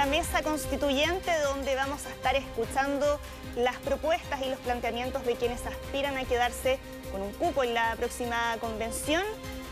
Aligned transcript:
nuestra 0.00 0.18
mesa 0.18 0.42
constituyente 0.42 1.30
donde 1.42 1.74
vamos 1.74 2.06
a 2.06 2.10
estar 2.10 2.34
escuchando 2.34 3.20
las 3.56 3.76
propuestas 3.76 4.40
y 4.40 4.48
los 4.48 4.58
planteamientos 4.60 5.26
de 5.26 5.34
quienes 5.34 5.66
aspiran 5.66 6.16
a 6.16 6.24
quedarse 6.24 6.78
con 7.12 7.20
un 7.20 7.32
cupo 7.32 7.64
en 7.64 7.74
la 7.74 7.96
próxima 7.96 8.56
convención. 8.60 9.22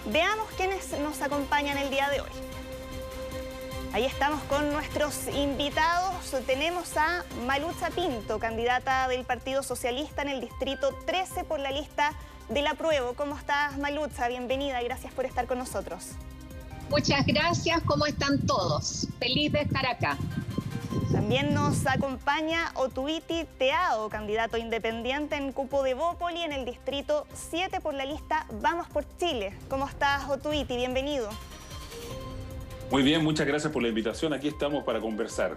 Veamos 0.06 0.46
quiénes 0.56 0.90
nos 0.98 1.22
acompañan 1.22 1.78
el 1.78 1.88
día 1.88 2.10
de 2.10 2.20
hoy. 2.20 2.30
Ahí 3.94 4.04
estamos 4.04 4.42
con 4.44 4.70
nuestros 4.70 5.28
invitados. 5.28 6.14
Tenemos 6.46 6.94
a 6.98 7.24
Malucha 7.46 7.88
Pinto, 7.90 8.38
candidata 8.38 9.08
del 9.08 9.24
Partido 9.24 9.62
Socialista 9.62 10.20
en 10.22 10.28
el 10.28 10.40
Distrito 10.42 10.92
13 11.06 11.44
por 11.44 11.58
la 11.58 11.70
lista 11.70 12.12
del 12.50 12.66
apruebo. 12.66 13.14
¿Cómo 13.14 13.34
estás, 13.34 13.78
Malucha? 13.78 14.28
Bienvenida 14.28 14.82
y 14.82 14.84
gracias 14.84 15.12
por 15.14 15.24
estar 15.24 15.46
con 15.46 15.58
nosotros. 15.58 16.16
Muchas 16.90 17.26
gracias. 17.26 17.82
¿Cómo 17.84 18.06
están 18.06 18.38
todos? 18.46 19.08
Feliz 19.18 19.52
de 19.52 19.60
estar 19.60 19.86
acá. 19.86 20.16
También 21.12 21.52
nos 21.52 21.86
acompaña 21.86 22.72
Otuiti 22.74 23.46
Teao, 23.58 24.08
candidato 24.08 24.56
independiente 24.56 25.36
en 25.36 25.52
cupo 25.52 25.82
de 25.82 25.94
Bópoli 25.94 26.40
en 26.40 26.52
el 26.52 26.64
Distrito 26.64 27.26
7 27.34 27.80
por 27.80 27.94
la 27.94 28.04
lista 28.04 28.46
Vamos 28.62 28.88
por 28.88 29.04
Chile. 29.18 29.52
¿Cómo 29.68 29.86
estás, 29.86 30.28
Otuiti? 30.28 30.76
Bienvenido. 30.76 31.28
Muy 32.90 33.02
bien, 33.02 33.22
muchas 33.22 33.46
gracias 33.46 33.70
por 33.70 33.82
la 33.82 33.88
invitación. 33.88 34.32
Aquí 34.32 34.48
estamos 34.48 34.84
para 34.84 35.00
conversar. 35.00 35.56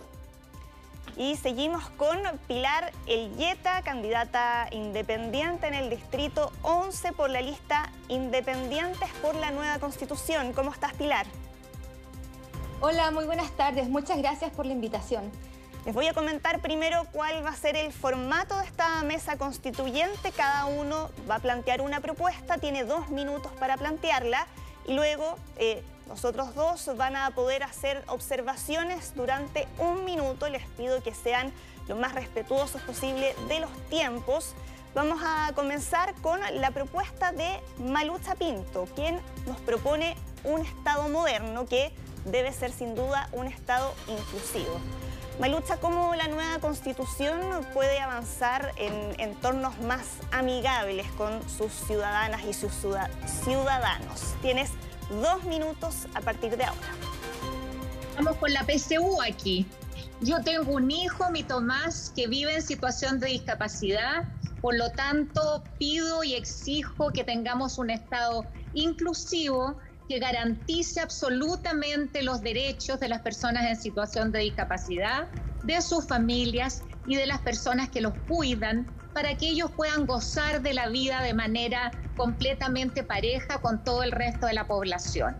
Y 1.17 1.35
seguimos 1.35 1.89
con 1.91 2.17
PilarElyeta, 2.47 3.81
candidata 3.83 4.67
independiente 4.71 5.67
en 5.67 5.73
el 5.73 5.89
distrito 5.89 6.52
11 6.61 7.11
por 7.13 7.29
la 7.29 7.41
lista 7.41 7.91
Independientes 8.07 9.09
por 9.21 9.35
la 9.35 9.52
Nueva 9.52 9.79
Constitución. 9.79 10.53
¿Cómo 10.53 10.71
estás, 10.71 10.93
Pilar? 10.93 11.25
Hola, 12.80 13.11
muy 13.11 13.25
buenas 13.25 13.52
tardes. 13.52 13.89
Muchas 13.89 14.17
gracias 14.17 14.52
por 14.52 14.66
la 14.66 14.73
invitación. 14.73 15.31
Les 15.86 15.94
voy 15.95 16.08
a 16.08 16.13
comentar 16.13 16.59
primero 16.61 17.05
cuál 17.11 17.43
va 17.43 17.49
a 17.49 17.55
ser 17.55 17.75
el 17.75 17.91
formato 17.91 18.58
de 18.58 18.66
esta 18.66 19.02
mesa 19.03 19.38
constituyente. 19.38 20.31
Cada 20.31 20.66
uno 20.66 21.09
va 21.30 21.36
a 21.36 21.39
plantear 21.39 21.81
una 21.81 21.99
propuesta, 22.02 22.58
tiene 22.58 22.83
dos 22.83 23.09
minutos 23.09 23.52
para 23.59 23.77
plantearla 23.77 24.47
y 24.88 24.93
luego 24.93 25.36
eh, 25.58 25.83
los 26.12 26.26
otros 26.26 26.54
dos 26.56 26.90
van 26.98 27.16
a 27.16 27.31
poder 27.31 27.64
hacer 27.64 28.04
observaciones 28.08 29.14
durante 29.16 29.66
un 29.80 30.04
minuto. 30.04 30.50
Les 30.50 30.67
pido 30.72 31.02
que 31.02 31.14
sean 31.14 31.54
lo 31.88 31.95
más 31.95 32.14
respetuosos 32.14 32.81
posible 32.81 33.34
de 33.48 33.62
los 33.62 33.72
tiempos. 33.90 34.54
Vamos 34.94 35.22
a 35.23 35.54
comenzar 35.56 36.14
con 36.16 36.38
la 36.59 36.72
propuesta 36.72 37.32
de 37.32 37.62
Malucha 37.78 38.36
Pinto, 38.36 38.89
quien 38.94 39.22
nos 39.48 39.58
propone 39.62 40.17
un 40.44 40.59
Estado 40.59 41.08
moderno 41.08 41.66
que 41.66 41.94
debe 42.26 42.52
ser 42.52 42.73
sin 42.73 42.94
duda 42.94 43.30
un 43.32 43.48
Estado 43.48 43.94
inclusivo. 44.09 44.82
Malucha, 45.39 45.78
¿cómo 45.78 46.14
la 46.14 46.28
nueva 46.28 46.59
Constitución 46.59 47.39
puede 47.73 48.02
avanzar 48.02 48.73
en 48.76 49.17
entornos 49.17 49.80
más 49.80 50.17
amigables 50.34 51.08
con 51.14 51.42
sus 51.50 51.72
ciudadanas 51.72 52.44
y 52.44 52.54
sus 52.54 52.73
ciudadanos? 53.45 54.36
Tienes 54.42 54.72
dos 55.09 55.44
minutos 55.45 56.07
a 56.13 56.21
partir 56.21 56.55
de 56.57 56.66
ahora. 56.66 56.88
Vamos 58.16 58.38
con 58.38 58.53
la 58.53 58.66
PCU 58.66 59.21
aquí. 59.21 59.66
Yo 60.21 60.41
tengo 60.43 60.73
un 60.73 60.91
hijo, 60.91 61.31
mi 61.31 61.43
Tomás, 61.43 62.11
que 62.16 62.27
vive 62.27 62.55
en 62.55 62.61
situación 62.61 63.19
de 63.19 63.27
discapacidad. 63.27 64.27
Por 64.61 64.77
lo 64.77 64.91
tanto, 64.91 65.63
pido 65.80 66.23
y 66.23 66.35
exijo 66.35 67.11
que 67.11 67.23
tengamos 67.23 67.80
un 67.80 67.89
Estado 67.89 68.45
inclusivo 68.73 69.75
que 70.08 70.19
garantice 70.19 70.99
absolutamente 70.99 72.21
los 72.21 72.41
derechos 72.41 72.99
de 72.99 73.08
las 73.08 73.21
personas 73.21 73.65
en 73.65 73.75
situación 73.75 74.31
de 74.31 74.39
discapacidad, 74.39 75.27
de 75.63 75.81
sus 75.81 76.05
familias 76.05 76.83
y 77.08 77.15
de 77.15 77.26
las 77.26 77.39
personas 77.39 77.89
que 77.89 78.02
los 78.02 78.14
cuidan, 78.27 78.86
para 79.14 79.36
que 79.36 79.49
ellos 79.49 79.72
puedan 79.76 80.05
gozar 80.05 80.61
de 80.61 80.73
la 80.73 80.89
vida 80.89 81.22
de 81.22 81.33
manera 81.33 81.92
completamente 82.16 83.04
pareja 83.04 83.60
con 83.60 83.83
todo 83.83 84.04
el 84.04 84.11
resto 84.11 84.48
de 84.48 84.54
la 84.54 84.67
población. 84.67 85.36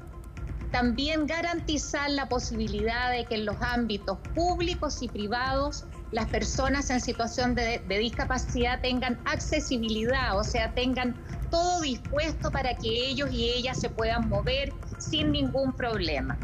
También 0.72 1.26
garantizar 1.26 2.10
la 2.10 2.30
posibilidad 2.30 3.12
de 3.12 3.26
que 3.26 3.36
en 3.36 3.46
los 3.46 3.62
ámbitos 3.62 4.18
públicos 4.34 5.02
y 5.02 5.10
privados 5.10 5.86
las 6.12 6.28
personas 6.28 6.90
en 6.90 7.02
situación 7.02 7.56
de, 7.56 7.81
discapacidad 7.88 8.81
tengan 8.81 9.20
accesibilidad, 9.26 10.38
o 10.38 10.44
sea, 10.44 10.74
tengan 10.74 11.16
todo 11.50 11.81
dispuesto 11.81 12.52
para 12.52 12.76
que 12.76 12.90
ellos 12.90 13.31
y 13.31 13.50
ellas 13.50 13.80
se 13.80 13.90
puedan 13.90 14.28
mover 14.30 14.74
sin 14.98 15.31
ningún 15.31 15.74
problema 15.74 16.38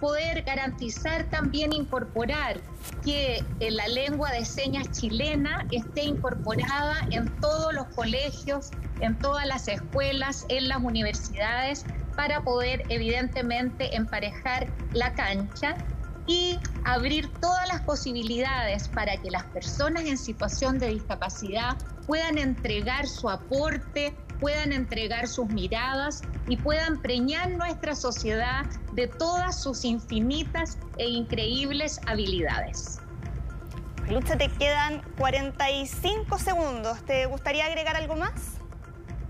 poder 0.00 0.42
garantizar 0.42 1.24
también 1.30 1.72
incorporar 1.72 2.60
que 3.04 3.44
la 3.60 3.86
lengua 3.88 4.30
de 4.32 4.44
señas 4.44 4.90
chilena 4.90 5.66
esté 5.70 6.04
incorporada 6.04 7.06
en 7.10 7.28
todos 7.40 7.72
los 7.74 7.86
colegios, 7.88 8.70
en 9.00 9.18
todas 9.18 9.46
las 9.46 9.68
escuelas, 9.68 10.46
en 10.48 10.68
las 10.68 10.78
universidades, 10.78 11.84
para 12.16 12.42
poder 12.42 12.82
evidentemente 12.88 13.94
emparejar 13.94 14.68
la 14.92 15.14
cancha 15.14 15.76
y 16.26 16.58
abrir 16.84 17.30
todas 17.40 17.66
las 17.68 17.80
posibilidades 17.82 18.88
para 18.88 19.16
que 19.16 19.30
las 19.30 19.44
personas 19.44 20.04
en 20.04 20.16
situación 20.16 20.78
de 20.78 20.88
discapacidad 20.88 21.76
puedan 22.06 22.38
entregar 22.38 23.06
su 23.06 23.28
aporte, 23.28 24.14
puedan 24.40 24.72
entregar 24.72 25.28
sus 25.28 25.48
miradas 25.48 26.22
y 26.48 26.56
puedan 26.56 27.00
preñar 27.00 27.50
nuestra 27.50 27.94
sociedad 27.94 28.64
de 28.94 29.06
todas 29.06 29.62
sus 29.62 29.84
infinitas 29.84 30.78
e 30.98 31.06
increíbles 31.06 32.00
habilidades. 32.06 32.98
Lucha, 34.08 34.36
te 34.36 34.48
quedan 34.48 35.02
45 35.18 36.38
segundos. 36.38 37.04
¿Te 37.04 37.26
gustaría 37.26 37.66
agregar 37.66 37.96
algo 37.96 38.16
más? 38.16 38.32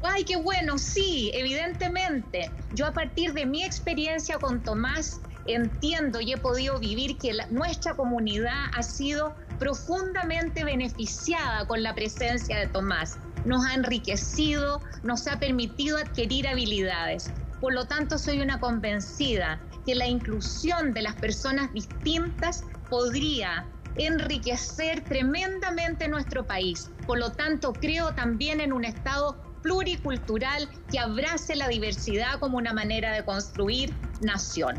Ay, 0.03 0.25
qué 0.25 0.37
bueno, 0.37 0.79
sí, 0.79 1.31
evidentemente. 1.35 2.51
Yo 2.73 2.87
a 2.87 2.93
partir 2.93 3.35
de 3.35 3.45
mi 3.45 3.63
experiencia 3.63 4.39
con 4.39 4.63
Tomás 4.63 5.21
entiendo 5.47 6.21
y 6.21 6.33
he 6.33 6.39
podido 6.39 6.79
vivir 6.79 7.19
que 7.19 7.33
nuestra 7.51 7.95
comunidad 7.95 8.67
ha 8.75 8.83
sido 8.83 9.35
profundamente 9.59 10.65
beneficiada 10.65 11.67
con 11.67 11.83
la 11.83 11.95
presencia 11.95 12.59
de 12.59 12.67
Tomás 12.69 13.19
nos 13.45 13.65
ha 13.65 13.75
enriquecido, 13.75 14.81
nos 15.03 15.27
ha 15.27 15.39
permitido 15.39 15.99
adquirir 15.99 16.49
habilidades. 16.49 17.31
Por 17.61 17.75
lo 17.75 17.85
tanto, 17.85 18.19
soy 18.19 18.41
una 18.41 18.59
convencida 18.59 19.61
que 19.85 19.95
la 19.95 20.07
inclusión 20.07 20.93
de 20.93 21.03
las 21.03 21.15
personas 21.15 21.73
distintas 21.73 22.65
podría 22.89 23.67
enriquecer 23.97 25.03
tremendamente 25.05 26.09
nuestro 26.09 26.47
país. 26.47 26.91
Por 27.07 27.19
lo 27.19 27.33
tanto, 27.33 27.73
creo 27.73 28.15
también 28.15 28.61
en 28.61 28.73
un 28.73 28.85
Estado 28.85 29.37
pluricultural 29.63 30.69
que 30.91 30.99
abrace 30.99 31.55
la 31.55 31.69
diversidad 31.69 32.39
como 32.39 32.57
una 32.57 32.73
manera 32.73 33.13
de 33.13 33.25
construir 33.25 33.95
nación. 34.23 34.77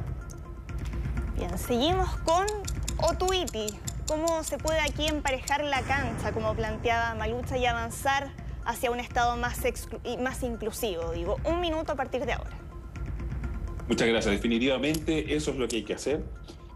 Bien, 1.36 1.56
seguimos 1.58 2.10
con 2.20 2.46
Otuiti. 2.98 3.68
¿Cómo 4.08 4.44
se 4.44 4.58
puede 4.58 4.80
aquí 4.82 5.08
emparejar 5.08 5.64
la 5.64 5.82
cancha, 5.84 6.32
como 6.34 6.54
planteaba 6.54 7.14
Malucha, 7.16 7.58
y 7.58 7.66
avanzar 7.66 8.32
hacia 8.66 8.92
un 8.92 9.00
Estado 9.00 9.38
más, 9.38 9.62
más 10.20 10.44
inclusivo. 10.44 11.12
Digo, 11.12 11.38
un 11.46 11.62
minuto 11.62 11.94
a 11.94 11.96
partir 11.96 12.26
de 12.26 12.34
ahora. 12.34 12.52
Muchas 13.88 14.08
gracias. 14.08 14.34
Definitivamente 14.34 15.36
eso 15.36 15.52
es 15.52 15.58
lo 15.58 15.68
que 15.68 15.78
hay 15.78 15.84
que 15.84 15.94
hacer. 15.94 16.24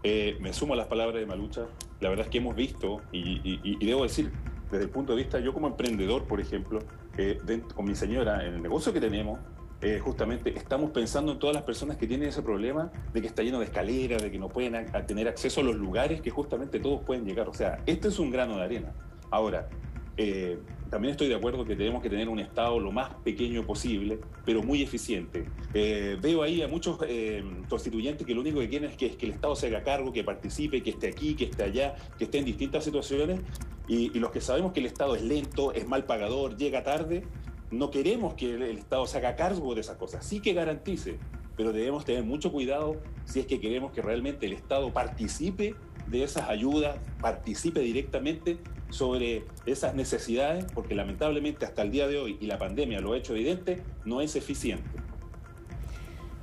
Eh, 0.02 0.36
me 0.40 0.52
sumo 0.52 0.74
a 0.74 0.76
las 0.76 0.86
palabras 0.86 1.18
de 1.18 1.26
Malucha. 1.26 1.62
La 2.00 2.10
verdad 2.10 2.26
es 2.26 2.30
que 2.30 2.38
hemos 2.38 2.54
visto, 2.54 3.00
y, 3.10 3.84
debo 3.84 4.02
decir, 4.02 4.30
desde 4.70 4.84
el 4.84 4.90
punto 4.90 5.14
de 5.14 5.22
vista, 5.22 5.40
yo 5.40 5.52
como 5.52 5.66
emprendedor, 5.66 6.24
por 6.24 6.40
ejemplo, 6.40 6.80
eh, 7.16 7.40
con 7.74 7.86
mi 7.86 7.94
señora, 7.94 8.46
en 8.46 8.54
el 8.54 8.62
negocio 8.62 8.92
que 8.92 9.00
tenemos, 9.00 9.40
eh, 9.80 9.98
justamente 9.98 10.56
estamos 10.56 10.90
pensando 10.90 11.32
en 11.32 11.38
todas 11.38 11.54
las 11.54 11.64
personas 11.64 11.96
que 11.96 12.06
tienen 12.06 12.28
ese 12.28 12.42
problema 12.42 12.90
de 13.12 13.20
que 13.20 13.26
está 13.26 13.42
lleno 13.42 13.58
de 13.58 13.64
escaleras, 13.66 14.22
de 14.22 14.30
que 14.30 14.38
no 14.38 14.48
pueden 14.48 14.86
tener 15.06 15.26
acceso 15.26 15.60
a 15.60 15.64
los 15.64 15.76
lugares 15.76 16.20
que 16.20 16.30
justamente 16.30 16.80
todos 16.80 17.02
pueden 17.02 17.24
llegar. 17.24 17.48
O 17.48 17.54
sea, 17.54 17.82
este 17.86 18.08
es 18.08 18.18
un 18.18 18.30
grano 18.30 18.56
de 18.58 18.64
arena. 18.64 18.92
Ahora, 19.30 19.68
eh, 20.16 20.58
también 20.90 21.12
estoy 21.12 21.28
de 21.28 21.34
acuerdo 21.34 21.64
que 21.64 21.76
tenemos 21.76 22.02
que 22.02 22.08
tener 22.08 22.28
un 22.28 22.38
Estado 22.38 22.78
lo 22.78 22.92
más 22.92 23.10
pequeño 23.24 23.66
posible, 23.66 24.20
pero 24.44 24.62
muy 24.62 24.82
eficiente. 24.82 25.46
Eh, 25.74 26.16
veo 26.20 26.42
ahí 26.42 26.62
a 26.62 26.68
muchos 26.68 26.98
eh, 27.06 27.44
constituyentes 27.68 28.26
que 28.26 28.34
lo 28.34 28.40
único 28.40 28.60
que 28.60 28.68
quieren 28.68 28.90
es 28.90 28.96
que, 28.96 29.16
el 29.20 29.30
Estado 29.30 29.56
se 29.56 29.66
haga 29.66 29.82
cargo, 29.82 30.12
que 30.12 30.24
participe, 30.24 30.82
que 30.82 30.90
esté 30.90 31.08
aquí, 31.08 31.34
que 31.34 31.44
esté 31.44 31.64
allá, 31.64 31.96
que 32.18 32.24
esté 32.24 32.38
en 32.38 32.44
distintas 32.44 32.84
situaciones. 32.84 33.40
Y, 33.88 34.18
los 34.18 34.30
que 34.30 34.40
sabemos 34.40 34.72
que 34.72 34.80
el 34.80 34.86
Estado 34.86 35.14
es 35.16 35.22
lento, 35.22 35.72
es 35.72 35.86
mal 35.86 36.04
pagador, 36.04 36.56
llega 36.56 36.82
tarde, 36.82 37.24
no 37.70 37.90
queremos 37.90 38.34
que 38.34 38.54
el, 38.54 38.62
el 38.62 38.78
Estado 38.78 39.06
se 39.06 39.18
haga 39.18 39.36
cargo 39.36 39.74
de 39.74 39.80
esas 39.80 39.96
cosas. 39.96 40.24
Sí 40.24 40.40
que 40.40 40.54
garantice, 40.54 41.18
pero 41.56 41.72
debemos 41.72 42.04
tener 42.04 42.24
mucho 42.24 42.52
cuidado 42.52 42.96
si 43.24 43.40
es 43.40 43.46
que 43.46 43.60
queremos 43.60 43.92
que 43.92 44.02
realmente 44.02 44.46
el 44.46 44.52
Estado 44.52 44.92
participe 44.92 45.74
de 46.06 46.22
esas 46.22 46.48
ayudas, 46.48 46.96
participe 47.20 47.80
directamente 47.80 48.58
sobre 48.90 49.44
esas 49.66 49.94
necesidades, 49.94 50.64
porque 50.74 50.94
lamentablemente 50.94 51.66
hasta 51.66 51.82
el 51.82 51.90
día 51.90 52.06
de 52.08 52.18
hoy, 52.18 52.38
y 52.40 52.46
la 52.46 52.58
pandemia 52.58 53.00
lo 53.00 53.12
ha 53.12 53.16
hecho 53.16 53.34
evidente, 53.34 53.82
no 54.04 54.20
es 54.20 54.36
eficiente. 54.36 54.88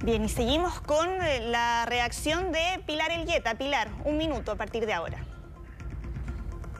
Bien, 0.03 0.25
y 0.25 0.29
seguimos 0.29 0.81
con 0.81 1.07
eh, 1.07 1.39
la 1.47 1.85
reacción 1.85 2.51
de 2.51 2.83
Pilar 2.85 3.11
Elgueta. 3.11 3.57
Pilar, 3.57 3.89
un 4.03 4.17
minuto 4.17 4.51
a 4.51 4.55
partir 4.55 4.85
de 4.85 4.91
ahora. 4.91 5.25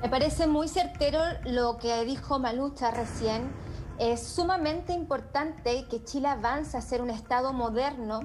Me 0.02 0.10
parece 0.10 0.48
muy 0.48 0.68
certero 0.68 1.20
lo 1.46 1.78
que 1.78 2.04
dijo 2.04 2.38
Malucha 2.38 2.92
recién. 2.92 3.50
Es 3.98 4.22
sumamente 4.22 4.92
importante 4.92 5.86
que 5.90 6.04
Chile 6.04 6.28
avance 6.28 6.76
a 6.76 6.82
ser 6.82 7.02
un 7.02 7.10
Estado 7.10 7.54
moderno 7.54 8.20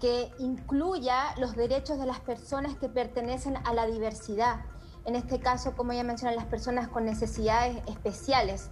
que 0.00 0.30
incluya 0.38 1.34
los 1.38 1.56
derechos 1.56 1.98
de 1.98 2.06
las 2.06 2.20
personas 2.20 2.76
que 2.76 2.88
pertenecen 2.88 3.56
a 3.56 3.74
la 3.74 3.86
diversidad. 3.86 4.60
En 5.08 5.16
este 5.16 5.40
caso, 5.40 5.74
como 5.74 5.94
ya 5.94 6.04
mencioné, 6.04 6.36
las 6.36 6.44
personas 6.44 6.88
con 6.88 7.06
necesidades 7.06 7.78
especiales. 7.86 8.68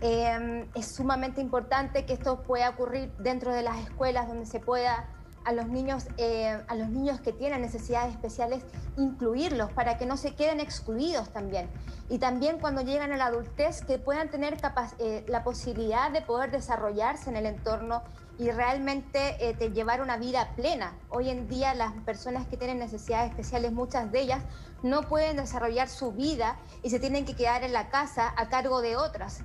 Em, 0.00 0.66
es 0.74 0.92
sumamente 0.92 1.40
importante 1.40 2.04
que 2.04 2.14
esto 2.14 2.42
pueda 2.42 2.70
ocurrir 2.70 3.12
dentro 3.18 3.54
de 3.54 3.62
las 3.62 3.78
escuelas 3.78 4.26
donde 4.26 4.44
se 4.44 4.58
pueda 4.58 5.08
a 5.44 5.52
los 5.52 5.68
niños, 5.68 6.08
eh, 6.16 6.60
a 6.66 6.74
los 6.74 6.88
niños 6.88 7.20
que 7.20 7.32
tienen 7.32 7.60
necesidades 7.60 8.12
especiales, 8.12 8.64
incluirlos 8.96 9.70
para 9.70 9.98
que 9.98 10.04
no 10.04 10.16
se 10.16 10.34
queden 10.34 10.58
excluidos 10.58 11.30
también. 11.30 11.70
Y 12.08 12.18
también 12.18 12.58
cuando 12.58 12.82
llegan 12.82 13.12
a 13.12 13.16
la 13.16 13.26
adultez, 13.26 13.84
que 13.84 13.98
puedan 13.98 14.30
tener 14.30 14.56
eh, 14.98 15.24
la 15.28 15.44
posibilidad 15.44 16.10
de 16.10 16.22
poder 16.22 16.50
desarrollarse 16.50 17.30
en 17.30 17.36
el 17.36 17.46
entorno 17.46 18.02
y 18.38 18.50
realmente 18.50 19.36
eh, 19.40 19.70
llevar 19.70 20.00
una 20.00 20.16
vida 20.16 20.52
plena. 20.56 20.96
Hoy 21.10 21.28
en 21.28 21.48
día 21.48 21.74
las 21.74 21.92
personas 22.04 22.46
que 22.46 22.56
tienen 22.56 22.78
necesidades 22.78 23.30
especiales, 23.30 23.72
muchas 23.72 24.10
de 24.12 24.20
ellas, 24.20 24.42
no 24.82 25.02
pueden 25.02 25.36
desarrollar 25.36 25.88
su 25.88 26.12
vida 26.12 26.56
y 26.82 26.90
se 26.90 27.00
tienen 27.00 27.24
que 27.24 27.34
quedar 27.34 27.64
en 27.64 27.72
la 27.72 27.90
casa 27.90 28.32
a 28.36 28.48
cargo 28.48 28.80
de 28.80 28.96
otras, 28.96 29.42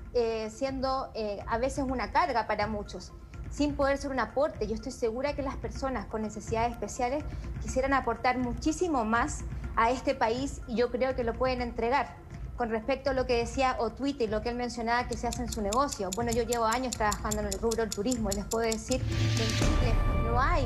siendo 0.52 1.12
a 1.48 1.58
veces 1.58 1.86
una 1.88 2.12
carga 2.12 2.46
para 2.46 2.68
muchos 2.68 3.12
sin 3.54 3.76
poder 3.76 3.98
ser 3.98 4.12
un 4.12 4.20
aporte. 4.20 4.68
Yo 4.68 4.74
estoy 4.74 4.92
segura 4.92 5.36
que 5.36 5.44
las 5.44 5.56
personas 5.56 6.08
con 6.08 6.24
necesidades 6.24 6.72
especiales 6.74 7.24
quisieran 7.62 7.94
aportar 7.94 8.38
muchísimo 8.40 9.06
más 9.06 9.44
a 9.76 9.92
este 9.92 10.16
país 10.16 10.62
y 10.68 10.76
yo 10.76 10.90
creo 10.92 11.16
que 11.16 11.24
lo 11.24 11.34
pueden 11.34 11.62
entregar. 11.62 12.23
Con 12.64 12.70
respecto 12.70 13.10
a 13.10 13.14
lo 13.14 13.26
que 13.26 13.40
decía 13.40 13.76
o 13.82 13.92
y 14.06 14.28
lo 14.28 14.42
que 14.42 14.48
él 14.48 14.56
mencionaba 14.56 15.06
que 15.06 15.18
se 15.18 15.28
hace 15.28 15.42
en 15.42 15.52
su 15.52 15.62
negocio. 15.62 16.10
Bueno, 16.16 16.32
yo 16.32 16.44
llevo 16.44 16.64
años 16.64 16.96
trabajando 16.96 17.42
en 17.42 17.48
el 17.48 17.60
rubro 17.60 17.84
del 17.84 17.90
turismo 17.90 18.30
y 18.32 18.36
les 18.36 18.46
puedo 18.46 18.66
decir 18.66 19.02
que 19.02 19.44
en 19.44 19.50
Chile 19.50 19.94
no 20.24 20.40
hay 20.40 20.66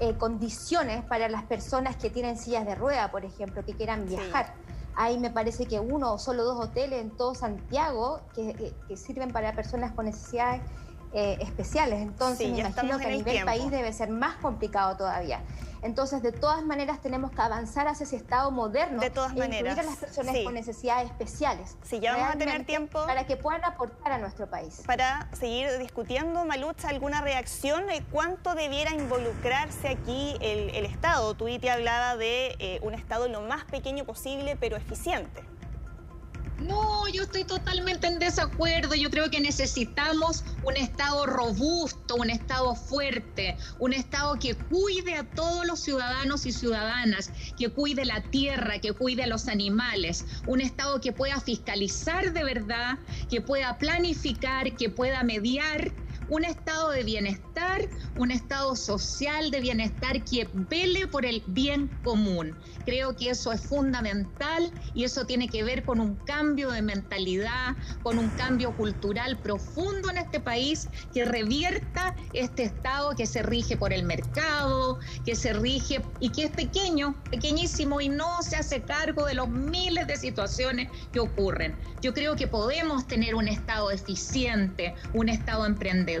eh, 0.00 0.14
condiciones 0.18 1.02
para 1.02 1.30
las 1.30 1.44
personas 1.44 1.96
que 1.96 2.10
tienen 2.10 2.36
sillas 2.36 2.66
de 2.66 2.74
rueda, 2.74 3.10
por 3.10 3.24
ejemplo, 3.24 3.64
que 3.64 3.72
quieran 3.72 4.06
viajar. 4.06 4.52
Hay, 4.94 5.18
me 5.18 5.30
parece 5.30 5.64
que 5.64 5.80
uno 5.80 6.12
o 6.12 6.18
solo 6.18 6.44
dos 6.44 6.62
hoteles 6.62 7.00
en 7.00 7.10
todo 7.16 7.34
Santiago 7.34 8.20
que, 8.34 8.74
que 8.86 8.96
sirven 8.98 9.32
para 9.32 9.54
personas 9.54 9.92
con 9.92 10.04
necesidades 10.04 10.60
eh, 11.12 11.38
especiales. 11.40 12.00
Entonces, 12.00 12.50
me 12.50 12.60
imagino 12.60 12.98
que 12.98 13.06
a 13.06 13.10
nivel 13.10 13.44
país 13.44 13.70
debe 13.70 13.92
ser 13.92 14.10
más 14.10 14.36
complicado 14.36 14.96
todavía. 14.96 15.42
Entonces, 15.82 16.22
de 16.22 16.30
todas 16.30 16.64
maneras, 16.64 17.00
tenemos 17.00 17.30
que 17.30 17.40
avanzar 17.40 17.88
hacia 17.88 18.04
ese 18.04 18.16
Estado 18.16 18.50
moderno. 18.50 19.00
De 19.00 19.10
todas 19.10 19.32
e 19.32 19.38
maneras. 19.38 19.78
A 19.78 19.82
las 19.82 19.96
personas 19.96 20.36
con 20.44 20.54
necesidades 20.54 21.10
especiales. 21.10 21.76
Sí, 21.82 22.00
ya 22.00 22.14
vamos 22.14 22.34
a 22.34 22.38
tener 22.38 22.64
tiempo. 22.66 23.04
Para 23.06 23.26
que 23.26 23.36
puedan 23.36 23.64
aportar 23.64 24.12
a 24.12 24.18
nuestro 24.18 24.48
país. 24.48 24.82
Para 24.86 25.28
seguir 25.32 25.78
discutiendo, 25.78 26.44
Malucha, 26.44 26.88
¿alguna 26.88 27.22
reacción? 27.22 27.84
¿Cuánto 28.12 28.54
debiera 28.54 28.92
involucrarse 28.92 29.88
aquí 29.88 30.36
el, 30.40 30.84
Estado? 30.84 31.34
Tú 31.34 31.46
te 31.58 31.70
hablaba 31.70 32.16
de 32.16 32.56
eh, 32.58 32.78
un 32.82 32.94
Estado 32.94 33.28
lo 33.28 33.40
más 33.42 33.64
pequeño 33.64 34.04
posible, 34.04 34.56
pero 34.56 34.76
eficiente. 34.76 35.42
No, 36.60 37.08
yo 37.08 37.22
estoy 37.22 37.44
totalmente 37.44 38.06
en 38.06 38.18
desacuerdo. 38.18 38.94
Yo 38.94 39.10
creo 39.10 39.30
que 39.30 39.40
necesitamos 39.40 40.44
un 40.62 40.76
Estado 40.76 41.24
robusto, 41.24 42.16
un 42.16 42.28
Estado 42.28 42.74
fuerte, 42.74 43.56
un 43.78 43.94
Estado 43.94 44.38
que 44.38 44.54
cuide 44.54 45.14
a 45.14 45.24
todos 45.24 45.66
los 45.66 45.80
ciudadanos 45.80 46.44
y 46.44 46.52
ciudadanas, 46.52 47.30
que 47.56 47.70
cuide 47.70 48.04
la 48.04 48.20
tierra, 48.30 48.78
que 48.78 48.92
cuide 48.92 49.22
a 49.22 49.26
los 49.26 49.48
animales, 49.48 50.26
un 50.44 50.60
Estado 50.60 51.00
que 51.00 51.12
pueda 51.12 51.40
fiscalizar 51.40 52.34
de 52.34 52.44
verdad, 52.44 52.98
que 53.30 53.40
pueda 53.40 53.78
planificar, 53.78 54.76
que 54.76 54.90
pueda 54.90 55.22
mediar 55.22 55.94
un 56.30 56.44
estado 56.44 56.90
de 56.90 57.02
bienestar, 57.02 57.88
un 58.16 58.30
estado 58.30 58.76
social 58.76 59.50
de 59.50 59.60
bienestar 59.60 60.24
que 60.24 60.48
vele 60.52 61.08
por 61.08 61.26
el 61.26 61.42
bien 61.48 61.88
común. 62.04 62.56
Creo 62.84 63.16
que 63.16 63.30
eso 63.30 63.52
es 63.52 63.60
fundamental 63.60 64.72
y 64.94 65.04
eso 65.04 65.26
tiene 65.26 65.48
que 65.48 65.64
ver 65.64 65.84
con 65.84 66.00
un 66.00 66.14
cambio 66.14 66.70
de 66.70 66.82
mentalidad, 66.82 67.76
con 68.02 68.18
un 68.18 68.28
cambio 68.30 68.74
cultural 68.76 69.38
profundo 69.38 70.08
en 70.10 70.18
este 70.18 70.38
país 70.38 70.88
que 71.12 71.24
revierta 71.24 72.14
este 72.32 72.62
estado 72.62 73.14
que 73.16 73.26
se 73.26 73.42
rige 73.42 73.76
por 73.76 73.92
el 73.92 74.04
mercado, 74.04 75.00
que 75.26 75.34
se 75.34 75.52
rige 75.52 76.00
y 76.20 76.30
que 76.30 76.44
es 76.44 76.50
pequeño, 76.50 77.20
pequeñísimo 77.30 78.00
y 78.00 78.08
no 78.08 78.40
se 78.42 78.56
hace 78.56 78.82
cargo 78.82 79.26
de 79.26 79.34
los 79.34 79.48
miles 79.48 80.06
de 80.06 80.16
situaciones 80.16 80.88
que 81.12 81.18
ocurren. 81.18 81.74
Yo 82.00 82.14
creo 82.14 82.36
que 82.36 82.46
podemos 82.46 83.06
tener 83.08 83.34
un 83.34 83.48
estado 83.48 83.90
eficiente, 83.90 84.94
un 85.12 85.28
estado 85.28 85.66
emprendedor 85.66 86.19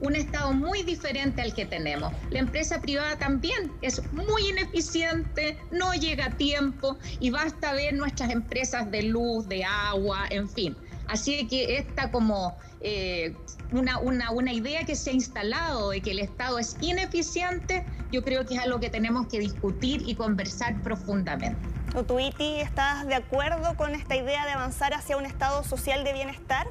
un 0.00 0.14
Estado 0.14 0.52
muy 0.52 0.82
diferente 0.82 1.42
al 1.42 1.54
que 1.54 1.64
tenemos. 1.66 2.12
La 2.30 2.38
empresa 2.38 2.80
privada 2.80 3.16
también 3.18 3.72
es 3.82 4.02
muy 4.12 4.48
ineficiente, 4.48 5.58
no 5.70 5.92
llega 5.94 6.26
a 6.26 6.30
tiempo 6.30 6.98
y 7.20 7.30
basta 7.30 7.72
ver 7.72 7.94
nuestras 7.94 8.30
empresas 8.30 8.90
de 8.90 9.02
luz, 9.04 9.48
de 9.48 9.64
agua, 9.64 10.26
en 10.30 10.48
fin. 10.48 10.76
Así 11.08 11.46
que 11.46 11.78
esta 11.78 12.10
como 12.10 12.56
eh, 12.80 13.34
una, 13.72 13.98
una, 13.98 14.30
una, 14.32 14.52
idea 14.52 14.84
que 14.84 14.96
se 14.96 15.10
ha 15.10 15.12
instalado 15.12 15.90
de 15.90 16.00
que 16.00 16.10
el 16.10 16.18
Estado 16.18 16.58
es 16.58 16.76
ineficiente, 16.80 17.86
yo 18.10 18.22
creo 18.22 18.44
que 18.44 18.54
es 18.54 18.60
algo 18.60 18.80
que 18.80 18.90
tenemos 18.90 19.28
que 19.28 19.38
discutir 19.38 20.02
y 20.06 20.14
conversar 20.14 20.82
profundamente. 20.82 21.58
Tuiti, 22.06 22.60
¿estás 22.60 23.06
de 23.06 23.14
acuerdo 23.14 23.74
con 23.76 23.94
esta 23.94 24.16
idea 24.16 24.44
de 24.44 24.52
avanzar 24.52 24.92
hacia 24.92 25.16
un 25.16 25.24
Estado 25.24 25.64
social 25.64 26.04
de 26.04 26.12
bienestar? 26.12 26.66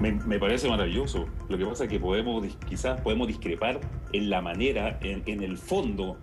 Me, 0.00 0.38
parece 0.38 0.68
maravilloso. 0.68 1.26
Lo 1.48 1.58
que 1.58 1.66
pasa 1.66 1.84
es 1.84 1.90
que 1.90 1.98
podemos, 1.98 2.46
quizás 2.68 3.00
podemos 3.00 3.26
discrepar 3.26 3.80
en 4.12 4.30
la 4.30 4.40
manera, 4.40 4.98
en, 5.02 5.42
el 5.42 5.58
fondo 5.58 6.16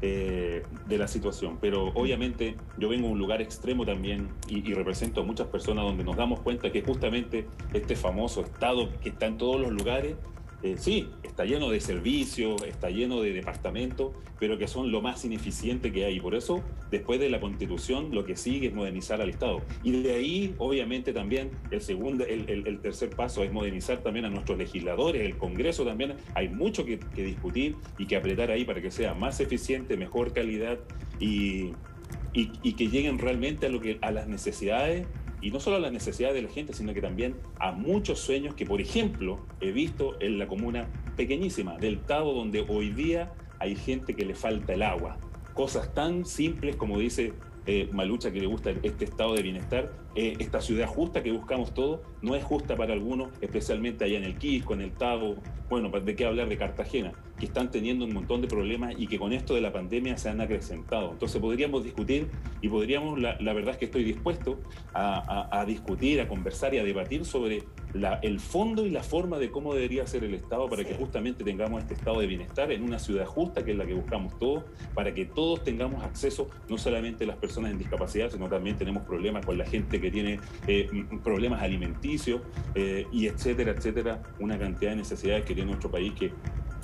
eh, 0.00 0.62
de 0.86 0.98
la 0.98 1.06
situación. 1.08 1.58
Pero 1.60 1.88
obviamente 1.88 2.56
yo 2.78 2.88
vengo 2.88 3.08
de 3.08 3.12
un 3.12 3.18
lugar 3.18 3.42
extremo 3.42 3.84
también 3.84 4.28
y, 4.48 4.68
y, 4.68 4.74
represento 4.74 5.20
a 5.20 5.24
muchas 5.24 5.48
personas 5.48 5.84
donde 5.84 6.04
nos 6.04 6.16
damos 6.16 6.40
cuenta 6.40 6.72
que 6.72 6.80
justamente 6.82 7.46
este 7.74 7.96
famoso 7.96 8.40
Estado 8.40 8.88
que 9.00 9.10
está 9.10 9.26
en 9.26 9.36
todos 9.36 9.60
los 9.60 9.72
lugares 9.72 10.16
eh, 10.60 10.74
sí, 10.76 11.08
está 11.22 11.44
lleno 11.44 11.70
de 11.70 11.78
servicios, 11.78 12.62
está 12.62 12.90
lleno 12.90 13.20
de 13.20 13.32
departamentos, 13.32 14.12
pero 14.40 14.58
que 14.58 14.66
son 14.66 14.90
lo 14.90 15.00
más 15.00 15.24
ineficiente 15.24 15.92
que 15.92 16.04
hay. 16.04 16.18
Por 16.18 16.34
eso, 16.34 16.64
después 16.90 17.20
de 17.20 17.30
la 17.30 17.38
constitución, 17.38 18.08
lo 18.12 18.24
que 18.24 18.34
sigue 18.34 18.68
es 18.68 18.74
modernizar 18.74 19.20
al 19.20 19.30
Estado. 19.30 19.62
Y 19.84 20.02
de 20.02 20.14
ahí, 20.14 20.54
obviamente, 20.58 21.12
también 21.12 21.52
el 21.70 21.80
segundo, 21.80 22.24
el, 22.24 22.80
tercer 22.80 23.10
paso 23.10 23.44
es 23.44 23.52
modernizar 23.52 23.98
también 23.98 24.24
a 24.24 24.30
nuestros 24.30 24.58
legisladores, 24.58 25.22
el 25.22 25.36
Congreso 25.36 25.84
también. 25.84 26.14
Hay 26.34 26.48
mucho 26.48 26.84
que, 26.84 26.98
discutir 27.14 27.76
y 27.96 28.06
que 28.06 28.16
apretar 28.16 28.50
ahí 28.50 28.64
para 28.64 28.82
que 28.82 28.90
sea 28.90 29.14
más 29.14 29.38
eficiente, 29.38 29.96
mejor 29.96 30.32
calidad 30.32 30.78
y, 31.20 31.72
y 32.32 32.72
que 32.72 32.88
lleguen 32.88 33.18
realmente 33.18 33.66
a, 33.66 33.68
lo 33.68 33.80
que, 33.80 33.98
a 34.00 34.10
las 34.10 34.26
necesidades 34.26 35.06
y 35.40 35.50
no 35.50 35.60
solo 35.60 35.76
a 35.76 35.80
las 35.80 35.92
necesidades 35.92 36.34
de 36.34 36.42
la 36.42 36.48
gente, 36.48 36.72
sino 36.72 36.92
que 36.94 37.00
también 37.00 37.36
a 37.58 37.72
muchos 37.72 38.18
sueños 38.18 38.54
que, 38.54 38.66
por 38.66 38.80
ejemplo, 38.80 39.46
he 39.60 39.72
visto 39.72 40.20
en 40.20 40.38
la 40.38 40.46
comuna 40.46 40.88
pequeñísima 41.16 41.78
del 41.78 42.00
Tavo, 42.00 42.32
donde 42.32 42.64
hoy 42.68 42.90
día 42.90 43.32
hay 43.58 43.76
gente 43.76 44.14
que 44.14 44.24
le 44.24 44.34
falta 44.34 44.72
el 44.72 44.82
agua. 44.82 45.18
Cosas 45.54 45.92
tan 45.94 46.24
simples 46.24 46.76
como 46.76 46.98
dice 46.98 47.32
eh, 47.66 47.88
Malucha, 47.92 48.30
que 48.30 48.40
le 48.40 48.46
gusta 48.46 48.70
este 48.82 49.04
estado 49.04 49.34
de 49.34 49.42
bienestar, 49.42 49.92
eh, 50.14 50.36
esta 50.38 50.60
ciudad 50.60 50.86
justa 50.86 51.22
que 51.22 51.30
buscamos 51.30 51.74
todos, 51.74 52.00
no 52.22 52.34
es 52.34 52.42
justa 52.42 52.76
para 52.76 52.94
algunos, 52.94 53.28
especialmente 53.40 54.04
allá 54.04 54.16
en 54.16 54.24
el 54.24 54.38
Quisco, 54.38 54.72
en 54.72 54.80
el 54.80 54.92
Tavo, 54.92 55.36
bueno, 55.68 55.90
¿de 55.90 56.16
qué 56.16 56.24
hablar 56.24 56.48
de 56.48 56.56
Cartagena? 56.56 57.12
Que 57.38 57.46
están 57.46 57.70
teniendo 57.70 58.04
un 58.04 58.12
montón 58.12 58.40
de 58.40 58.48
problemas 58.48 58.94
y 58.98 59.06
que 59.06 59.18
con 59.18 59.32
esto 59.32 59.54
de 59.54 59.60
la 59.60 59.72
pandemia 59.72 60.16
se 60.16 60.28
han 60.28 60.40
acrecentado. 60.40 61.12
Entonces 61.12 61.40
podríamos 61.40 61.84
discutir 61.84 62.28
y 62.60 62.68
podríamos, 62.68 63.20
la, 63.20 63.36
verdad 63.52 63.70
es 63.70 63.76
que 63.78 63.84
estoy 63.86 64.04
dispuesto 64.04 64.58
a, 64.92 65.64
discutir, 65.66 66.20
a 66.20 66.28
conversar 66.28 66.74
y 66.74 66.78
a 66.78 66.84
debatir 66.84 67.24
sobre 67.24 67.64
el 68.22 68.40
fondo 68.40 68.86
y 68.86 68.90
la 68.90 69.02
forma 69.02 69.38
de 69.38 69.50
cómo 69.50 69.74
debería 69.74 70.06
ser 70.06 70.24
el 70.24 70.34
Estado 70.34 70.68
para 70.68 70.84
que 70.84 70.94
justamente 70.94 71.44
tengamos 71.44 71.82
este 71.82 71.94
estado 71.94 72.20
de 72.20 72.26
bienestar 72.26 72.70
en 72.72 72.82
una 72.82 72.98
ciudad 72.98 73.26
justa, 73.26 73.64
que 73.64 73.72
es 73.72 73.76
la 73.76 73.86
que 73.86 73.94
buscamos 73.94 74.38
todos, 74.38 74.64
para 74.94 75.14
que 75.14 75.24
todos 75.24 75.64
tengamos 75.64 76.02
acceso, 76.04 76.48
no 76.68 76.78
solamente 76.78 77.26
las 77.26 77.36
personas 77.36 77.72
en 77.72 77.78
discapacidad, 77.78 78.30
sino 78.30 78.48
también 78.48 78.76
tenemos 78.76 79.04
problemas 79.04 79.44
con 79.44 79.56
la 79.56 79.64
gente 79.64 80.00
que 80.00 80.10
tiene 80.10 80.40
eh, 80.66 80.88
problemas 81.22 81.62
alimenticios 81.62 82.42
eh, 82.74 83.06
y 83.12 83.26
etcétera, 83.26 83.72
etcétera, 83.72 84.22
una 84.38 84.58
cantidad 84.58 84.90
de 84.90 84.96
necesidades 84.96 85.44
que 85.44 85.54
tiene 85.54 85.70
nuestro 85.70 85.90
país 85.90 86.12
que 86.14 86.32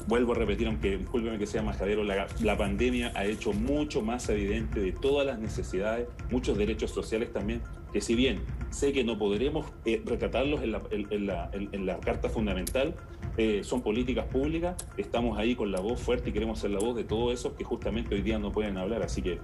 vuelvo 0.07 0.33
a 0.33 0.37
repetir, 0.37 0.67
aunque 0.67 0.99
discúlpeme 0.99 1.39
que 1.39 1.47
sea 1.47 1.63
majadero, 1.63 2.05
la, 2.05 2.27
la 2.41 2.57
pandemia 2.57 3.13
ha 3.15 3.25
hecho 3.25 3.53
mucho 3.53 4.03
más 4.03 4.29
evidente 4.29 4.81
de 4.81 4.93
todas 4.93 5.27
las 5.27 5.39
necesidades, 5.39 6.09
muchos 6.31 6.59
derechos 6.59 6.91
sociales 6.91 7.33
también, 7.33 7.63
que 7.93 8.01
si 8.01 8.15
bien 8.15 8.41
sé 8.71 8.93
que 8.93 9.05
no 9.05 9.19
podremos 9.19 9.67
eh, 9.85 10.03
en 10.05 10.73
la, 10.73 10.83
en, 10.91 11.27
la, 11.27 11.51
en 11.53 11.87
la, 11.87 12.01
Carta 12.01 12.29
Fundamental, 12.29 12.95
eh, 13.37 13.63
son 13.63 13.83
políticas 13.83 14.27
públicas, 14.27 14.77
estamos 14.97 15.39
ahí 15.39 15.55
con 15.55 15.73
la 15.73 15.81
voz 15.81 16.01
fuerte 16.01 16.31
y 16.31 16.33
queremos 16.33 16.59
ser 16.59 16.73
la 16.73 16.81
voz 16.81 16.97
de 16.97 17.05
todos 17.05 17.33
esos 17.33 17.53
que 17.55 17.65
justamente 17.65 18.15
hoy 18.15 18.23
día 18.23 18.39
no 18.39 18.53
pueden 18.53 18.77
hablar, 18.77 19.03
así 19.03 19.23
que 19.23 19.39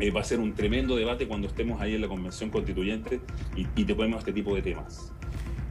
eh, 0.00 0.10
va 0.12 0.20
a 0.20 0.24
ser 0.24 0.38
un 0.38 0.54
tremendo 0.54 0.94
debate 0.94 1.26
cuando 1.26 1.48
estemos 1.48 1.80
ahí 1.80 1.96
en 1.96 2.00
la 2.00 2.08
Convención 2.08 2.50
Constituyente 2.50 3.20
y, 3.56 3.66
y 3.74 3.84
te 3.84 3.94
ponemos 3.94 4.20
este 4.20 4.32
tipo 4.32 4.54
de 4.54 4.62
temas. 4.62 5.12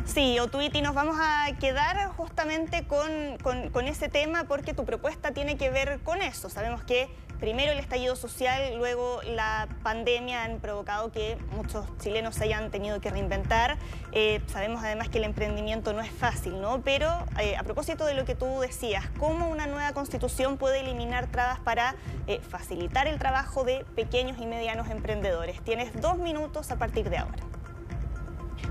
Sí, 0.08 0.40
Otuiti, 0.40 0.82
nos 0.82 0.96
vamos 0.96 1.18
a 1.20 1.52
quedar 1.60 2.08
justamente 2.16 2.88
con, 2.88 3.38
con, 3.44 3.88
ese 3.88 4.08
tema 4.08 4.46
porque 4.46 4.74
tu 4.74 4.86
propuesta 4.86 5.32
tiene 5.32 5.58
que 5.58 5.70
ver 5.70 6.00
con 6.00 6.22
eso. 6.22 6.50
Sabemos 6.50 6.82
que 6.82 7.10
primero 7.40 7.74
el 7.74 7.78
estallido 7.78 8.16
social, 8.16 8.78
luego 8.78 9.22
la 9.24 9.68
pandemia 9.84 10.44
han 10.44 10.60
provocado 10.60 11.12
que 11.12 11.38
muchos 11.52 11.86
chilenos 12.00 12.36
se 12.36 12.46
hayan 12.46 12.72
tenido 12.72 13.02
que 13.02 13.12
reinventar. 13.12 13.78
Eh, 14.14 14.42
sabemos 14.48 14.82
además 14.82 15.10
que 15.10 15.18
el 15.18 15.26
emprendimiento 15.26 15.92
no 15.92 16.00
es 16.00 16.10
fácil, 16.10 16.62
¿no? 16.62 16.82
Pero 16.82 17.10
eh, 17.40 17.58
a 17.58 17.64
propósito 17.64 18.06
de 18.06 18.14
lo 18.14 18.24
que 18.24 18.34
tú 18.34 18.62
decías, 18.62 19.06
¿cómo 19.20 19.50
una 19.50 19.68
nueva 19.68 19.92
constitución 19.92 20.58
puede 20.58 20.80
eliminar 20.80 21.28
trabas 21.28 21.60
para 21.60 21.96
eh, 22.28 22.40
facilitar 22.40 23.08
el 23.08 23.20
trabajo 23.20 23.66
de 23.66 23.86
pequeños 23.96 24.38
y 24.40 24.46
medianos 24.46 24.90
emprendedores? 24.90 25.62
Tienes 25.62 26.02
dos 26.02 26.18
minutos 26.18 26.72
a 26.72 26.78
partir 26.78 27.10
de 27.10 27.18
ahora. 27.18 27.57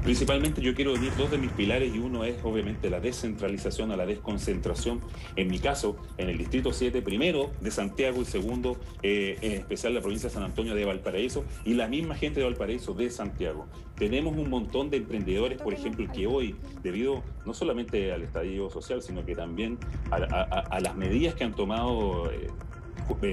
Principalmente 0.07 0.63
yo 0.63 0.73
quiero 0.73 0.95
unir 0.95 1.13
dos 1.19 1.33
de 1.33 1.37
mis 1.37 1.51
pilares 1.51 1.93
y 1.93 1.99
uno 1.99 2.23
es 2.23 2.37
obviamente 2.45 2.89
la 2.91 3.01
descentralización 3.01 3.91
a 3.91 3.97
la 3.97 4.07
desconcentración. 4.07 5.01
En 5.35 5.49
mi 5.49 5.59
caso, 5.59 5.97
en 6.17 6.29
el 6.29 6.39
Distrito 6.39 6.73
7, 6.73 7.03
primero 7.03 7.51
de 7.61 7.73
Santiago 7.73 8.23
y 8.23 8.25
segundo, 8.25 8.77
eh, 9.03 9.37
en 9.43 9.51
especial 9.55 9.95
la 9.95 10.01
provincia 10.01 10.29
de 10.29 10.35
San 10.37 10.45
Antonio 10.45 10.77
de 10.77 10.85
Valparaíso 10.85 11.45
y 11.65 11.75
la 11.75 11.89
misma 11.89 12.15
gente 12.15 12.39
de 12.39 12.47
Valparaíso 12.47 12.95
de 12.95 13.11
Santiago. 13.11 13.67
Tenemos 13.97 14.37
un 14.37 14.49
montón 14.49 14.91
de 14.91 14.99
emprendedores, 14.99 15.61
por 15.61 15.75
ejemplo, 15.75 16.07
que 16.13 16.29
hoy, 16.29 16.55
debido 16.85 17.25
no 17.45 17.53
solamente 17.53 18.13
al 18.13 18.23
estadio 18.23 18.71
social, 18.71 19.03
sino 19.03 19.27
que 19.27 19.35
también 19.35 19.77
a, 20.13 20.79
las 20.79 20.95
medidas 20.95 21.35
que 21.35 21.43
han 21.43 21.53
tomado... 21.53 22.31
Eh, 22.31 22.47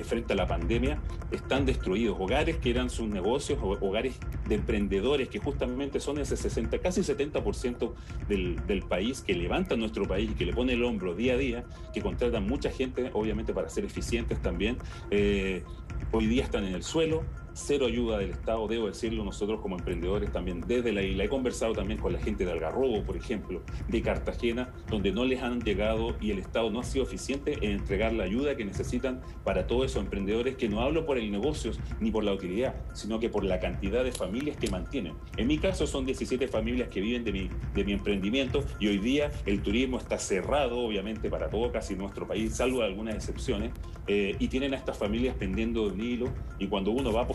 frente 0.03 0.33
a 0.33 0.35
la 0.35 0.47
pandemia 0.47 0.99
están 1.31 1.65
destruidos. 1.65 2.17
Hogares 2.19 2.57
que 2.57 2.69
eran 2.69 2.89
sus 2.89 3.07
negocios, 3.07 3.59
hogares 3.61 4.19
de 4.47 4.55
emprendedores 4.55 5.29
que 5.29 5.39
justamente 5.39 5.99
son 5.99 6.19
ese 6.19 6.37
60, 6.37 6.79
casi 6.79 7.01
70% 7.01 7.93
del, 8.27 8.65
del 8.67 8.83
país 8.83 9.21
que 9.21 9.33
levanta 9.33 9.75
nuestro 9.75 10.07
país 10.07 10.31
y 10.31 10.33
que 10.33 10.45
le 10.45 10.53
pone 10.53 10.73
el 10.73 10.83
hombro 10.83 11.15
día 11.15 11.33
a 11.33 11.37
día, 11.37 11.63
que 11.93 12.01
contratan 12.01 12.45
mucha 12.45 12.71
gente, 12.71 13.09
obviamente 13.13 13.53
para 13.53 13.69
ser 13.69 13.85
eficientes 13.85 14.41
también. 14.41 14.77
Eh, 15.11 15.63
hoy 16.11 16.27
día 16.27 16.43
están 16.43 16.63
en 16.65 16.73
el 16.73 16.83
suelo, 16.83 17.23
cero 17.53 17.85
ayuda 17.85 18.17
del 18.17 18.31
Estado, 18.31 18.67
debo 18.67 18.87
decirlo, 18.87 19.23
nosotros 19.23 19.61
como 19.61 19.77
emprendedores 19.77 20.31
también 20.31 20.61
desde 20.61 20.91
la 20.91 21.01
isla. 21.01 21.23
He 21.23 21.29
conversado 21.29 21.73
también 21.73 21.99
con 21.99 22.13
la 22.13 22.19
gente 22.19 22.45
de 22.45 22.51
Algarrobo, 22.51 23.03
por 23.03 23.15
ejemplo, 23.15 23.61
de 23.87 24.01
Cartagena, 24.01 24.73
donde 24.89 25.11
no 25.11 25.25
les 25.25 25.41
han 25.41 25.61
llegado 25.61 26.15
y 26.19 26.31
el 26.31 26.39
Estado 26.39 26.69
no 26.69 26.79
ha 26.79 26.83
sido 26.83 27.05
eficiente 27.05 27.57
en 27.61 27.71
entregar 27.71 28.13
la 28.13 28.23
ayuda 28.23 28.55
que 28.55 28.65
necesitan 28.65 29.21
para 29.43 29.67
todos 29.67 29.85
esos 29.85 30.03
emprendedores, 30.03 30.55
que 30.55 30.69
no 30.69 30.81
hablo 30.81 31.05
por 31.05 31.17
el 31.17 31.31
negocio 31.31 31.71
ni 31.99 32.11
por 32.11 32.23
la 32.23 32.33
utilidad, 32.33 32.75
sino 32.93 33.19
que 33.19 33.29
por 33.29 33.43
la 33.43 33.59
cantidad 33.59 34.03
de 34.03 34.11
familias 34.11 34.57
que 34.57 34.69
mantienen. 34.69 35.13
En 35.37 35.47
mi 35.47 35.57
caso 35.57 35.87
son 35.87 36.05
17 36.05 36.47
familias 36.47 36.89
que 36.89 37.01
viven 37.01 37.23
de 37.23 37.31
mi, 37.31 37.49
de 37.73 37.83
mi 37.83 37.93
emprendimiento 37.93 38.63
y 38.79 38.87
hoy 38.87 38.97
día 38.97 39.31
el 39.45 39.61
turismo 39.61 39.97
está 39.97 40.17
cerrado, 40.17 40.79
obviamente, 40.79 41.29
para 41.29 41.49
todo 41.49 41.71
casi 41.71 41.95
nuestro 41.95 42.27
país, 42.27 42.55
salvo 42.55 42.81
algunas 42.81 43.15
excepciones, 43.15 43.71
eh, 44.07 44.35
y 44.37 44.47
tienen 44.49 44.73
a 44.73 44.77
estas 44.77 44.97
familias 44.97 45.35
pendiendo 45.35 45.87
de 45.87 45.93
un 45.93 46.01
hilo 46.01 46.25
y 46.59 46.67
cuando 46.67 46.91
uno 46.91 47.13
va 47.13 47.21
a 47.21 47.27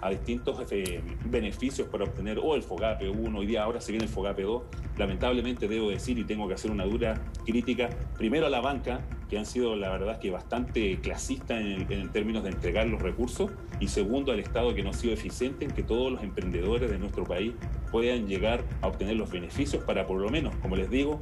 a 0.00 0.10
distintos 0.10 0.58
eh, 0.70 1.02
beneficios 1.26 1.88
para 1.88 2.04
obtener 2.04 2.38
o 2.38 2.54
el 2.54 2.62
FOGAPE 2.62 3.10
1, 3.10 3.38
hoy 3.38 3.46
día 3.46 3.64
ahora 3.64 3.80
se 3.80 3.92
viene 3.92 4.06
el 4.06 4.10
FOGAPE 4.10 4.42
2, 4.42 4.62
lamentablemente 4.96 5.68
debo 5.68 5.90
decir 5.90 6.18
y 6.18 6.24
tengo 6.24 6.48
que 6.48 6.54
hacer 6.54 6.70
una 6.70 6.84
dura 6.84 7.20
crítica, 7.44 7.90
primero 8.16 8.46
a 8.46 8.50
la 8.50 8.60
banca, 8.60 9.00
que 9.28 9.38
han 9.38 9.44
sido 9.44 9.76
la 9.76 9.90
verdad 9.90 10.18
que 10.20 10.30
bastante 10.30 10.98
clasistas 11.00 11.60
en, 11.60 11.90
en 11.90 12.12
términos 12.12 12.44
de 12.44 12.50
entregar 12.50 12.86
los 12.86 13.02
recursos, 13.02 13.50
y 13.78 13.88
segundo 13.88 14.32
al 14.32 14.40
Estado 14.40 14.74
que 14.74 14.82
no 14.82 14.90
ha 14.90 14.94
sido 14.94 15.12
eficiente 15.12 15.66
en 15.66 15.70
que 15.70 15.82
todos 15.82 16.10
los 16.10 16.22
emprendedores 16.22 16.90
de 16.90 16.98
nuestro 16.98 17.24
país 17.24 17.52
puedan 17.90 18.26
llegar 18.26 18.64
a 18.80 18.88
obtener 18.88 19.16
los 19.16 19.30
beneficios 19.30 19.84
para 19.84 20.06
por 20.06 20.18
lo 20.18 20.30
menos, 20.30 20.54
como 20.56 20.76
les 20.76 20.88
digo, 20.88 21.20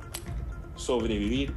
sobrevivir 0.76 1.52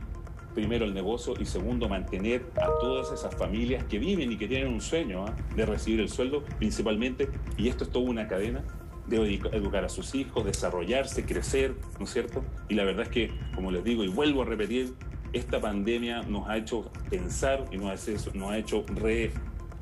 primero 0.58 0.86
el 0.86 0.94
negocio 0.96 1.36
y 1.40 1.46
segundo 1.46 1.88
mantener 1.88 2.44
a 2.56 2.66
todas 2.80 3.12
esas 3.12 3.36
familias 3.36 3.84
que 3.84 4.00
viven 4.00 4.32
y 4.32 4.38
que 4.38 4.48
tienen 4.48 4.74
un 4.74 4.82
sueño 4.82 5.28
¿ah? 5.28 5.36
de 5.56 5.68
recibir 5.68 6.00
el 6.00 6.10
sueldo 6.10 6.44
principalmente, 6.58 7.30
y 7.58 7.68
esto 7.68 7.84
es 7.84 7.92
toda 7.92 8.10
una 8.10 8.28
cadena, 8.28 8.64
de 9.06 9.36
educar 9.54 9.86
a 9.86 9.90
sus 9.90 10.16
hijos, 10.16 10.44
desarrollarse, 10.44 11.26
crecer, 11.26 11.76
¿no 12.00 12.06
es 12.06 12.12
cierto? 12.12 12.44
Y 12.70 12.74
la 12.74 12.86
verdad 12.86 13.04
es 13.04 13.10
que, 13.10 13.32
como 13.54 13.70
les 13.70 13.84
digo 13.84 14.04
y 14.04 14.08
vuelvo 14.08 14.42
a 14.42 14.46
repetir, 14.46 14.96
esta 15.32 15.62
pandemia 15.62 16.24
nos 16.24 16.50
ha 16.50 16.58
hecho 16.58 16.92
pensar 17.12 17.66
y 17.72 17.78
nos 17.78 17.92
ha 17.92 17.94
hecho, 17.94 18.32
nos 18.34 18.50
ha 18.50 18.58
hecho, 18.58 18.84
re, 18.96 19.32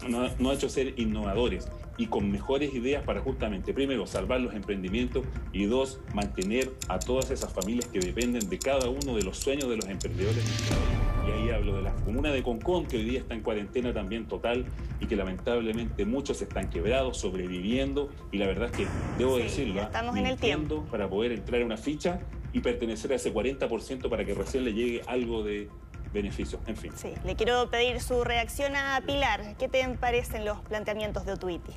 nos 0.09 0.37
ha 0.37 0.53
hecho 0.53 0.67
ser 0.67 0.99
innovadores 0.99 1.69
y 1.97 2.07
con 2.07 2.31
mejores 2.31 2.73
ideas 2.73 3.03
para 3.03 3.21
justamente, 3.21 3.73
primero, 3.73 4.05
salvar 4.05 4.41
los 4.41 4.53
emprendimientos 4.53 5.25
y 5.53 5.65
dos, 5.65 5.99
mantener 6.13 6.71
a 6.89 6.99
todas 6.99 7.31
esas 7.31 7.51
familias 7.53 7.87
que 7.87 7.99
dependen 7.99 8.49
de 8.49 8.59
cada 8.59 8.89
uno 8.89 9.15
de 9.15 9.23
los 9.23 9.37
sueños 9.37 9.69
de 9.69 9.77
los 9.77 9.87
emprendedores. 9.87 10.43
Y 11.27 11.31
ahí 11.31 11.49
hablo 11.49 11.75
de 11.77 11.81
la 11.81 11.95
comuna 11.95 12.31
de 12.31 12.43
Concón, 12.43 12.85
que 12.85 12.97
hoy 12.97 13.03
día 13.03 13.19
está 13.19 13.33
en 13.33 13.41
cuarentena 13.41 13.93
también 13.93 14.27
total 14.27 14.65
y 14.99 15.07
que 15.07 15.15
lamentablemente 15.15 16.05
muchos 16.05 16.41
están 16.41 16.69
quebrados, 16.69 17.17
sobreviviendo 17.17 18.09
y 18.31 18.37
la 18.37 18.47
verdad 18.47 18.69
es 18.71 18.77
que 18.77 18.87
debo 19.17 19.37
decirlo, 19.37 19.81
¿ah? 19.81 19.85
estamos 19.85 20.15
en 20.17 20.27
el 20.27 20.37
tiempo 20.37 20.85
para 20.91 21.09
poder 21.09 21.31
entrar 21.31 21.61
a 21.61 21.65
una 21.65 21.77
ficha 21.77 22.19
y 22.53 22.59
pertenecer 22.61 23.11
a 23.11 23.15
ese 23.15 23.33
40% 23.33 24.09
para 24.09 24.23
que 24.23 24.33
recién 24.33 24.63
le 24.63 24.73
llegue 24.73 25.01
algo 25.07 25.43
de, 25.43 25.67
beneficios, 26.15 26.59
en 26.65 26.75
fin. 26.75 26.91
Sí, 26.95 27.13
le 27.23 27.35
quiero 27.35 27.69
pedir 27.69 28.01
su 28.01 28.23
reacción 28.23 28.75
a 28.75 28.99
Pilar. 29.05 29.55
¿Qué 29.57 29.67
te 29.67 29.87
parecen 29.89 30.45
los 30.45 30.59
planteamientos 30.61 31.25
de 31.25 31.33
Otuiti? 31.33 31.73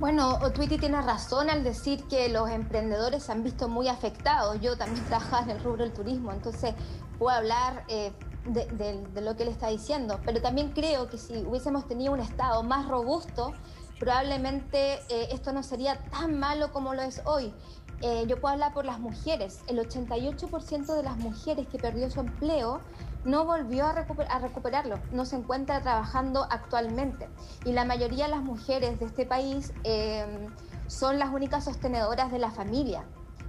Bueno, 0.00 0.38
Otuiti 0.42 0.76
tiene 0.76 1.00
razón 1.00 1.48
al 1.48 1.64
decir 1.64 2.04
que 2.08 2.28
los 2.28 2.50
emprendedores 2.50 3.22
se 3.22 3.32
han 3.32 3.42
visto 3.42 3.68
muy 3.68 3.88
afectados. 3.88 4.60
Yo 4.60 4.76
también 4.76 5.02
trabajo 5.06 5.38
en 5.44 5.50
el 5.50 5.62
rubro 5.62 5.84
del 5.84 5.92
turismo, 5.94 6.32
entonces 6.32 6.74
puedo 7.18 7.34
hablar 7.34 7.84
eh, 7.88 8.12
de, 8.46 9.22
lo 9.22 9.36
que 9.36 9.44
él 9.44 9.48
está 9.48 9.68
diciendo. 9.68 10.20
Pero 10.24 10.42
también 10.42 10.72
creo 10.72 11.08
que 11.08 11.16
si 11.16 11.38
hubiésemos 11.38 11.86
tenido 11.86 12.12
un 12.12 12.20
Estado 12.20 12.62
más 12.64 12.88
robusto, 12.88 13.54
probablemente 14.00 14.94
eh, 15.08 15.28
esto 15.30 15.52
no 15.52 15.62
sería 15.62 15.96
tan 16.10 16.38
malo 16.38 16.72
como 16.72 16.92
lo 16.92 17.02
es 17.02 17.22
hoy. 17.24 17.54
Eh, 18.00 18.26
yo 18.26 18.40
puedo 18.40 18.52
hablar 18.52 18.74
por 18.74 18.84
las 18.84 19.00
mujeres. 19.00 19.60
El 19.68 19.78
88% 19.78 20.94
de 20.94 21.02
las 21.02 21.16
mujeres 21.16 21.66
que 21.68 21.78
perdió 21.78 22.10
su 22.10 22.20
empleo 22.20 22.80
no 23.24 23.46
volvió 23.46 23.86
a, 23.86 23.92
recuperarlo, 24.38 25.00
no 25.10 25.24
se 25.24 25.36
encuentra 25.36 25.80
trabajando 25.80 26.46
actualmente. 26.50 27.28
Y 27.64 27.72
la 27.72 27.84
mayoría 27.84 28.24
de 28.26 28.32
las 28.32 28.42
mujeres 28.42 29.00
de 29.00 29.06
este 29.06 29.24
país 29.24 29.72
em, 29.84 30.50
son 30.86 31.18
las 31.18 31.32
únicas 31.32 31.64
sostenedoras 31.64 32.30
de 32.30 32.38
la 32.38 32.50
familia. 32.50 33.04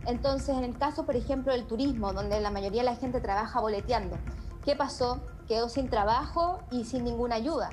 Entonces, 0.05 0.55
en 0.55 0.63
el 0.63 0.77
caso, 0.77 1.05
por 1.05 1.15
ejemplo, 1.15 1.51
del 1.51 1.67
turismo, 1.67 2.13
donde 2.13 2.39
la 2.39 2.51
mayoría 2.51 2.83
de 2.83 2.91
la 2.91 2.95
gente 2.95 3.19
trabaja 3.19 3.59
boleteando, 3.59 4.17
¿qué 4.63 4.75
pasó? 4.75 5.21
Quedó 5.47 5.67
sin 5.67 5.89
trabajo 5.89 6.59
y 6.71 6.85
sin 6.85 7.03
ninguna 7.03 7.35
ayuda 7.35 7.71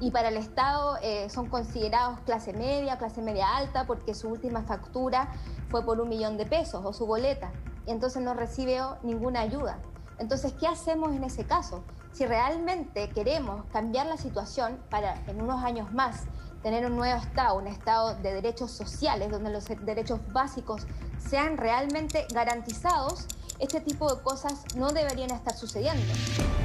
y 0.00 0.10
para 0.10 0.28
el 0.28 0.36
Estado 0.36 0.96
eh, 1.02 1.30
son 1.30 1.48
considerados 1.48 2.20
clase 2.20 2.52
media, 2.52 2.98
clase 2.98 3.22
media 3.22 3.56
alta, 3.56 3.86
porque 3.86 4.14
su 4.14 4.28
última 4.28 4.62
factura 4.64 5.32
fue 5.70 5.84
por 5.84 6.00
un 6.00 6.08
millón 6.08 6.36
de 6.36 6.46
pesos 6.46 6.84
o 6.84 6.92
su 6.92 7.06
boleta, 7.06 7.52
y 7.86 7.90
entonces 7.90 8.22
no 8.22 8.34
recibe 8.34 8.80
ninguna 9.02 9.40
ayuda. 9.40 9.78
Entonces, 10.18 10.52
¿qué 10.54 10.66
hacemos 10.66 11.12
en 11.12 11.24
ese 11.24 11.44
caso? 11.44 11.82
Si 12.12 12.24
realmente 12.24 13.10
queremos 13.10 13.64
cambiar 13.72 14.06
la 14.06 14.16
situación 14.16 14.78
para 14.88 15.16
en 15.26 15.42
unos 15.42 15.62
años 15.64 15.92
más 15.92 16.22
tener 16.62 16.86
un 16.86 16.96
nuevo 16.96 17.20
Estado, 17.20 17.58
un 17.58 17.66
Estado 17.66 18.14
de 18.14 18.32
derechos 18.32 18.70
sociales, 18.70 19.30
donde 19.30 19.50
los 19.50 19.66
derechos 19.84 20.20
básicos 20.32 20.86
sean 21.18 21.56
realmente 21.56 22.26
garantizados, 22.32 23.26
este 23.58 23.80
tipo 23.80 24.12
de 24.12 24.20
cosas 24.22 24.64
no 24.76 24.90
deberían 24.92 25.30
estar 25.30 25.54
sucediendo. 25.54 26.02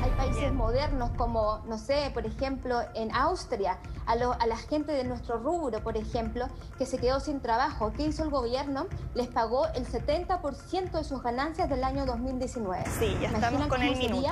Hay 0.03 0.11
países 0.11 0.51
modernos 0.53 1.11
como, 1.11 1.59
no 1.67 1.77
sé, 1.77 2.11
por 2.13 2.25
ejemplo, 2.25 2.81
en 2.95 3.13
Austria, 3.15 3.77
a, 4.05 4.13
a, 4.13 4.47
la 4.47 4.57
gente 4.57 4.91
de 4.91 5.03
nuestro 5.03 5.37
rubro, 5.37 5.83
por 5.83 5.97
ejemplo, 5.97 6.47
que 6.77 6.85
se 6.85 6.97
quedó 6.97 7.19
sin 7.19 7.41
trabajo. 7.41 7.93
¿Qué 7.95 8.07
hizo 8.07 8.23
el 8.23 8.29
gobierno? 8.29 8.87
Les 9.13 9.27
pagó 9.27 9.67
el 9.67 9.85
70% 9.85 10.91
de 10.91 11.03
sus 11.03 11.21
ganancias 11.21 11.69
del 11.69 11.83
año 11.83 12.05
2019. 12.05 12.83
Sí, 12.99 13.17
ya 13.21 13.29
estamos 13.29 13.67
con 13.67 13.81
el 13.81 13.95
minuto. 13.95 14.27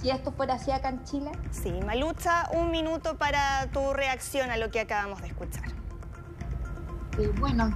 Si 0.00 0.10
esto 0.10 0.32
fuera 0.32 0.54
así 0.54 0.72
acá 0.72 0.88
en 0.88 1.04
Chile. 1.04 1.30
Sí, 1.52 1.70
Malucha, 1.86 2.48
un 2.54 2.72
minuto 2.72 3.16
para 3.18 3.68
tu 3.72 3.92
reacción 3.92 4.50
a 4.50 4.56
lo 4.56 4.70
que 4.70 4.80
acabamos 4.80 5.20
de 5.20 5.28
escuchar. 5.28 5.68
Eh, 7.18 7.30
bueno, 7.38 7.72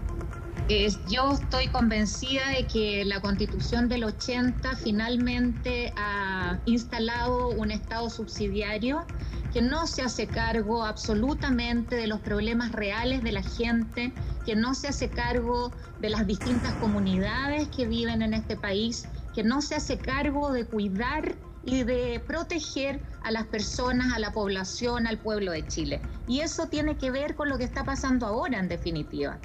yo 1.08 1.32
estoy 1.32 1.68
convencida 1.68 2.48
de 2.48 2.66
que 2.66 3.04
la 3.04 3.20
constitución 3.20 3.88
del 3.88 4.02
80 4.02 4.74
finalmente 4.76 5.92
ha 5.96 6.58
instalado 6.64 7.50
un 7.50 7.70
Estado 7.70 8.10
subsidiario 8.10 9.06
que 9.52 9.62
no 9.62 9.86
se 9.86 10.02
hace 10.02 10.26
cargo 10.26 10.84
absolutamente 10.84 11.94
de 11.94 12.08
los 12.08 12.20
problemas 12.20 12.72
reales 12.72 13.22
de 13.22 13.32
la 13.32 13.42
gente, 13.42 14.12
que 14.44 14.56
no 14.56 14.74
se 14.74 14.88
hace 14.88 15.08
cargo 15.08 15.72
de 16.00 16.10
las 16.10 16.26
distintas 16.26 16.74
comunidades 16.74 17.68
que 17.68 17.86
viven 17.86 18.22
en 18.22 18.34
este 18.34 18.56
país, 18.56 19.08
que 19.34 19.44
no 19.44 19.62
se 19.62 19.76
hace 19.76 19.98
cargo 19.98 20.52
de 20.52 20.66
cuidar 20.66 21.36
y 21.64 21.84
de 21.84 22.22
proteger 22.26 23.00
a 23.22 23.30
las 23.30 23.46
personas, 23.46 24.12
a 24.14 24.18
la 24.18 24.32
población, 24.32 25.06
al 25.06 25.18
pueblo 25.18 25.52
de 25.52 25.66
Chile. 25.66 26.02
Y 26.26 26.40
eso 26.40 26.66
tiene 26.66 26.96
que 26.96 27.10
ver 27.12 27.36
con 27.36 27.48
lo 27.48 27.56
que 27.56 27.64
está 27.64 27.84
pasando 27.84 28.26
ahora, 28.26 28.58
en 28.58 28.68
definitiva. 28.68 29.38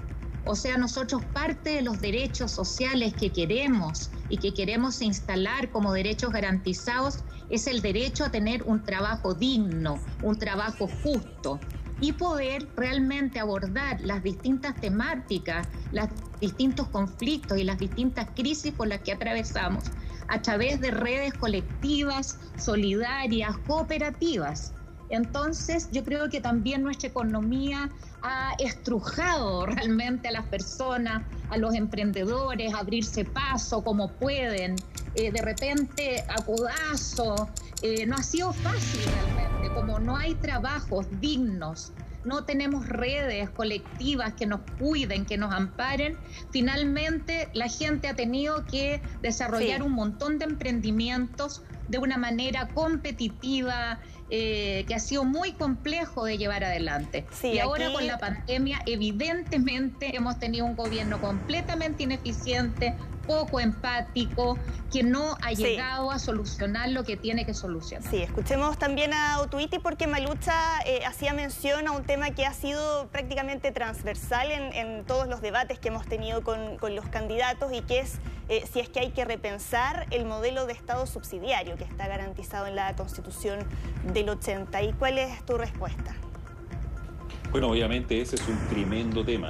O 0.46 0.56
sea, 0.56 0.78
nosotros 0.78 1.24
parte 1.34 1.72
de 1.72 1.82
los 1.82 2.02
derechos 2.02 2.52
sociales 2.52 3.14
que 3.14 3.32
queremos 3.32 4.10
y 4.30 4.38
que 4.38 4.54
queremos 4.54 5.02
instalar 5.02 5.72
como 5.72 5.94
derechos 5.94 6.32
garantizados 6.32 7.20
es 7.50 7.68
el 7.68 7.82
derecho 7.82 8.26
a 8.26 8.32
tener 8.32 8.64
un 8.64 8.84
trabajo 8.84 9.34
digno, 9.34 10.00
un 10.24 10.38
trabajo 10.40 10.90
justo 11.04 11.60
y 12.00 12.14
poder 12.14 12.68
realmente 12.76 13.40
abordar 13.40 14.02
las 14.02 14.24
distintas 14.24 14.76
temáticas, 14.82 15.68
los 15.92 16.08
distintos 16.40 16.88
conflictos 16.88 17.60
y 17.60 17.64
las 17.64 17.78
distintas 17.78 18.28
crisis 18.36 18.74
por 18.74 18.88
las 18.88 19.02
que 19.02 19.12
atravesamos 19.12 19.84
a 20.28 20.42
través 20.42 20.82
de 20.82 20.90
redes 20.90 21.34
colectivas, 21.36 22.40
solidarias, 22.58 23.56
cooperativas. 23.68 24.74
Entonces, 25.12 25.90
yo 25.92 26.04
creo 26.04 26.30
que 26.30 26.40
también 26.40 26.84
nuestra 26.84 27.10
economía 27.10 27.90
ha 28.22 28.54
estrujado 28.60 29.66
realmente 29.66 30.30
a 30.30 30.32
las 30.32 30.48
personas, 30.48 31.24
a 31.50 31.58
los 31.58 31.76
emprendedores, 31.76 32.74
a 32.74 32.80
abrirse 32.80 33.26
paso 33.26 33.84
como 33.84 34.14
pueden, 34.14 34.76
eh, 35.16 35.32
de 35.32 35.42
repente 35.42 36.24
a 36.30 36.44
codazo. 36.46 37.50
Eh, 37.82 38.06
no 38.06 38.16
ha 38.16 38.24
sido 38.24 38.54
fácil 38.54 39.02
realmente, 39.12 39.74
como 39.74 40.00
no 40.00 40.16
hay 40.16 40.36
trabajos 40.36 41.08
dignos 41.20 41.92
no 42.24 42.44
tenemos 42.44 42.88
redes 42.88 43.50
colectivas 43.50 44.34
que 44.34 44.46
nos 44.46 44.62
cuiden, 44.78 45.26
que 45.26 45.38
nos 45.38 45.54
amparen, 45.54 46.18
finalmente 46.52 47.50
la 47.54 47.68
gente 47.68 48.08
ha 48.08 48.16
tenido 48.16 48.66
que 48.66 49.02
desarrollar 49.22 49.82
un 49.82 49.94
montón 49.94 50.38
de 50.38 50.46
emprendimientos 50.46 51.64
de 51.88 51.98
una 51.98 52.18
manera 52.18 52.70
competitiva, 52.70 54.00
eh, 54.34 54.86
que 54.88 54.96
ha 54.96 55.00
sido 55.00 55.26
muy 55.26 55.52
complejo 55.52 56.24
de 56.24 56.38
llevar 56.38 56.64
adelante. 56.64 57.26
y 57.44 57.60
ahora 57.60 57.92
con 57.92 58.08
la 58.08 58.18
pandemia, 58.18 58.82
evidentemente 58.86 60.16
hemos 60.16 60.40
tenido 60.40 60.66
un 60.66 60.78
gobierno 60.78 61.20
completamente 61.20 62.04
ineficiente, 62.04 62.96
poco 63.26 63.60
empático, 63.60 64.58
que 64.92 65.04
no 65.04 65.38
ha 65.42 65.54
llegado 65.54 66.12
a 66.12 66.20
solucionar 66.20 66.90
lo 66.90 67.04
que 67.04 67.18
tiene 67.18 67.46
que 67.46 67.54
solucionar. 67.54 68.10
Sí, 68.10 68.18
escuchemos 68.18 68.78
también 68.78 69.14
a 69.14 69.40
Otuiti 69.40 69.80
porque 69.80 70.08
Malucha 70.08 70.54
eh, 70.86 71.06
hacía 71.06 71.34
mención 71.34 71.88
a 71.88 71.92
un 71.92 72.04
tema 72.04 72.32
que 72.32 72.46
ha 72.46 72.54
sido 72.54 73.08
prácticamente 73.08 73.72
transversal 73.72 74.52
en, 74.52 75.06
todos 75.06 75.28
los 75.28 75.42
debates 75.42 75.80
que 75.80 75.88
hemos 75.88 76.06
tenido 76.06 76.44
con, 76.44 76.78
los 76.94 77.08
candidatos 77.08 77.72
y 77.74 77.82
que 77.82 78.00
es 78.00 78.20
eh, 78.50 78.64
si 78.72 78.80
es 78.80 78.90
que 78.90 79.00
hay 79.00 79.12
que 79.12 79.26
repensar 79.26 80.08
el 80.12 80.26
modelo 80.26 80.66
de 80.66 80.74
Estado 80.74 81.06
subsidiario 81.06 81.76
que 81.78 81.86
está 81.86 82.08
garantizado 82.08 82.68
en 82.68 82.76
la 82.76 82.96
Constitución 82.96 83.60
del 84.14 84.30
80. 84.30 84.82
¿Y 84.84 84.94
cuál 84.94 85.18
es 85.18 85.44
tu 85.46 85.58
respuesta? 85.58 86.16
Bueno, 87.52 87.70
obviamente 87.70 88.22
ese 88.22 88.36
es 88.36 88.48
un 88.48 88.58
tremendo 88.70 89.26
tema. 89.26 89.50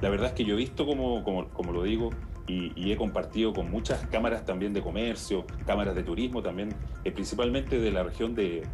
La 0.00 0.08
verdad 0.08 0.28
es 0.28 0.32
que 0.34 0.44
yo 0.44 0.54
he 0.54 0.56
visto, 0.56 0.86
como, 0.86 1.22
como, 1.24 1.48
como 1.48 1.72
lo 1.72 1.82
digo, 1.82 2.10
y, 2.46 2.90
he 2.90 2.96
compartido 2.96 3.52
con 3.52 3.70
muchas 3.70 4.06
cámaras 4.08 4.44
también 4.44 4.72
de 4.72 4.82
comercio, 4.82 5.44
cámaras 5.66 5.94
de 5.94 6.02
turismo 6.02 6.42
también, 6.42 6.70
eh, 7.04 7.12
principalmente 7.12 7.78
de 7.78 7.90
la 7.92 8.02
región 8.02 8.34
de, 8.34 8.66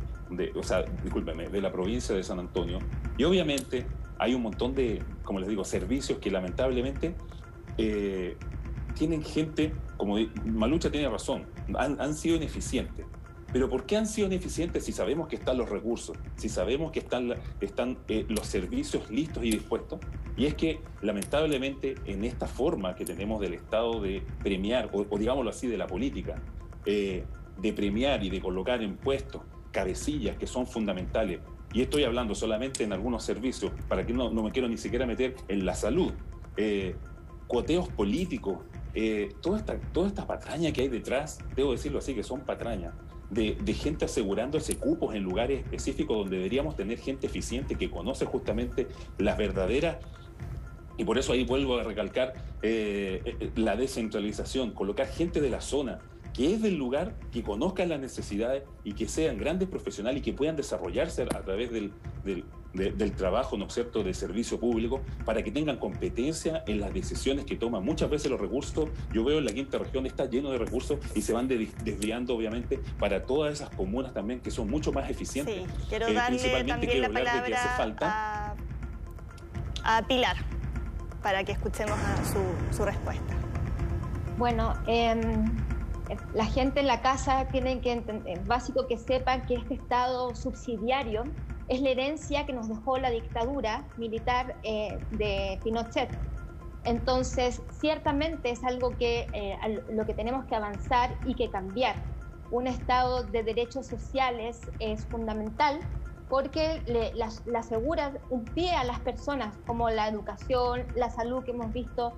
o 0.55 0.63
sea, 0.63 0.83
discúlpeme, 1.03 1.49
de 1.49 1.61
la 1.61 1.71
provincia 1.71 2.15
de 2.15 2.23
San 2.23 2.39
Antonio. 2.39 2.79
Y 3.19 3.25
obviamente 3.25 3.87
hay 4.19 4.35
un 4.35 4.43
montón 4.43 4.75
de, 4.75 5.03
como 5.25 5.41
les 5.41 5.49
digo, 5.49 5.65
servicios 5.65 6.19
que 6.19 6.31
lamentablemente 6.31 7.15
eh, 7.77 8.37
tienen 8.95 9.23
gente, 9.23 9.73
como 9.97 10.17
Malucha 10.47 10.91
tiene 10.91 11.09
razón, 11.09 11.45
han, 11.75 12.01
han 12.01 12.15
sido 12.15 12.37
ineficientes. 12.37 13.05
Pero 13.57 13.71
¿por 13.71 13.87
qué 13.87 13.97
han 13.97 14.07
sido 14.07 14.27
ineficientes 14.27 14.85
si 14.85 14.93
sabemos 14.93 15.29
que 15.29 15.37
están 15.37 15.57
los 15.57 15.71
recursos, 15.71 16.15
si 16.37 16.51
sabemos 16.51 16.93
que 16.93 16.99
están, 16.99 17.33
están 17.63 17.97
eh, 18.07 18.27
los 18.29 18.47
servicios 18.47 19.11
listos 19.11 19.43
y 19.45 19.51
dispuestos? 19.51 19.99
Y 20.37 20.45
es 20.45 20.55
que 20.57 20.81
lamentablemente 21.01 21.95
en 22.05 22.27
esta 22.27 22.47
forma 22.49 22.95
que 22.95 23.07
tenemos 23.07 23.41
del 23.41 23.55
Estado 23.55 24.03
de 24.03 24.23
premiar, 24.43 24.91
o, 24.93 25.07
digámoslo 25.17 25.49
así, 25.49 25.69
de 25.69 25.79
la 25.79 25.87
política, 25.87 26.35
eh, 26.85 27.25
de 27.57 27.73
premiar 27.73 28.23
y 28.23 28.29
de 28.29 28.43
colocar 28.43 28.83
en 28.83 28.99
puestos 28.99 29.41
cabecillas 29.71 30.37
que 30.37 30.47
son 30.47 30.67
fundamentales, 30.67 31.41
y 31.73 31.81
estoy 31.81 32.05
hablando 32.05 32.35
solamente 32.35 32.85
en 32.85 32.93
algunos 32.93 33.25
servicios, 33.25 33.73
para 33.89 34.05
que 34.05 34.13
no, 34.13 34.31
no 34.31 34.43
me 34.43 34.51
quiero 34.51 34.69
ni 34.69 34.77
siquiera 34.77 35.07
meter 35.07 35.35
en 35.49 35.65
la 35.65 35.75
salud, 35.75 36.13
eh, 36.59 36.95
cuoteos 37.47 37.89
políticos, 37.89 38.59
toda, 39.41 39.59
esta, 39.59 39.79
toda 39.93 40.09
esta 40.09 40.27
patraña 40.27 40.73
que 40.73 40.83
hay 40.83 40.89
detrás, 40.89 41.39
debo 41.55 41.73
decirlo 41.73 42.01
así, 42.01 42.15
que 42.15 42.23
son 42.23 42.41
patrañas, 42.41 42.95
de, 43.31 43.75
gente 43.75 44.05
asegurándose 44.05 44.77
cupos 44.77 45.15
en 45.15 45.23
lugares 45.23 45.61
específicos 45.65 46.17
donde 46.17 46.37
deberíamos 46.37 46.77
tener 46.77 46.99
gente 46.99 47.27
eficiente 47.27 47.75
que 47.75 47.91
conoce 47.91 48.25
justamente 48.25 48.87
las 49.19 49.37
verdaderas 49.37 49.99
y 50.97 51.05
por 51.05 51.19
eso 51.19 51.33
ahí 51.33 51.45
vuelvo 51.45 51.79
a 51.79 51.83
recalcar 51.83 52.35
eh, 52.63 53.21
eh, 53.25 53.51
la 53.57 53.77
descentralización, 53.77 54.71
colocar 54.71 55.07
gente 55.07 55.41
de 55.41 55.51
la 55.51 55.61
zona, 55.61 55.99
que 56.33 56.55
es 56.55 56.63
del 56.63 56.77
lugar, 56.77 57.15
que 57.33 57.43
conozcan 57.43 57.89
las 57.89 58.01
necesidades 58.01 58.63
y 58.85 58.93
que 58.93 59.09
sean 59.09 59.39
grandes 59.39 59.69
profesionales 59.69 60.21
y 60.21 60.23
que 60.23 60.33
puedan 60.33 60.57
desarrollarse 60.57 61.23
a 61.23 61.27
través 61.27 61.71
del, 61.71 61.93
trabajo, 63.17 63.57
¿no 63.57 63.67
es 63.67 63.75
cierto?, 63.75 64.03
de 64.03 64.15
servicio 64.15 64.59
público, 64.59 65.01
para 65.25 65.43
que 65.43 65.51
tengan 65.51 65.77
competencia 65.79 66.63
en 66.67 66.81
las 66.81 66.93
decisiones 66.93 67.45
que 67.45 67.57
toman. 67.57 67.85
Muchas 67.85 68.11
veces 68.11 68.31
los 68.31 68.41
recursos, 68.41 68.89
yo 69.13 69.25
veo 69.25 69.39
en 69.39 69.45
la 69.45 69.53
quinta 69.53 69.79
región 69.79 70.07
está 70.07 70.27
lleno 70.27 70.51
de 70.51 70.59
recursos 70.59 70.99
y 71.15 71.23
se 71.23 71.33
van 71.33 71.49
desviando, 71.49 72.35
obviamente, 72.35 72.81
para 72.99 73.25
todas 73.25 73.55
esas 73.55 73.71
comunas 73.71 74.13
también 74.13 74.41
que 74.41 74.51
son 74.51 74.69
mucho 74.69 74.93
más 74.93 75.09
eficientes. 75.11 75.55
Sí, 75.55 75.87
quiero 75.89 76.09
eh, 76.09 76.15
darle 76.15 76.65
también 76.65 77.03
la 77.03 77.11
palabra 77.11 77.97
a, 78.01 78.55
a, 79.85 80.07
Pilar, 80.07 80.37
para 81.23 81.45
que 81.45 81.53
escuchemos 81.53 81.99
su, 82.33 82.77
su 82.77 82.85
respuesta. 82.85 83.35
Bueno, 84.39 84.75
eh, 84.87 85.15
la 86.35 86.47
gente 86.47 86.81
en 86.81 86.87
la 86.87 87.01
casa 87.01 87.49
tiene 87.49 87.81
que 87.81 87.93
entender, 87.93 88.45
básico 88.45 88.87
que 88.87 88.99
sepan 88.99 89.47
que 89.47 89.55
este 89.55 89.75
Estado 89.75 90.35
subsidiario 90.35 91.25
es 91.69 91.81
la 91.81 91.91
herencia 91.91 92.47
que 92.47 92.53
nos 92.53 92.69
dejó 92.69 92.99
la 92.99 93.11
dictadura 93.11 93.85
militar 93.97 94.57
eh, 94.63 94.99
de 95.13 95.59
Pinochet. 95.65 96.11
Entonces, 96.85 97.61
ciertamente 97.81 98.51
es 98.51 98.63
algo 98.63 98.97
que 98.97 99.27
eh, 99.33 99.83
lo 99.91 100.07
que 100.07 100.15
tenemos 100.15 100.45
que 100.45 100.55
avanzar 100.55 101.17
y 101.25 101.35
que 101.35 101.51
cambiar. 101.51 101.97
Un 102.53 102.69
Estado 102.69 103.25
de 103.25 103.43
derechos 103.43 103.87
sociales 103.87 104.61
es 104.79 105.05
fundamental 105.07 105.81
porque 106.29 106.81
le, 106.87 107.13
asegura 107.57 108.13
un 108.31 108.45
pie 108.45 108.71
a 108.73 108.85
las 108.85 109.01
personas, 109.01 109.57
como 109.67 109.91
la 109.91 110.09
educación, 110.09 110.87
la 110.95 111.11
salud 111.11 111.43
que 111.43 111.51
hemos 111.51 111.73
visto, 111.73 112.13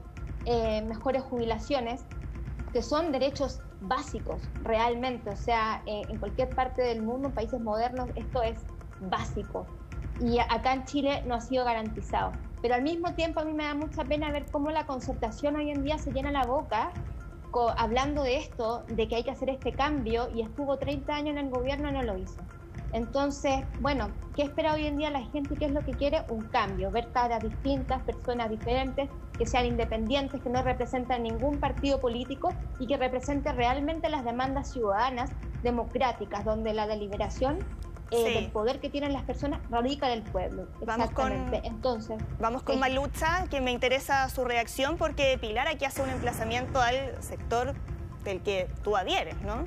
eh, 0.45 0.83
mejores 0.83 1.23
jubilaciones, 1.23 2.05
que 2.75 2.83
son 2.83 3.13
derechos 3.13 3.63
básicos 3.81 4.43
realmente, 4.63 5.31
o 5.31 5.37
sea, 5.37 5.83
en 5.87 6.19
cualquier 6.19 6.51
parte 6.51 6.83
del 6.83 7.01
mundo, 7.01 7.29
en 7.29 7.35
países 7.35 7.61
modernos, 7.61 8.11
esto 8.17 8.43
es 8.43 8.59
básico. 9.01 9.67
Y 10.21 10.39
acá 10.39 10.73
en 10.75 10.85
Chile 10.85 11.23
no 11.27 11.35
ha 11.35 11.41
sido 11.41 11.65
garantizado. 11.65 12.33
Pero 12.61 12.75
al 12.75 12.83
mismo 12.83 13.15
tiempo 13.15 13.41
a 13.41 13.45
mí 13.45 13.53
me 13.53 13.65
da 13.65 13.75
mucha 13.75 14.05
pena 14.05 14.33
ver 14.33 14.47
cómo 14.51 14.71
la 14.71 14.85
concertación 14.85 15.57
hoy 15.57 15.71
en 15.71 15.85
día 15.85 15.99
se 15.99 16.11
llena 16.11 16.33
la 16.33 16.45
boca 16.45 16.91
hablando 17.77 18.23
de 18.23 18.37
esto, 18.37 18.85
de 18.89 19.09
que 19.09 19.17
hay 19.17 19.25
que 19.25 19.31
hacer 19.31 19.51
este 19.51 19.75
cambio, 19.75 20.29
y 20.35 20.43
estuvo 20.43 20.77
30 20.77 21.15
años 21.15 21.37
en 21.37 21.47
el 21.47 21.51
gobierno 21.51 21.89
y 21.89 21.93
no 21.93 22.03
lo 22.03 22.17
hizo. 22.17 22.41
Entonces, 22.93 23.65
bueno, 23.81 24.09
¿qué 24.35 24.43
espera 24.43 24.75
hoy 24.75 24.87
en 24.87 24.97
día 24.97 25.11
la 25.11 25.23
gente? 25.23 25.57
¿Qué 25.57 25.67
es 25.67 25.73
lo 25.73 25.85
que 25.85 25.93
quiere? 25.93 26.23
Un 26.31 26.45
cambio, 26.45 26.91
ver 26.91 27.11
caras 27.13 27.43
distintas, 27.43 28.03
personas 28.03 28.49
diferentes, 28.49 29.11
que 29.37 29.45
sean 29.45 29.67
independientes, 29.67 30.41
que 30.41 30.49
no 30.49 30.63
representan 30.63 31.23
ningún 31.23 31.61
partido 31.61 32.01
político 32.01 32.55
y 32.79 32.87
que 32.87 32.97
representen 32.97 33.57
realmente 33.57 34.09
las 34.09 34.25
demandas 34.25 34.73
ciudadanas 34.73 35.31
democráticas, 35.63 36.45
donde 36.45 36.73
la 36.73 36.87
deliberación 36.87 37.59
eh, 38.11 38.35
del 38.35 38.51
poder 38.51 38.81
que 38.81 38.89
tienen 38.89 39.13
las 39.13 39.23
personas 39.23 39.61
radica 39.71 40.09
del 40.09 40.23
pueblo. 40.23 40.69
Vamos 40.85 41.11
con, 41.11 41.33
Entonces, 41.55 42.23
vamos 42.39 42.63
con 42.63 42.79
Malucha, 42.79 43.47
que 43.51 43.61
me 43.61 43.71
interesa 43.71 44.29
su 44.29 44.45
reacción, 44.45 44.97
porque 44.97 45.39
Pilar 45.41 45.69
aquí 45.69 45.85
hace 45.85 46.03
un 46.03 46.11
emplazamiento 46.11 46.81
al 46.81 47.21
sector 47.23 47.75
del 48.25 48.43
que 48.43 48.71
tú 48.83 48.97
adhieres, 48.97 49.41
¿no? 49.43 49.65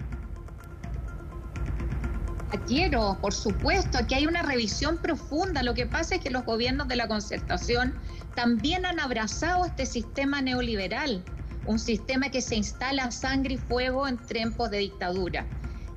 Quiero, 2.67 3.17
por 3.21 3.33
supuesto, 3.33 3.99
que 4.07 4.15
hay 4.15 4.27
una 4.27 4.41
revisión 4.41 4.97
profunda. 4.97 5.63
Lo 5.63 5.73
que 5.73 5.85
pasa 5.85 6.15
es 6.15 6.21
que 6.21 6.29
los 6.29 6.45
gobiernos 6.45 6.87
de 6.87 6.95
la 6.95 7.07
concertación 7.07 7.93
también 8.35 8.85
han 8.85 8.99
abrazado 8.99 9.65
este 9.65 9.85
sistema 9.85 10.41
neoliberal, 10.41 11.23
un 11.65 11.79
sistema 11.79 12.29
que 12.29 12.41
se 12.41 12.55
instala 12.55 13.11
sangre 13.11 13.55
y 13.55 13.57
fuego 13.57 14.07
en 14.07 14.17
tiempos 14.17 14.69
de 14.69 14.79
dictadura. 14.79 15.45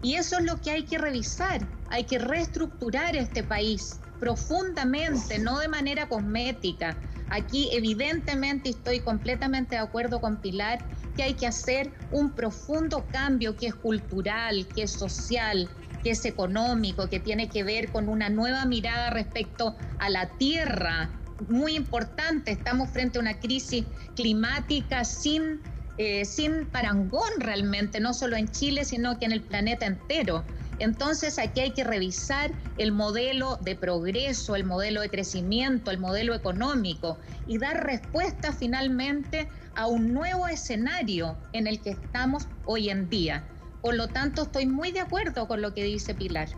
Y 0.05 0.17
eso 0.17 0.37
es 0.39 0.45
lo 0.45 0.61
que 0.61 0.71
hay 0.71 0.85
que 0.85 0.99
revisar, 0.99 1.67
hay 1.89 2.05
que 2.05 2.19
reestructurar 2.19 3.17
este 3.17 3.43
país 3.43 4.01
profundamente, 4.21 5.39
no 5.39 5.59
de 5.59 5.69
manera 5.69 6.11
cosmética. 6.11 6.95
Aquí 7.31 7.71
evidentemente 7.73 8.69
estoy 8.69 9.01
completamente 9.01 9.77
de 9.77 9.81
acuerdo 9.81 10.21
con 10.21 10.43
Pilar 10.43 10.87
que 11.17 11.23
hay 11.23 11.33
que 11.33 11.47
hacer 11.47 11.91
un 12.11 12.33
profundo 12.33 13.07
cambio 13.11 13.57
que 13.57 13.69
es 13.69 13.75
cultural, 13.75 14.69
que 14.75 14.83
es 14.83 14.91
social, 14.91 15.71
que 16.03 16.11
es 16.11 16.27
económico, 16.27 17.09
que 17.09 17.19
tiene 17.19 17.49
que 17.49 17.65
ver 17.65 17.91
con 17.91 18.11
una 18.11 18.29
nueva 18.29 18.67
mirada 18.67 19.09
respecto 19.09 19.75
a 19.99 20.11
la 20.11 20.29
tierra. 20.37 21.09
Muy 21.49 21.77
importante, 21.77 22.51
estamos 22.51 22.91
frente 22.91 23.17
a 23.17 23.23
una 23.23 23.41
crisis 23.41 23.87
climática 24.15 25.03
sin, 25.05 25.63
eh, 25.97 26.25
sin 26.25 26.67
parangón 26.67 27.31
realmente, 27.39 28.01
no 28.01 28.15
solo 28.15 28.37
en 28.37 28.51
Chile, 28.51 28.85
sino 28.85 29.19
que 29.19 29.27
en 29.27 29.33
el 29.33 29.43
planeta 29.43 29.87
entero. 29.87 30.45
Entonces 30.81 31.39
aquí 31.39 31.61
hay 31.61 31.71
que 31.71 31.85
revisar 31.85 32.51
el 32.79 32.91
modelo 32.91 33.59
de 33.63 33.77
progreso, 33.77 34.57
el 34.57 34.65
modelo 34.65 35.03
de 35.03 35.09
crecimiento, 35.09 35.91
el 35.93 35.99
modelo 35.99 36.35
económico 36.35 37.19
y 37.47 37.59
dar 37.59 37.85
respuesta 37.85 38.53
finalmente 38.53 39.49
a 39.77 39.87
un 39.87 40.13
nuevo 40.13 40.49
escenario 40.49 41.37
en 41.53 41.69
el 41.69 41.81
que 41.81 41.91
estamos 41.91 42.49
hoy 42.65 42.91
en 42.91 43.09
día. 43.09 43.45
Por 43.83 43.95
lo 43.95 44.09
tanto, 44.09 44.43
estoy 44.43 44.67
muy 44.67 44.91
de 44.91 45.01
acuerdo 45.01 45.47
con 45.47 45.63
lo 45.63 45.75
que 45.75 45.85
dice 45.85 46.15
Pilar. 46.15 46.49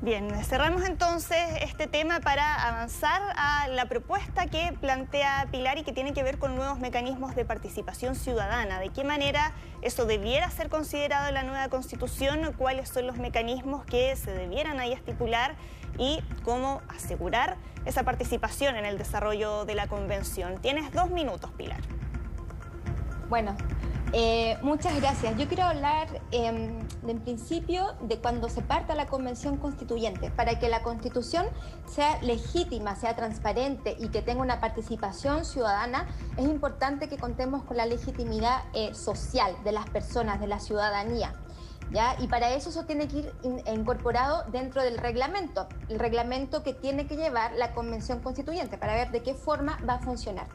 Bien, 0.00 0.30
cerramos 0.44 0.84
entonces 0.84 1.40
este 1.60 1.88
tema 1.88 2.20
para 2.20 2.68
avanzar 2.68 3.20
a 3.34 3.66
la 3.66 3.86
propuesta 3.86 4.46
que 4.46 4.72
plantea 4.80 5.48
Pilar 5.50 5.76
y 5.76 5.82
que 5.82 5.92
tiene 5.92 6.12
que 6.12 6.22
ver 6.22 6.38
con 6.38 6.54
nuevos 6.54 6.78
mecanismos 6.78 7.34
de 7.34 7.44
participación 7.44 8.14
ciudadana. 8.14 8.78
¿De 8.78 8.90
qué 8.90 9.02
manera 9.02 9.52
eso 9.82 10.06
debiera 10.06 10.48
ser 10.50 10.68
considerado 10.68 11.26
en 11.26 11.34
la 11.34 11.42
nueva 11.42 11.68
constitución? 11.68 12.52
¿Cuáles 12.56 12.90
son 12.90 13.08
los 13.08 13.16
mecanismos 13.16 13.84
que 13.86 14.14
se 14.14 14.30
debieran 14.30 14.78
ahí 14.78 14.92
estipular? 14.92 15.56
Y 15.98 16.22
cómo 16.44 16.80
asegurar 16.88 17.56
esa 17.84 18.04
participación 18.04 18.76
en 18.76 18.84
el 18.84 18.98
desarrollo 18.98 19.64
de 19.64 19.74
la 19.74 19.88
convención. 19.88 20.60
Tienes 20.62 20.92
dos 20.92 21.10
minutos, 21.10 21.50
Pilar. 21.56 21.80
Bueno, 23.28 23.56
eh, 24.12 24.56
muchas 24.62 24.98
gracias. 25.00 25.36
Yo 25.36 25.46
quiero 25.48 25.64
hablar 25.64 26.08
em, 26.30 26.78
en 27.06 27.20
principio 27.20 27.94
de 28.02 28.18
cuando 28.18 28.48
se 28.48 28.62
parta 28.62 28.94
la 28.94 29.06
convención 29.06 29.56
constituyente. 29.56 30.30
Para 30.30 30.58
que 30.58 30.68
la 30.68 30.82
constitución 30.82 31.46
sea 31.86 32.20
legítima, 32.22 32.96
sea 32.96 33.14
transparente 33.16 33.96
y 33.98 34.08
que 34.08 34.22
tenga 34.22 34.40
una 34.40 34.60
participación 34.60 35.44
ciudadana, 35.44 36.06
es 36.36 36.44
importante 36.44 37.08
que 37.08 37.18
contemos 37.18 37.62
con 37.64 37.76
la 37.76 37.86
legitimidad 37.86 38.64
eh, 38.74 38.94
social 38.94 39.56
de 39.64 39.72
las 39.72 39.88
personas, 39.90 40.40
de 40.40 40.46
la 40.46 40.58
ciudadanía. 40.58 41.34
Y 42.20 42.26
para 42.26 42.50
eso 42.50 42.68
eso 42.68 42.84
tiene 42.84 43.08
que 43.08 43.18
ir 43.18 43.32
incorporado 43.66 44.44
dentro 44.50 44.82
del 44.82 44.98
reglamento, 44.98 45.66
el 45.88 45.98
reglamento 45.98 46.62
que 46.62 46.74
tiene 46.74 47.06
que 47.06 47.16
llevar 47.16 47.52
la 47.52 47.72
Convención 47.72 48.20
Constituyente 48.20 48.76
para 48.76 48.94
ver 48.94 49.10
de 49.10 49.22
qué 49.22 49.34
forma 49.34 49.78
va 49.88 49.94
a 49.94 49.98
funcionar. 49.98 50.46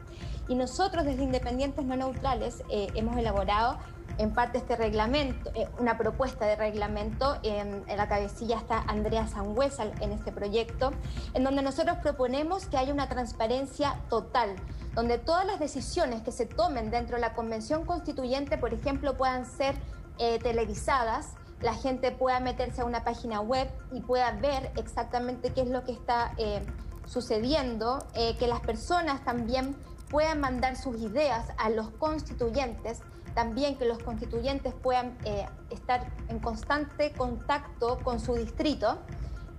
Y 0.46 0.54
nosotros 0.54 1.04
desde 1.04 1.24
Independientes 1.24 1.84
No 1.84 1.96
Neutrales 1.96 2.62
eh, 2.68 2.88
hemos 2.94 3.16
elaborado 3.16 3.78
en 4.18 4.32
parte 4.32 4.58
este 4.58 4.76
reglamento, 4.76 5.50
eh, 5.54 5.66
una 5.78 5.98
propuesta 5.98 6.46
de 6.46 6.54
reglamento, 6.54 7.36
en 7.42 7.84
la 7.88 8.06
cabecilla 8.06 8.58
está 8.58 8.78
Andrea 8.86 9.26
Sangüesa 9.26 9.86
en 10.00 10.12
este 10.12 10.30
proyecto, 10.30 10.92
en 11.32 11.42
donde 11.42 11.62
nosotros 11.62 11.96
proponemos 12.00 12.66
que 12.66 12.76
haya 12.76 12.92
una 12.92 13.08
transparencia 13.08 13.96
total, 14.08 14.54
donde 14.94 15.18
todas 15.18 15.44
las 15.46 15.58
decisiones 15.58 16.22
que 16.22 16.30
se 16.30 16.46
tomen 16.46 16.90
dentro 16.90 17.16
de 17.16 17.22
la 17.22 17.32
Convención 17.32 17.84
Constituyente, 17.84 18.56
por 18.56 18.72
ejemplo, 18.72 19.16
puedan 19.16 19.46
ser 19.46 19.74
eh, 20.18 20.38
televisadas, 20.38 21.34
la 21.60 21.74
gente 21.74 22.12
pueda 22.12 22.40
meterse 22.40 22.82
a 22.82 22.84
una 22.84 23.04
página 23.04 23.40
web 23.40 23.68
y 23.92 24.00
pueda 24.00 24.32
ver 24.32 24.70
exactamente 24.76 25.52
qué 25.52 25.62
es 25.62 25.68
lo 25.68 25.84
que 25.84 25.92
está 25.92 26.34
sucediendo, 27.06 28.06
que 28.12 28.46
las 28.46 28.60
personas 28.60 29.24
también 29.24 29.76
puedan 30.14 30.40
mandar 30.40 30.76
sus 30.76 31.00
ideas 31.00 31.48
a 31.56 31.70
los 31.70 31.90
constituyentes, 31.90 33.00
también 33.34 33.76
que 33.76 33.84
los 33.84 33.98
constituyentes 33.98 34.72
puedan 34.74 35.18
eh, 35.24 35.46
estar 35.70 36.06
en 36.28 36.38
constante 36.38 37.12
contacto 37.12 37.98
con 38.04 38.20
su 38.20 38.34
distrito 38.34 38.98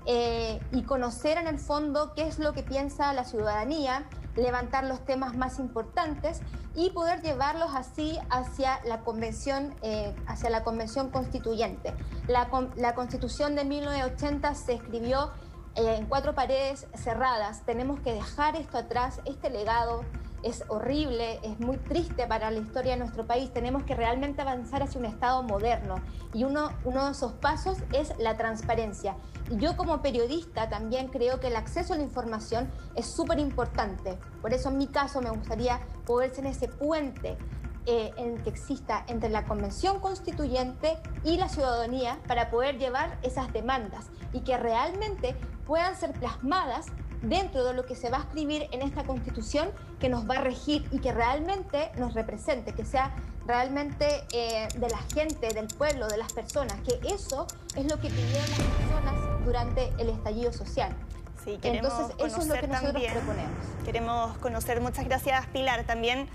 eh, 0.05 0.61
y 0.71 0.83
conocer 0.83 1.37
en 1.37 1.47
el 1.47 1.59
fondo 1.59 2.13
qué 2.15 2.27
es 2.27 2.39
lo 2.39 2.53
que 2.53 2.63
piensa 2.63 3.11
la 3.13 3.25
ciudadanía, 3.25 4.07
levantar 4.35 4.83
los 4.83 5.03
temas 5.05 5.35
más 5.35 5.59
importantes 5.59 6.41
y 6.75 6.89
poder 6.91 7.21
llevarlos 7.21 7.73
así 7.73 8.17
hacia 8.29 8.79
la 8.85 9.01
convención, 9.01 9.73
eh, 9.81 10.15
hacia 10.27 10.49
la 10.49 10.63
convención 10.63 11.09
constituyente. 11.09 11.93
La, 12.27 12.49
la 12.75 12.95
constitución 12.95 13.55
de 13.55 13.65
1980 13.65 14.55
se 14.55 14.73
escribió 14.73 15.31
en 15.75 16.05
cuatro 16.05 16.35
paredes 16.35 16.87
cerradas. 16.95 17.63
Tenemos 17.65 17.99
que 17.99 18.13
dejar 18.13 18.55
esto 18.55 18.77
atrás, 18.77 19.19
este 19.25 19.49
legado, 19.49 20.03
es 20.45 20.63
horrible, 20.67 21.39
es 21.41 21.59
muy 21.59 21.77
triste 21.77 22.27
para 22.27 22.51
la 22.51 22.59
historia 22.59 22.91
de 22.91 22.99
nuestro 22.99 23.25
país. 23.25 23.51
Tenemos 23.51 23.83
que 23.83 23.95
realmente 23.95 24.43
avanzar 24.43 24.83
hacia 24.83 24.99
un 24.99 25.07
Estado 25.07 25.41
moderno 25.41 25.95
y 26.35 26.43
uno, 26.43 26.69
de 26.83 27.11
esos 27.11 27.33
pasos 27.33 27.79
es 27.91 28.13
la 28.19 28.37
transparencia. 28.37 29.15
Y 29.49 29.57
yo 29.57 29.75
como 29.75 30.03
periodista 30.03 30.69
también 30.69 31.07
creo 31.07 31.39
que 31.39 31.47
el 31.47 31.55
acceso 31.55 31.95
a 31.95 31.97
la 31.97 32.03
información 32.03 32.69
es 32.93 33.07
súper 33.07 33.39
importante. 33.39 34.19
Por 34.43 34.53
eso 34.53 34.69
en 34.69 34.77
mi 34.77 34.85
caso 34.85 35.19
me 35.19 35.31
gustaría 35.31 35.81
poder 36.05 36.29
ser 36.29 36.45
ese 36.45 36.67
puente 36.67 37.39
eh, 37.87 38.13
que 38.43 38.49
exista 38.51 39.03
entre 39.07 39.29
la 39.29 39.45
Convención 39.45 39.99
Constituyente 39.99 40.99
y 41.23 41.37
la 41.37 41.49
ciudadanía 41.49 42.19
para 42.27 42.51
poder 42.51 42.77
llevar 42.77 43.17
esas 43.23 43.51
demandas 43.51 44.11
y 44.31 44.41
que 44.41 44.57
realmente 44.57 45.35
puedan 45.65 45.95
ser 45.95 46.13
plasmadas 46.13 46.85
dentro 47.21 47.63
de 47.63 47.73
lo 47.73 47.85
que 47.85 47.95
se 47.95 48.09
va 48.09 48.17
a 48.17 48.21
escribir 48.21 48.67
en 48.71 48.81
esta 48.81 49.03
constitución 49.03 49.69
que 49.99 50.09
nos 50.09 50.29
va 50.29 50.35
a 50.35 50.41
regir 50.41 50.87
y 50.91 50.99
que 50.99 51.11
realmente 51.11 51.91
nos 51.97 52.13
represente, 52.13 52.73
que 52.73 52.85
sea 52.85 53.15
realmente 53.47 54.23
eh, 54.31 54.67
de 54.75 54.89
la 54.89 54.97
gente, 55.13 55.53
del 55.53 55.67
pueblo, 55.67 56.07
de 56.07 56.17
las 56.17 56.33
personas, 56.33 56.77
que 56.81 56.99
eso 57.13 57.47
es 57.75 57.89
lo 57.89 57.99
que 57.99 58.09
pidieron 58.09 58.49
las 58.49 58.59
personas 58.59 59.45
durante 59.45 59.93
el 59.99 60.09
estallido 60.09 60.51
social. 60.51 60.95
Sí, 61.43 61.59
Entonces, 61.61 62.15
eso 62.17 62.39
es 62.39 62.47
lo 62.47 62.55
que 62.55 62.67
nosotros 62.67 63.03
proponemos. 63.11 63.65
Queremos 63.83 64.37
conocer, 64.39 64.81
muchas 64.81 65.05
gracias 65.05 65.45
Pilar, 65.47 65.83
también 65.85 66.27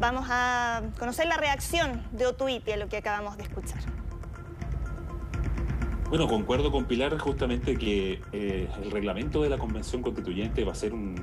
vamos 0.00 0.26
a 0.30 0.82
conocer 0.98 1.26
la 1.26 1.36
reacción 1.36 2.06
de 2.12 2.26
Otuiti 2.26 2.72
a 2.72 2.76
lo 2.76 2.88
que 2.88 2.96
acabamos 2.96 3.36
de 3.36 3.42
escuchar. 3.44 3.80
Bueno, 6.08 6.28
concuerdo 6.28 6.70
con 6.70 6.84
Pilar 6.84 7.18
justamente 7.18 7.76
que 7.76 8.20
eh, 8.32 8.68
el 8.80 8.90
reglamento 8.92 9.42
de 9.42 9.48
la 9.48 9.58
Convención 9.58 10.02
Constituyente 10.02 10.62
va 10.62 10.70
a 10.70 10.76
ser 10.76 10.94
un, 10.94 11.16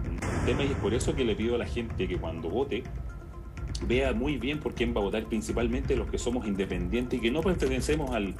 tema 0.45 0.63
y 0.63 0.67
es 0.67 0.73
por 0.73 0.93
eso 0.93 1.15
que 1.15 1.23
le 1.23 1.35
pido 1.35 1.55
a 1.55 1.57
la 1.57 1.65
gente 1.65 2.05
que 2.05 2.17
cuando 2.17 2.49
vote 2.49 2.83
vea 3.87 4.11
muy 4.11 4.37
bien 4.37 4.59
por 4.59 4.73
quién 4.73 4.93
va 4.93 4.99
a 4.99 5.03
votar, 5.05 5.23
principalmente 5.25 5.95
los 5.95 6.09
que 6.09 6.17
somos 6.17 6.45
independientes 6.45 7.17
y 7.17 7.21
que 7.21 7.31
no 7.31 7.39
pertenecemos 7.39 8.11
al, 8.11 8.35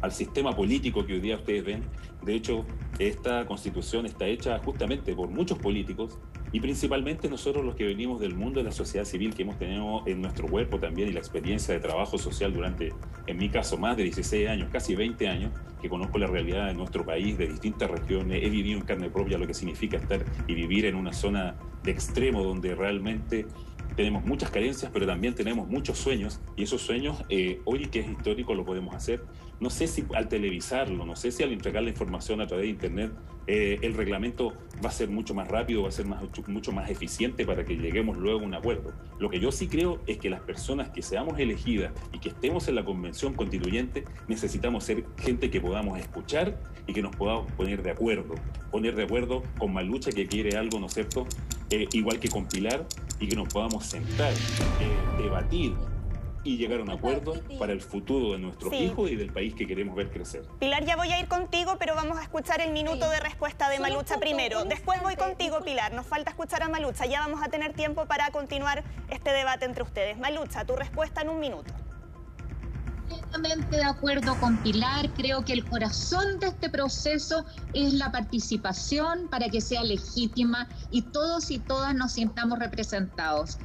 al 0.00 0.12
sistema 0.12 0.54
político 0.54 1.04
que 1.04 1.14
hoy 1.14 1.20
día 1.20 1.34
ustedes 1.34 1.64
ven. 1.64 1.82
De 2.22 2.34
hecho, 2.34 2.64
esta 3.00 3.44
constitución 3.46 4.06
está 4.06 4.26
hecha 4.26 4.56
justamente 4.60 5.16
por 5.16 5.28
muchos 5.28 5.58
políticos 5.58 6.16
y 6.52 6.60
principalmente 6.60 7.28
nosotros 7.28 7.64
los 7.64 7.74
que 7.74 7.84
venimos 7.84 8.20
del 8.20 8.34
mundo 8.34 8.60
de 8.60 8.64
la 8.64 8.72
sociedad 8.72 9.04
civil 9.04 9.34
que 9.34 9.42
hemos 9.42 9.58
tenido 9.58 10.02
en 10.06 10.22
nuestro 10.22 10.48
cuerpo 10.48 10.78
también 10.78 11.08
y 11.08 11.12
la 11.12 11.18
experiencia 11.18 11.74
de 11.74 11.80
trabajo 11.80 12.18
social 12.18 12.52
durante, 12.52 12.92
en 13.26 13.36
mi 13.36 13.48
caso, 13.48 13.76
más 13.76 13.96
de 13.96 14.04
16 14.04 14.48
años, 14.48 14.68
casi 14.72 14.94
20 14.94 15.28
años, 15.28 15.52
que 15.80 15.88
conozco 15.88 16.18
la 16.18 16.26
realidad 16.26 16.66
de 16.66 16.74
nuestro 16.74 17.04
país, 17.04 17.38
de 17.38 17.46
distintas 17.46 17.90
regiones, 17.90 18.42
he 18.42 18.50
vivido 18.50 18.78
en 18.78 18.84
carne 18.84 19.10
propia 19.10 19.38
lo 19.38 19.46
que 19.46 19.54
significa 19.54 19.96
estar 19.96 20.24
y 20.46 20.54
vivir 20.54 20.86
en 20.86 20.94
una 20.94 21.12
zona 21.12 21.54
de 21.82 21.90
extremo 21.90 22.42
donde 22.42 22.74
realmente 22.74 23.46
tenemos 23.96 24.24
muchas 24.24 24.50
carencias, 24.50 24.90
pero 24.92 25.06
también 25.06 25.34
tenemos 25.34 25.68
muchos 25.68 25.98
sueños 25.98 26.40
y 26.56 26.62
esos 26.62 26.82
sueños 26.82 27.24
eh, 27.28 27.60
hoy 27.64 27.86
que 27.86 28.00
es 28.00 28.08
histórico 28.08 28.54
lo 28.54 28.64
podemos 28.64 28.94
hacer. 28.94 29.22
No 29.60 29.70
sé 29.70 29.88
si 29.88 30.04
al 30.14 30.28
televisarlo, 30.28 31.04
no 31.04 31.16
sé 31.16 31.32
si 31.32 31.42
al 31.42 31.52
entregar 31.52 31.82
la 31.82 31.90
información 31.90 32.40
a 32.40 32.46
través 32.46 32.66
de 32.66 32.70
Internet, 32.70 33.12
eh, 33.48 33.78
el 33.82 33.94
reglamento 33.94 34.52
va 34.84 34.90
a 34.90 34.92
ser 34.92 35.08
mucho 35.08 35.34
más 35.34 35.48
rápido, 35.48 35.82
va 35.82 35.88
a 35.88 35.92
ser 35.92 36.06
más, 36.06 36.22
mucho 36.46 36.70
más 36.70 36.90
eficiente 36.90 37.46
para 37.46 37.64
que 37.64 37.76
lleguemos 37.76 38.16
luego 38.18 38.40
a 38.40 38.42
un 38.44 38.54
acuerdo. 38.54 38.92
Lo 39.18 39.30
que 39.30 39.40
yo 39.40 39.50
sí 39.50 39.68
creo 39.68 40.00
es 40.06 40.18
que 40.18 40.30
las 40.30 40.40
personas 40.42 40.90
que 40.90 41.02
seamos 41.02 41.38
elegidas 41.38 41.92
y 42.12 42.18
que 42.18 42.28
estemos 42.28 42.68
en 42.68 42.74
la 42.74 42.84
convención 42.84 43.34
constituyente 43.34 44.04
necesitamos 44.28 44.84
ser 44.84 45.04
gente 45.18 45.50
que 45.50 45.60
podamos 45.60 45.98
escuchar 45.98 46.58
y 46.86 46.92
que 46.92 47.02
nos 47.02 47.16
podamos 47.16 47.50
poner 47.52 47.82
de 47.82 47.90
acuerdo. 47.90 48.34
Poner 48.70 48.94
de 48.94 49.04
acuerdo 49.04 49.42
con 49.58 49.72
Malucha 49.72 50.12
que 50.12 50.26
quiere 50.26 50.56
algo, 50.56 50.78
¿no 50.78 50.86
es 50.86 50.94
cierto? 50.94 51.26
Eh, 51.70 51.86
igual 51.92 52.18
que 52.18 52.28
con 52.28 52.46
Pilar 52.46 52.86
y 53.20 53.28
que 53.28 53.36
nos 53.36 53.52
podamos 53.52 53.84
sentar, 53.84 54.32
eh, 54.32 55.22
debatir, 55.22 55.74
y 56.44 56.56
llegar 56.56 56.80
a 56.80 56.82
un 56.82 56.90
acuerdo 56.90 57.34
para 57.58 57.72
el 57.72 57.80
futuro 57.80 58.32
de 58.32 58.38
nuestros 58.38 58.72
hijos 58.72 59.10
y 59.10 59.16
del 59.16 59.30
país 59.30 59.54
que 59.54 59.66
queremos 59.66 59.94
ver 59.94 60.10
crecer. 60.10 60.42
Pilar, 60.58 60.84
ya 60.84 60.96
voy 60.96 61.10
a 61.10 61.20
ir 61.20 61.28
contigo, 61.28 61.76
pero 61.78 61.94
vamos 61.94 62.18
a 62.18 62.22
escuchar 62.22 62.60
el 62.60 62.72
minuto 62.72 63.08
de 63.10 63.20
respuesta 63.20 63.68
de 63.68 63.78
Malucha 63.78 64.18
primero. 64.18 64.64
Después 64.64 65.02
voy 65.02 65.16
contigo, 65.16 65.62
Pilar. 65.62 65.92
Nos 65.92 66.06
falta 66.06 66.30
escuchar 66.30 66.62
a 66.62 66.68
Malucha. 66.68 67.06
Ya 67.06 67.20
vamos 67.20 67.42
a 67.42 67.48
tener 67.48 67.74
tiempo 67.74 68.06
para 68.06 68.30
continuar 68.30 68.82
este 69.10 69.30
debate 69.32 69.66
entre 69.66 69.82
ustedes. 69.82 70.18
Malucha, 70.18 70.64
tu 70.64 70.74
respuesta 70.76 71.20
en 71.22 71.28
un 71.28 71.40
minuto 71.40 71.72
de 73.70 73.84
acuerdo 73.84 74.38
con 74.38 74.62
Pilar. 74.62 75.12
Creo 75.14 75.44
que 75.44 75.52
el 75.52 75.66
corazón 75.66 76.24
de 76.40 76.48
este 76.48 76.70
proceso 76.70 77.44
es 77.72 77.94
la 77.94 78.10
participación 78.10 79.28
para 79.30 79.48
que 79.48 79.60
sea 79.60 79.84
legítima 79.84 80.68
y 80.90 81.10
todos 81.12 81.50
y 81.50 81.60
todas 81.60 81.94
nos 81.94 82.12
sintamos 82.12 82.58
representados 82.58 83.58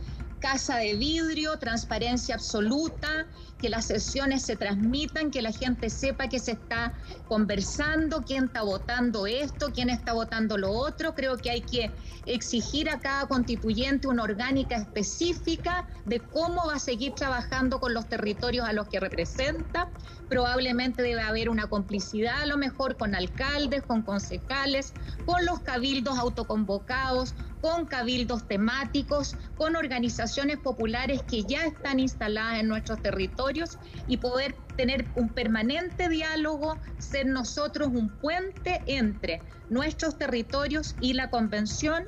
casa 0.43 0.75
de 0.75 0.95
vidrio, 0.95 1.58
transparencia 1.58 2.36
absoluta, 2.36 3.27
que 3.62 3.69
las 3.69 3.86
sesiones 3.86 4.43
se 4.43 4.58
transmitan, 4.58 5.32
que 5.32 5.41
la 5.41 5.53
gente 5.53 5.89
sepa 5.89 6.27
que 6.27 6.38
se 6.38 6.51
está 6.51 6.93
conversando, 7.29 8.25
quién 8.27 8.43
está 8.45 8.62
votando 8.62 9.25
esto, 9.25 9.71
quién 9.71 9.89
está 9.89 10.12
votando 10.12 10.58
lo 10.58 10.69
otro. 10.71 11.15
Creo 11.15 11.38
que 11.38 11.49
hay 11.49 11.62
que 11.62 11.95
exigir 12.25 12.89
a 12.89 12.99
cada 12.99 13.25
constituyente 13.27 14.10
una 14.10 14.23
orgánica 14.23 14.75
específica 14.75 15.88
de 16.03 16.19
cómo 16.19 16.67
va 16.67 16.75
a 16.75 16.79
seguir 16.79 17.13
trabajando 17.15 17.79
con 17.79 17.93
los 17.93 18.10
territorios 18.10 18.67
a 18.67 18.73
los 18.73 18.89
que 18.89 18.99
representa. 18.99 19.93
Probablemente 20.27 21.01
debe 21.01 21.21
haber 21.21 21.47
una 21.47 21.67
complicidad 21.67 22.41
a 22.41 22.45
lo 22.45 22.58
mejor 22.58 22.97
con 22.97 23.15
alcaldes, 23.15 23.84
con 23.84 24.01
concejales, 24.01 24.93
con 25.23 25.45
los 25.45 25.62
cabildos 25.62 26.19
autoconvocados, 26.19 27.34
con 27.63 27.86
cabildos 27.86 28.45
temáticos, 28.45 29.38
con 29.56 29.78
organizaciones 29.78 30.58
populares 30.58 31.21
que 31.23 31.43
ya 31.43 31.65
están 31.65 31.97
instaladas 31.97 32.60
en 32.60 32.67
nuestros 32.67 33.02
territorios 33.02 33.80
y 34.06 34.17
poder 34.17 34.54
tener 34.76 35.06
un 35.15 35.30
permanente 35.30 36.10
diálogo, 36.10 36.78
ser 36.97 37.26
nosotros 37.26 37.88
un 37.88 38.10
puente 38.10 38.82
entre 38.86 39.41
nuestros 39.69 40.17
territorios 40.17 40.97
y 40.99 41.13
la 41.13 41.30
convención. 41.30 42.04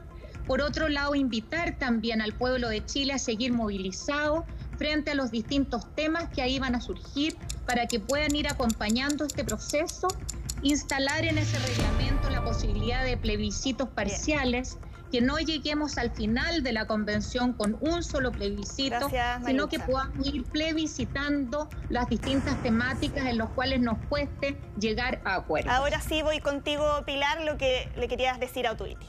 Por 0.45 0.59
otro 0.59 0.89
lado, 0.89 1.15
invitar 1.15 1.77
también 1.79 2.21
al 2.21 2.33
pueblo 2.33 2.67
de 2.67 2.85
Chile 2.85 3.13
a 3.13 3.17
seguir 3.17 3.53
movilizado 3.53 4.45
frente 4.77 5.11
a 5.11 5.15
los 5.15 5.31
distintos 5.31 5.89
temas 5.95 6.27
que 6.35 6.41
ahí 6.41 6.59
van 6.59 6.75
a 6.75 6.81
surgir 6.81 7.37
para 7.65 7.87
que 7.87 8.01
puedan 8.01 8.35
ir 8.35 8.49
acompañando 8.49 9.23
este 9.23 9.45
proceso, 9.45 10.09
instalar 10.63 11.23
en 11.23 11.37
ese 11.37 11.57
reglamento 11.59 12.29
la 12.29 12.43
posibilidad 12.43 13.05
de 13.05 13.15
plebiscitos 13.15 13.87
parciales 13.87 14.77
que 15.15 15.21
no 15.21 15.37
lleguemos 15.37 15.97
al 15.97 16.11
final 16.11 16.61
de 16.61 16.73
la 16.73 16.87
convención 16.87 17.53
con 17.53 17.77
un 17.79 18.03
solo 18.03 18.33
plebiscito, 18.33 19.09
sino 19.45 19.69
que 19.69 19.79
podamos 19.79 20.27
ir 20.27 20.43
plebiscitando 20.43 21.69
las 21.87 22.09
distintas 22.09 22.61
temáticas 22.63 23.25
en 23.25 23.37
las 23.37 23.49
cuales 23.51 23.79
nos 23.79 23.97
cueste 24.09 24.57
llegar 24.77 25.21
a 25.23 25.35
acuerdos. 25.35 25.71
Ahora 25.71 26.01
sí 26.01 26.21
voy 26.21 26.41
contigo, 26.41 26.83
Pilar, 27.05 27.45
lo 27.45 27.57
que 27.57 27.89
le 27.95 28.09
querías 28.09 28.41
decir 28.41 28.67
a 28.67 28.75
Twitter. 28.75 29.07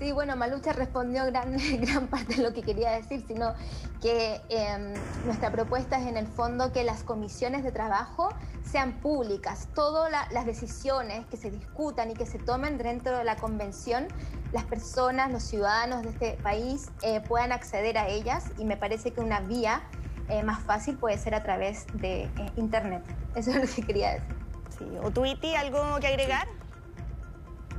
Sí, 0.00 0.12
bueno, 0.12 0.34
Malucha 0.34 0.72
respondió 0.72 1.26
gran, 1.26 1.58
gran 1.80 2.08
parte 2.08 2.36
de 2.36 2.42
lo 2.42 2.54
que 2.54 2.62
quería 2.62 2.92
decir, 2.92 3.22
sino 3.28 3.52
que 4.00 4.40
em, 4.48 4.94
nuestra 5.26 5.52
propuesta 5.52 6.00
es 6.00 6.06
en 6.06 6.16
el 6.16 6.26
fondo 6.26 6.72
que 6.72 6.84
las 6.84 7.02
comisiones 7.02 7.62
de 7.62 7.70
trabajo 7.70 8.30
sean 8.64 8.94
públicas, 9.00 9.68
todas 9.74 10.10
las 10.32 10.46
decisiones 10.46 11.26
que 11.26 11.36
se 11.36 11.50
discutan 11.50 12.10
y 12.10 12.14
que 12.14 12.24
se 12.24 12.38
tomen 12.38 12.78
dentro 12.78 13.18
de 13.18 13.24
la 13.24 13.36
convención, 13.36 14.08
las 14.52 14.64
personas, 14.64 15.30
los 15.30 15.42
ciudadanos 15.42 16.02
de 16.02 16.08
este 16.08 16.42
país 16.42 16.88
eh, 17.02 17.20
puedan 17.20 17.52
acceder 17.52 17.98
a 17.98 18.08
ellas 18.08 18.46
y 18.56 18.64
me 18.64 18.78
parece 18.78 19.12
que 19.12 19.20
una 19.20 19.40
vía 19.40 19.82
eh, 20.30 20.42
más 20.42 20.62
fácil 20.62 20.96
puede 20.96 21.18
ser 21.18 21.34
a 21.34 21.42
través 21.42 21.86
de 21.92 22.22
eh, 22.22 22.30
Internet. 22.56 23.02
Eso 23.34 23.50
es 23.50 23.56
lo 23.56 23.76
que 23.76 23.82
quería 23.82 24.12
decir. 24.12 24.36
Sí. 24.78 24.86
¿O 25.02 25.10
Twitty, 25.10 25.56
algo 25.56 26.00
que 26.00 26.06
agregar? 26.06 26.59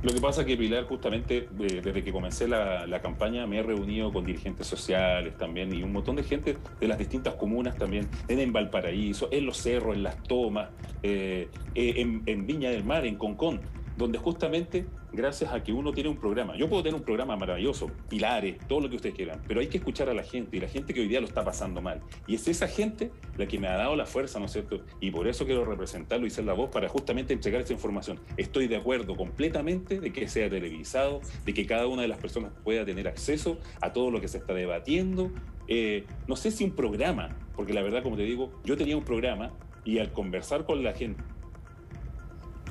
Lo 0.02 0.12
que 0.12 0.20
pasa 0.20 0.40
es 0.40 0.48
que 0.48 0.56
Pilar, 0.56 0.84
justamente 0.84 1.48
desde 1.52 2.02
que 2.02 2.12
comencé 2.12 2.48
la, 2.48 3.00
campaña, 3.00 3.46
me 3.46 3.58
he 3.58 3.62
reunido 3.62 4.12
con 4.12 4.24
dirigentes 4.24 4.66
sociales 4.66 5.36
también 5.38 5.72
y 5.72 5.82
un 5.84 5.92
montón 5.92 6.16
de 6.16 6.24
gente 6.24 6.56
de 6.80 6.88
las 6.88 6.98
distintas 6.98 7.34
comunas 7.34 7.76
también, 7.76 8.08
en, 8.26 8.52
Valparaíso, 8.52 9.28
en 9.30 9.46
Los 9.46 9.58
Cerros, 9.58 9.94
en 9.94 10.02
Las 10.02 10.20
Tomas, 10.24 10.70
eh, 11.04 11.48
eh, 11.76 11.94
en, 11.98 12.22
en 12.26 12.46
Viña 12.46 12.70
del 12.70 12.84
Mar, 12.84 13.06
en 13.06 13.14
Concón 13.14 13.60
donde 13.96 14.18
justamente 14.18 14.86
gracias 15.12 15.52
a 15.52 15.62
que 15.62 15.72
uno 15.72 15.92
tiene 15.92 16.08
un 16.08 16.16
programa, 16.16 16.56
yo 16.56 16.68
puedo 16.68 16.82
tener 16.82 16.98
un 16.98 17.04
programa 17.04 17.36
maravilloso, 17.36 17.90
pilares, 18.08 18.56
todo 18.66 18.80
lo 18.80 18.88
que 18.88 18.96
ustedes 18.96 19.14
quieran, 19.14 19.42
pero 19.46 19.60
hay 19.60 19.68
que 19.68 19.78
escuchar 19.78 20.08
a 20.08 20.14
la 20.14 20.22
gente 20.22 20.56
y 20.56 20.60
la 20.60 20.68
gente 20.68 20.94
que 20.94 21.00
hoy 21.00 21.08
día 21.08 21.20
lo 21.20 21.26
está 21.26 21.44
pasando 21.44 21.82
mal. 21.82 22.00
Y 22.26 22.36
es 22.36 22.48
esa 22.48 22.66
gente 22.66 23.10
la 23.36 23.46
que 23.46 23.58
me 23.58 23.68
ha 23.68 23.76
dado 23.76 23.94
la 23.96 24.06
fuerza, 24.06 24.38
¿no 24.38 24.46
es 24.46 24.52
cierto? 24.52 24.80
Y 25.00 25.10
por 25.10 25.28
eso 25.28 25.44
quiero 25.44 25.64
representarlo 25.64 26.26
y 26.26 26.30
ser 26.30 26.44
la 26.44 26.54
voz 26.54 26.70
para 26.70 26.88
justamente 26.88 27.32
entregar 27.32 27.60
esa 27.60 27.72
información. 27.72 28.18
Estoy 28.36 28.68
de 28.68 28.76
acuerdo 28.76 29.16
completamente 29.16 30.00
de 30.00 30.12
que 30.12 30.28
sea 30.28 30.48
televisado, 30.48 31.20
de 31.44 31.54
que 31.54 31.66
cada 31.66 31.86
una 31.86 32.02
de 32.02 32.08
las 32.08 32.18
personas 32.18 32.52
pueda 32.64 32.84
tener 32.84 33.08
acceso 33.08 33.58
a 33.80 33.92
todo 33.92 34.10
lo 34.10 34.20
que 34.20 34.28
se 34.28 34.38
está 34.38 34.54
debatiendo. 34.54 35.30
Eh, 35.68 36.04
no 36.26 36.36
sé 36.36 36.50
si 36.50 36.64
un 36.64 36.72
programa, 36.72 37.36
porque 37.54 37.72
la 37.72 37.82
verdad, 37.82 38.02
como 38.02 38.16
te 38.16 38.22
digo, 38.22 38.50
yo 38.64 38.76
tenía 38.76 38.96
un 38.96 39.04
programa 39.04 39.52
y 39.84 39.98
al 39.98 40.12
conversar 40.12 40.64
con 40.64 40.82
la 40.82 40.92
gente, 40.92 41.22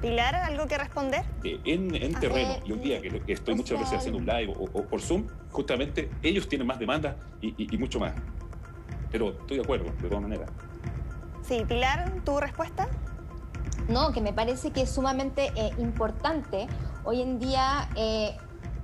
Pilar, 0.01 0.33
¿algo 0.35 0.65
que 0.65 0.77
responder? 0.79 1.23
En, 1.43 1.93
en 1.93 2.13
terreno, 2.19 2.55
y 2.65 2.71
hoy 2.71 2.79
día 2.79 2.99
que, 3.01 3.21
estoy 3.27 3.53
muchas 3.53 3.79
veces 3.79 3.99
haciendo 3.99 4.17
un 4.17 4.25
live 4.25 4.51
o, 4.57 4.65
por 4.65 4.99
Zoom, 4.99 5.27
justamente 5.51 6.09
ellos 6.23 6.49
tienen 6.49 6.67
más 6.67 6.79
demanda 6.79 7.15
y, 7.39 7.77
mucho 7.77 7.99
más. 7.99 8.13
Pero 9.11 9.29
estoy 9.29 9.57
de 9.57 9.63
acuerdo, 9.63 9.85
de 10.01 10.07
todas 10.07 10.23
maneras. 10.23 10.49
Sí, 11.43 11.63
Pilar, 11.67 12.11
¿tu 12.25 12.39
respuesta? 12.39 12.89
No, 13.89 14.11
que 14.11 14.21
me 14.21 14.33
parece 14.33 14.71
que 14.71 14.81
es 14.81 14.89
sumamente 14.89 15.51
eh, 15.55 15.71
importante. 15.77 16.67
Hoy 17.03 17.21
en 17.21 17.37
día, 17.37 17.87
eh, 17.95 18.35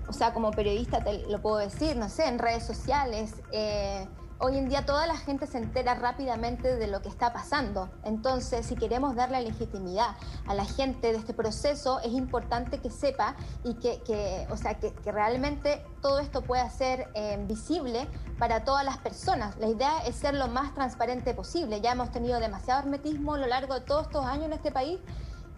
o 0.08 0.14
sea, 0.14 0.34
como 0.34 0.52
periodista 0.52 1.04
te 1.04 1.24
lo 1.30 1.42
puedo 1.42 1.58
decir, 1.58 1.96
no 1.96 2.10
sé, 2.10 2.28
en 2.28 2.38
redes 2.38 2.64
sociales, 2.64 3.34
eh, 3.52 4.08
Hoy 4.40 4.56
en 4.56 4.70
día 4.70 4.86
toda 4.86 5.08
la 5.08 5.18
gente 5.18 5.48
se 5.48 5.58
entera 5.58 5.96
rápidamente 5.96 6.76
de 6.76 6.86
lo 6.86 7.02
que 7.02 7.10
está 7.10 7.34
pasando. 7.34 7.90
Entonces, 8.04 8.68
si 8.68 8.76
queremos 8.76 9.16
darle 9.16 9.42
legitimidad 9.42 10.10
a 10.46 10.54
la 10.54 10.64
gente 10.64 11.12
de 11.12 11.18
este 11.18 11.34
proceso, 11.34 12.00
es 12.02 12.12
importante 12.12 12.78
que 12.78 12.92
sepa 12.92 13.36
y 13.64 13.74
que, 13.76 14.48
o 14.52 14.56
sea, 14.56 14.76
que, 14.76 14.94
realmente 15.12 15.84
todo 16.04 16.20
esto 16.20 16.44
pueda 16.44 16.70
ser 16.70 17.10
eh, 17.16 17.44
visible 17.48 18.08
para 18.38 18.64
todas 18.64 18.86
las 18.86 19.00
personas. 19.00 19.58
La 19.58 19.70
idea 19.70 20.06
es 20.06 20.16
ser 20.16 20.36
lo 20.36 20.48
más 20.48 20.72
transparente 20.76 21.34
posible. 21.34 21.82
Ya 21.82 21.94
hemos 21.94 22.12
tenido 22.12 22.40
demasiado 22.40 22.82
hermetismo 22.82 23.34
a 23.34 23.40
lo 23.40 23.48
largo 23.48 23.74
de 23.74 23.82
todos 23.82 24.06
estos 24.06 24.24
años 24.24 24.46
en 24.46 24.54
este 24.54 24.72
país. 24.72 25.00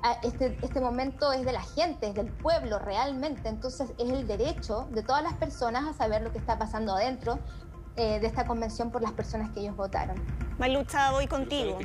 Ah, 0.01 0.17
este, 0.23 0.57
este 0.61 0.79
momento 0.79 1.33
es 1.33 1.43
de 1.43 1.51
la 1.51 1.61
gente, 1.61 2.07
es 2.07 2.15
del 2.15 2.31
pueblo 2.31 2.79
realmente. 2.79 3.49
Entonces 3.49 3.89
es 3.97 4.09
el 4.09 4.25
derecho 4.25 4.87
de 4.91 5.03
todas 5.03 5.21
las 5.21 5.33
personas 5.33 5.85
a 5.85 5.91
saber 5.91 6.21
lo 6.21 6.31
que 6.31 6.37
está 6.37 6.57
pasando 6.57 6.93
adentro, 6.93 7.39
eh, 7.99 8.17
de 8.21 8.27
esta 8.27 8.45
convención 8.45 8.91
por 8.91 9.01
las 9.01 9.11
personas 9.11 9.49
que 9.49 9.59
ellos 9.59 9.75
votaron. 9.75 10.15
Malucha, 10.57 11.11
voy 11.11 11.27
contigo. 11.27 11.77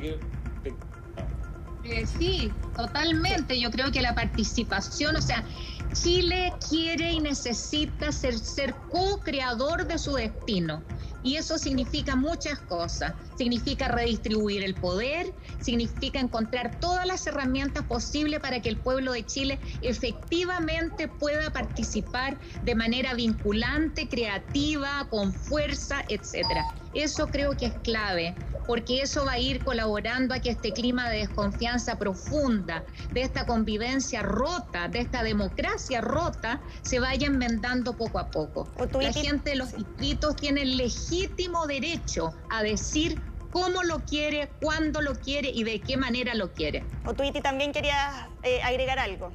Eh, 1.83 2.07
sí, 2.07 2.53
totalmente. 2.77 3.59
Yo 3.61 3.69
creo 3.73 3.91
que 3.91 4.01
la 4.01 4.15
participación, 4.15 5.17
o 5.17 5.21
sea, 5.21 5.45
Chile 5.93 6.53
quiere 6.69 7.15
y 7.15 7.19
necesita 7.19 8.13
ser, 8.13 8.39
ser 8.39 8.77
co-creador 8.93 9.89
de 9.89 9.99
su 9.99 10.15
destino. 10.15 10.85
Y 11.25 11.37
eso 11.37 11.59
significa 11.59 12.15
muchas 12.15 12.61
cosas. 12.61 13.15
Significa 13.37 13.89
redistribuir 13.89 14.63
el 14.63 14.75
poder, 14.75 15.35
significa 15.59 16.21
encontrar 16.21 16.79
todas 16.79 17.07
las 17.07 17.27
herramientas 17.27 17.85
posibles 17.87 18.39
para 18.41 18.61
que 18.61 18.69
el 18.69 18.79
pueblo 18.79 19.13
de 19.13 19.25
Chile 19.25 19.59
efectivamente 19.81 21.09
pueda 21.09 21.51
participar 21.51 22.39
de 22.63 22.75
manera 22.75 23.15
vinculante, 23.15 24.09
creativa, 24.09 25.09
con 25.11 25.33
fuerza, 25.33 26.05
etcétera. 26.09 26.84
Eso 26.95 27.27
creo 27.29 27.57
que 27.57 27.67
es 27.67 27.75
clave 27.83 28.35
porque 28.67 29.03
eso 29.03 29.25
va 29.25 29.33
a 29.33 29.39
ir 29.39 29.63
colaborando 29.63 30.35
a 30.35 30.39
que 30.39 30.51
este 30.51 30.73
clima 30.73 31.11
de 31.11 31.19
desconfianza 31.19 31.99
profunda, 31.99 32.85
de 33.13 33.23
esta 33.23 33.47
convivencia 33.47 34.23
rota, 34.23 34.89
de 34.89 35.01
esta 35.01 35.23
democracia 35.23 36.01
rota, 36.01 36.61
se 36.83 37.01
vaya 37.01 37.27
enmendando 37.27 37.97
poco 37.97 38.19
a 38.19 38.31
poco. 38.31 38.69
La 39.01 39.13
gente 39.13 39.51
de 39.51 39.57
los 39.57 39.75
distritos 39.75 40.37
tiene 40.37 40.63
el 40.63 40.77
legítimo 40.77 41.67
derecho 41.67 42.33
a 42.51 42.63
decir 42.63 43.21
cómo 43.51 43.83
lo 43.83 44.01
quiere, 44.01 44.51
cuándo 44.61 45.01
lo 45.01 45.15
quiere 45.15 45.51
y 45.51 45.63
de 45.65 45.81
qué 45.81 45.97
manera 45.97 46.35
lo 46.35 46.53
quiere. 46.53 46.85
O 47.05 47.15
Tuiti 47.15 47.41
también 47.41 47.73
quería 47.73 48.29
eh, 48.43 48.63
agregar 48.63 48.99
algo. 48.99 49.31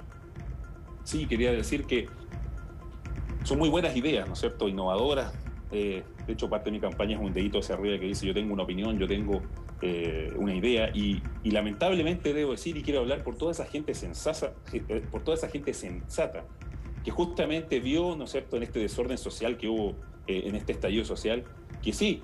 Sí, 1.03 1.25
quería 1.25 1.51
decir 1.51 1.85
que 1.85 2.09
son 3.43 3.57
muy 3.57 3.69
buenas 3.69 3.95
ideas, 3.95 4.27
¿no 4.27 4.33
es 4.33 4.39
cierto? 4.39 4.67
Innovadoras, 4.67 5.31
eh, 5.71 6.03
de 6.29 6.33
hecho, 6.33 6.47
parte 6.47 6.65
de 6.65 6.73
mi 6.73 6.79
campaña 6.79 7.15
es 7.15 7.21
un 7.23 7.33
dedito 7.33 7.57
hacia 7.57 7.73
arriba 7.73 7.97
que 7.97 8.05
dice 8.05 8.27
yo 8.27 8.35
tengo 8.35 8.53
una 8.53 8.61
opinión, 8.61 8.99
yo 8.99 9.07
tengo 9.07 9.41
eh, 9.81 10.31
una 10.35 10.53
idea 10.53 10.91
y, 10.93 11.23
lamentablemente 11.43 12.35
debo 12.35 12.51
decir 12.51 12.77
y 12.77 12.83
quiero 12.83 12.99
hablar 12.99 13.23
por 13.23 13.35
toda 13.35 13.51
esa 13.51 13.65
gente 13.65 13.95
sensata, 13.95 14.53
eh, 14.71 15.03
por 15.09 15.23
toda 15.23 15.37
esa 15.37 15.49
gente 15.49 15.73
sensata 15.73 16.45
que 17.03 17.09
justamente 17.09 17.79
vio, 17.79 18.15
¿no 18.15 18.25
es 18.25 18.29
cierto?, 18.29 18.57
en 18.57 18.63
este 18.63 18.77
desorden 18.77 19.17
social 19.17 19.57
que 19.57 19.67
hubo 19.67 19.95
en 20.27 20.53
este 20.53 20.73
estallido 20.73 21.03
social, 21.03 21.45
que 21.81 21.93
sí, 21.93 22.21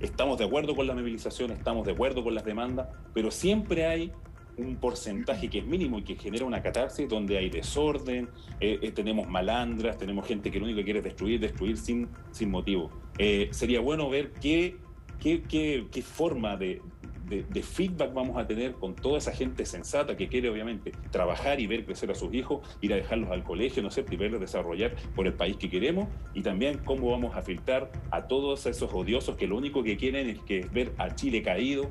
estamos 0.00 0.36
de 0.38 0.44
acuerdo 0.44 0.74
con 0.74 0.88
la 0.88 0.94
movilización, 0.94 1.52
estamos 1.52 1.86
de 1.86 1.92
acuerdo 1.92 2.24
con 2.24 2.34
las 2.34 2.44
demandas, 2.44 2.88
pero 3.14 3.30
siempre 3.30 3.86
hay 3.86 4.10
un 4.58 4.76
porcentaje 4.76 5.48
que 5.48 5.58
es 5.58 5.66
mínimo 5.66 5.98
y 5.98 6.02
que 6.02 6.16
genera 6.16 6.44
una 6.44 6.62
catarsis 6.62 7.08
donde 7.08 7.38
hay 7.38 7.48
desorden, 7.48 8.28
eh, 8.60 8.78
eh, 8.82 8.92
tenemos 8.92 9.28
malandras, 9.28 9.96
tenemos 9.96 10.26
gente 10.26 10.50
que 10.50 10.58
lo 10.58 10.64
único 10.64 10.78
que 10.78 10.84
quiere 10.84 10.98
es 10.98 11.04
destruir, 11.04 11.40
destruir 11.40 11.76
sin, 11.76 12.08
sin 12.30 12.50
motivo. 12.50 12.90
Eh, 13.18 13.48
sería 13.52 13.80
bueno 13.80 14.08
ver 14.10 14.32
qué, 14.40 14.76
qué, 15.20 15.42
qué, 15.42 15.86
qué 15.90 16.02
forma 16.02 16.56
de, 16.56 16.82
de, 17.28 17.62
feedback 17.62 18.14
vamos 18.14 18.38
a 18.38 18.46
tener 18.46 18.72
con 18.72 18.94
toda 18.94 19.18
esa 19.18 19.32
gente 19.32 19.66
sensata 19.66 20.16
que 20.16 20.28
quiere 20.28 20.48
obviamente 20.48 20.92
trabajar 21.10 21.60
y 21.60 21.66
ver 21.66 21.84
crecer 21.84 22.10
a 22.10 22.14
sus 22.14 22.32
hijos, 22.34 22.66
ir 22.80 22.92
a 22.92 22.96
dejarlos 22.96 23.30
al 23.30 23.44
colegio, 23.44 23.82
no 23.82 23.90
sé, 23.90 24.04
y 24.10 24.16
verlos 24.16 24.40
desarrollar 24.40 24.94
por 25.14 25.26
el 25.26 25.34
país 25.34 25.56
que 25.56 25.68
queremos 25.68 26.08
y 26.34 26.42
también 26.42 26.78
cómo 26.84 27.10
vamos 27.10 27.36
a 27.36 27.42
filtrar 27.42 27.90
a 28.10 28.26
todos 28.26 28.66
esos 28.66 28.92
odiosos 28.92 29.36
que 29.36 29.46
lo 29.46 29.56
único 29.56 29.82
que 29.82 29.96
quieren 29.96 30.28
es 30.28 30.40
que 30.40 30.66
ver 30.72 30.92
a 30.98 31.14
Chile 31.14 31.42
caído, 31.42 31.90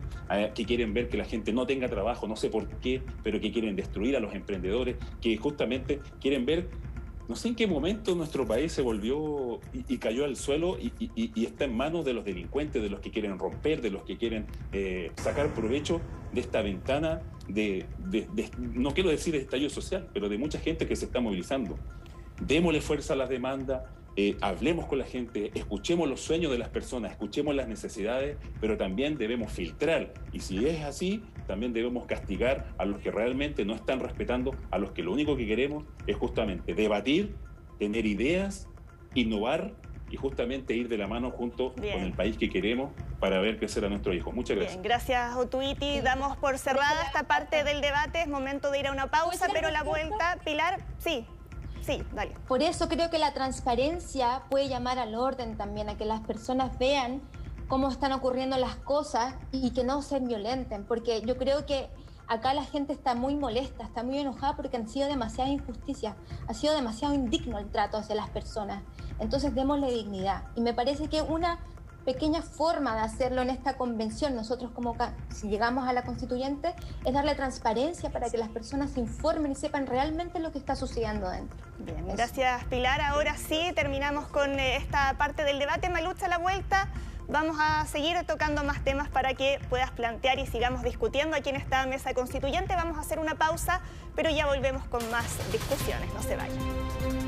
que 0.56 0.66
quieren 0.66 0.94
ver 0.94 1.10
que 1.10 1.18
la 1.18 1.26
gente 1.26 1.54
no 1.54 1.66
tenga 1.66 1.88
trabajo, 1.88 2.28
no 2.28 2.36
sé 2.36 2.50
por 2.50 2.68
qué, 2.80 3.02
pero 3.24 3.40
que 3.40 3.52
quieren 3.52 3.76
destruir 3.76 4.16
a 4.16 4.20
los 4.20 4.34
emprendedores, 4.34 4.96
que 5.22 5.38
justamente 5.38 6.00
quieren 6.20 6.46
ver 6.46 6.70
no 7.28 7.36
sé 7.36 7.50
en 7.50 7.56
qué 7.56 7.68
momento 7.68 8.16
nuestro 8.16 8.48
país 8.48 8.72
se 8.72 8.82
volvió 8.82 9.60
y, 9.74 9.98
cayó 9.98 10.24
al 10.24 10.38
suelo 10.38 10.78
y, 10.80 11.46
está 11.46 11.66
en 11.66 11.76
manos 11.76 12.06
de 12.06 12.14
los 12.14 12.24
delincuentes, 12.24 12.82
de 12.82 12.90
los 12.90 13.02
que 13.02 13.12
quieren 13.12 13.38
romper, 13.38 13.82
de 13.82 13.90
los 13.90 14.04
que 14.04 14.18
quieren 14.18 14.46
eh, 14.72 15.12
sacar 15.18 15.54
provecho 15.54 16.00
de 16.32 16.42
esta 16.42 16.62
ventana 16.62 17.22
de, 17.48 17.86
no 18.58 18.94
quiero 18.94 19.10
decir 19.10 19.34
de 19.34 19.40
estallido 19.40 19.70
social, 19.70 20.10
pero 20.14 20.30
de 20.30 20.38
mucha 20.38 20.60
gente 20.60 20.88
que 20.88 20.96
se 20.96 21.06
está 21.06 21.20
movilizando. 21.20 21.78
Démosle 22.42 22.82
fuerza 22.82 23.14
a 23.14 23.16
las 23.16 23.30
demandas, 23.30 23.84
eh, 24.20 24.36
hablemos 24.42 24.88
con 24.88 24.98
la 24.98 25.06
gente, 25.06 25.52
escuchemos 25.54 26.10
los 26.10 26.22
sueños 26.22 26.52
de 26.52 26.58
las 26.58 26.70
personas, 26.70 27.12
escuchemos 27.12 27.54
las 27.54 27.68
necesidades, 27.68 28.36
pero 28.60 28.76
también 28.76 29.16
debemos 29.16 29.52
filtrar. 29.52 30.12
Y 30.34 30.40
si 30.40 30.66
es 30.66 30.84
así, 30.84 31.24
también 31.46 31.72
debemos 31.72 32.08
castigar 32.08 32.66
a 32.80 32.86
los 32.86 33.00
que 33.00 33.12
realmente 33.12 33.64
no 33.64 33.76
están 33.76 34.00
respetando, 34.00 34.56
a 34.72 34.80
los 34.80 34.90
que 34.90 35.04
lo 35.04 35.12
único 35.14 35.38
que 35.38 35.46
queremos 35.46 35.86
es 36.08 36.16
justamente 36.16 36.74
debatir, 36.74 37.36
tener 37.78 38.08
ideas, 38.08 38.68
innovar 39.14 39.76
y 40.10 40.18
justamente 40.18 40.74
ir 40.74 40.88
de 40.88 40.98
la 40.98 41.06
mano 41.06 41.30
junto 41.30 41.74
con 41.76 41.86
el 41.86 42.14
país 42.14 42.38
que 42.40 42.50
queremos 42.50 42.94
para 43.20 43.40
ver 43.40 43.60
crecer 43.60 43.86
a 43.86 43.90
nuestro 43.90 44.16
hijo. 44.16 44.32
Muchas 44.32 44.58
gracias. 44.58 44.82
Bien, 44.82 44.84
gracias 44.84 45.36
Otuiti. 45.36 46.02
Damos 46.02 46.38
por 46.38 46.58
cerrada 46.58 47.04
esta 47.04 47.28
parte 47.28 47.64
del 47.64 47.82
debate. 47.82 48.22
Es 48.22 48.28
momento 48.28 48.72
de 48.72 48.80
ir 48.80 48.88
a 48.88 48.92
una 48.92 49.12
pausa, 49.12 49.48
pero 49.54 49.70
la 49.70 49.84
vuelta, 49.84 50.40
Pilar, 50.44 50.80
sí. 50.98 51.28
Sí, 51.88 52.04
dale. 52.14 52.36
Por 52.50 52.62
eso 52.62 52.90
creo 52.90 53.10
que 53.10 53.18
la 53.18 53.34
transparencia 53.34 54.44
puede 54.50 54.68
llamar 54.68 55.00
al 55.00 55.16
orden 55.16 55.56
también, 55.56 55.88
a 55.88 55.96
que 55.96 56.04
las 56.04 56.20
personas 56.20 56.78
vean 56.78 57.22
cómo 57.70 57.88
están 57.88 58.12
ocurriendo 58.12 58.58
las 58.58 58.76
cosas 58.76 59.36
y 59.54 59.72
que 59.72 59.86
no 59.86 60.02
se 60.02 60.20
violenten, 60.20 60.84
porque 60.84 61.22
yo 61.22 61.38
creo 61.38 61.66
que 61.66 61.90
acá 62.28 62.54
la 62.54 62.66
gente 62.66 62.92
está 62.92 63.16
muy 63.16 63.38
molesta, 63.38 63.86
está 63.86 64.04
muy 64.04 64.18
enojada 64.18 64.58
porque 64.58 64.76
han 64.76 64.90
sido 64.90 65.08
demasiadas 65.08 65.54
injusticias, 65.54 66.18
ha 66.50 66.54
sido 66.54 66.74
demasiado 66.74 67.14
indigno 67.14 67.58
el 67.58 67.72
trato 67.72 67.96
hacia 67.96 68.16
las 68.16 68.30
personas. 68.32 68.84
Entonces 69.20 69.56
démosle 69.56 69.90
dignidad. 69.90 70.44
Y 70.56 70.62
me 70.62 70.74
parece 70.74 71.08
que 71.08 71.22
una 71.22 71.58
pequeña 72.08 72.42
forma 72.42 72.96
de 72.96 73.02
hacerlo 73.02 73.42
en 73.42 73.50
esta 73.50 73.74
convención, 73.74 74.34
nosotros 74.34 74.72
como 74.72 74.96
si 75.30 75.50
llegamos 75.50 75.90
a 75.90 75.92
la 75.92 76.04
constituyente, 76.04 76.74
es 77.04 77.14
darle 77.14 77.36
transparencia 77.36 78.10
para 78.12 78.30
que 78.30 78.38
las 78.38 78.48
personas 78.48 78.92
se 78.92 79.02
informen 79.02 79.52
y 79.52 79.56
sepan 79.56 79.86
realmente 79.88 80.40
lo 80.40 80.54
que 80.54 80.58
está 80.58 80.78
sucediendo 80.78 81.30
dentro. 81.30 81.58
Bien, 81.80 82.08
gracias 82.08 82.64
Pilar. 82.66 83.02
Ahora 83.02 83.36
sí, 83.36 83.74
terminamos 83.76 84.26
con 84.28 84.58
eh, 84.58 84.78
esta 84.78 85.16
parte 85.18 85.44
del 85.44 85.60
debate. 85.60 85.90
Malucha, 85.90 86.30
la 86.30 86.38
vuelta. 86.38 86.88
Vamos 87.28 87.58
a 87.60 87.86
seguir 87.88 88.16
tocando 88.26 88.64
más 88.64 88.82
temas 88.86 89.10
para 89.10 89.34
que 89.34 89.60
puedas 89.68 89.92
plantear 89.92 90.40
y 90.40 90.48
sigamos 90.48 90.84
discutiendo 90.84 91.36
aquí 91.36 91.50
en 91.50 91.58
esta 91.58 91.86
mesa 91.88 92.14
constituyente. 92.14 92.74
Vamos 92.74 92.98
a 92.98 93.02
hacer 93.02 93.20
una 93.20 93.36
pausa, 93.36 93.82
pero 94.16 94.30
ya 94.30 94.46
volvemos 94.46 94.86
con 94.86 95.02
más 95.12 95.28
discusiones. 95.52 96.08
No 96.14 96.24
se 96.24 96.38
vayan. 96.38 97.27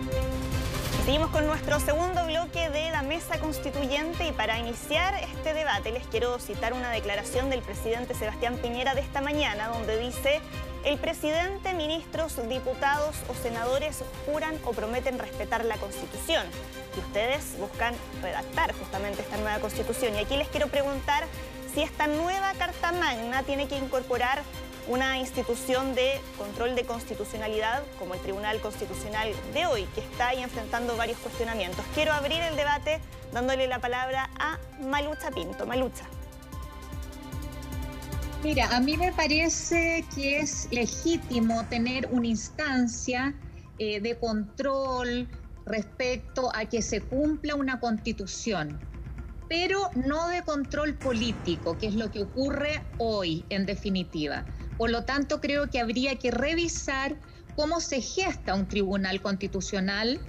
Seguimos 1.05 1.29
con 1.31 1.47
nuestro 1.47 1.79
segundo 1.79 2.25
bloque 2.25 2.69
de 2.69 2.91
la 2.91 3.01
mesa 3.01 3.39
constituyente 3.39 4.27
y 4.27 4.31
para 4.31 4.59
iniciar 4.59 5.15
este 5.15 5.53
debate 5.53 5.91
les 5.91 6.05
quiero 6.07 6.37
citar 6.39 6.73
una 6.73 6.91
declaración 6.91 7.49
del 7.49 7.61
presidente 7.61 8.13
Sebastián 8.13 8.57
Piñera 8.57 8.93
de 8.93 9.01
esta 9.01 9.21
mañana 9.21 9.69
donde 9.69 9.97
dice 9.97 10.41
el 10.83 10.97
presidente, 10.97 11.73
ministros, 11.73 12.35
diputados 12.47 13.15
o 13.27 13.33
senadores 13.33 14.03
juran 14.25 14.55
o 14.65 14.71
prometen 14.71 15.17
respetar 15.19 15.65
la 15.65 15.77
Constitución 15.77 16.45
y 16.95 16.99
ustedes 16.99 17.57
buscan 17.59 17.95
redactar 18.21 18.73
justamente 18.73 19.21
esta 19.21 19.37
nueva 19.37 19.59
Constitución. 19.59 20.15
Y 20.15 20.19
aquí 20.19 20.37
les 20.37 20.47
quiero 20.49 20.67
preguntar 20.67 21.25
si 21.73 21.81
esta 21.81 22.07
nueva 22.07 22.53
Carta 22.57 22.91
Magna 22.91 23.43
tiene 23.43 23.67
que 23.67 23.77
incorporar 23.77 24.43
una 24.89 25.19
institución 25.19 25.93
de 25.93 26.19
control 26.35 26.75
de 26.75 26.83
constitucionalidad 26.83 27.83
como 27.99 28.15
el 28.15 28.19
Tribunal 28.21 28.59
Constitucional 28.59 29.31
de 29.53 29.67
hoy, 29.67 29.85
que 29.93 30.01
está 30.01 30.29
ahí 30.29 30.41
enfrentando 30.41 30.97
varios 30.97 31.19
cuestionamientos. 31.19 31.85
Quiero 31.93 32.11
abrir 32.11 32.41
el 32.41 32.55
debate 32.55 32.99
dándole 33.31 33.67
la 33.67 33.79
palabra 33.79 34.31
a 34.39 34.57
Malucha 34.81 35.29
Pinto. 35.29 35.67
Malucha. 35.67 36.05
Mira, 38.43 38.67
a 38.75 38.79
mí 38.79 38.97
me 38.97 39.11
parece 39.11 40.03
que 40.15 40.39
es 40.39 40.67
legítimo 40.71 41.63
tener 41.65 42.07
una 42.09 42.27
instancia 42.27 43.35
eh, 43.77 44.01
de 44.01 44.17
control 44.17 45.27
respecto 45.67 46.49
a 46.55 46.65
que 46.65 46.81
se 46.81 47.01
cumpla 47.01 47.53
una 47.53 47.79
constitución, 47.79 48.79
pero 49.47 49.91
no 49.93 50.29
de 50.29 50.41
control 50.41 50.95
político, 50.95 51.77
que 51.77 51.87
es 51.87 51.95
lo 51.95 52.09
que 52.09 52.23
ocurre 52.23 52.81
hoy 52.97 53.45
en 53.49 53.67
definitiva. 53.67 54.45
Por 54.79 54.91
lo 54.91 55.03
tanto, 55.03 55.41
creo 55.41 55.69
que 55.69 55.81
habría 55.81 56.15
que 56.15 56.31
revisar 56.31 57.17
cómo 57.57 57.81
se 57.81 57.99
gesta 57.99 58.53
un 58.55 58.65
tribunal 58.65 59.21
constitucional, 59.21 60.21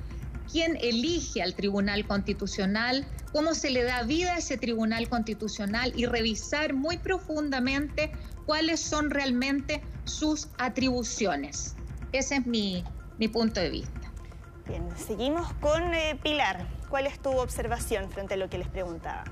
quién 0.51 0.77
elige 0.81 1.41
al 1.41 1.55
tribunal 1.55 2.05
constitucional, 2.05 3.07
cómo 3.33 3.55
se 3.55 3.71
le 3.71 3.85
da 3.85 4.03
vida 4.03 4.35
a 4.35 4.39
ese 4.39 4.59
tribunal 4.59 5.09
constitucional 5.09 5.93
y 5.95 6.07
revisar 6.07 6.75
muy 6.75 6.99
profundamente 6.99 8.11
cuáles 8.45 8.81
son 8.81 9.11
realmente 9.11 9.85
sus 10.05 10.49
atribuciones. 10.59 11.77
Ese 12.11 12.39
es 12.39 12.47
mi, 12.47 12.83
punto 13.33 13.61
de 13.61 13.71
vista. 13.71 14.13
Bien, 14.67 14.83
seguimos 14.97 15.53
con 15.61 15.95
eh, 15.95 16.19
Pilar. 16.25 16.67
¿Cuál 16.89 17.07
es 17.07 17.21
tu 17.21 17.31
observación 17.31 18.11
frente 18.11 18.35
a 18.35 18.37
lo 18.37 18.51
que 18.51 18.59
les 18.59 18.67
preguntaba? 18.67 19.23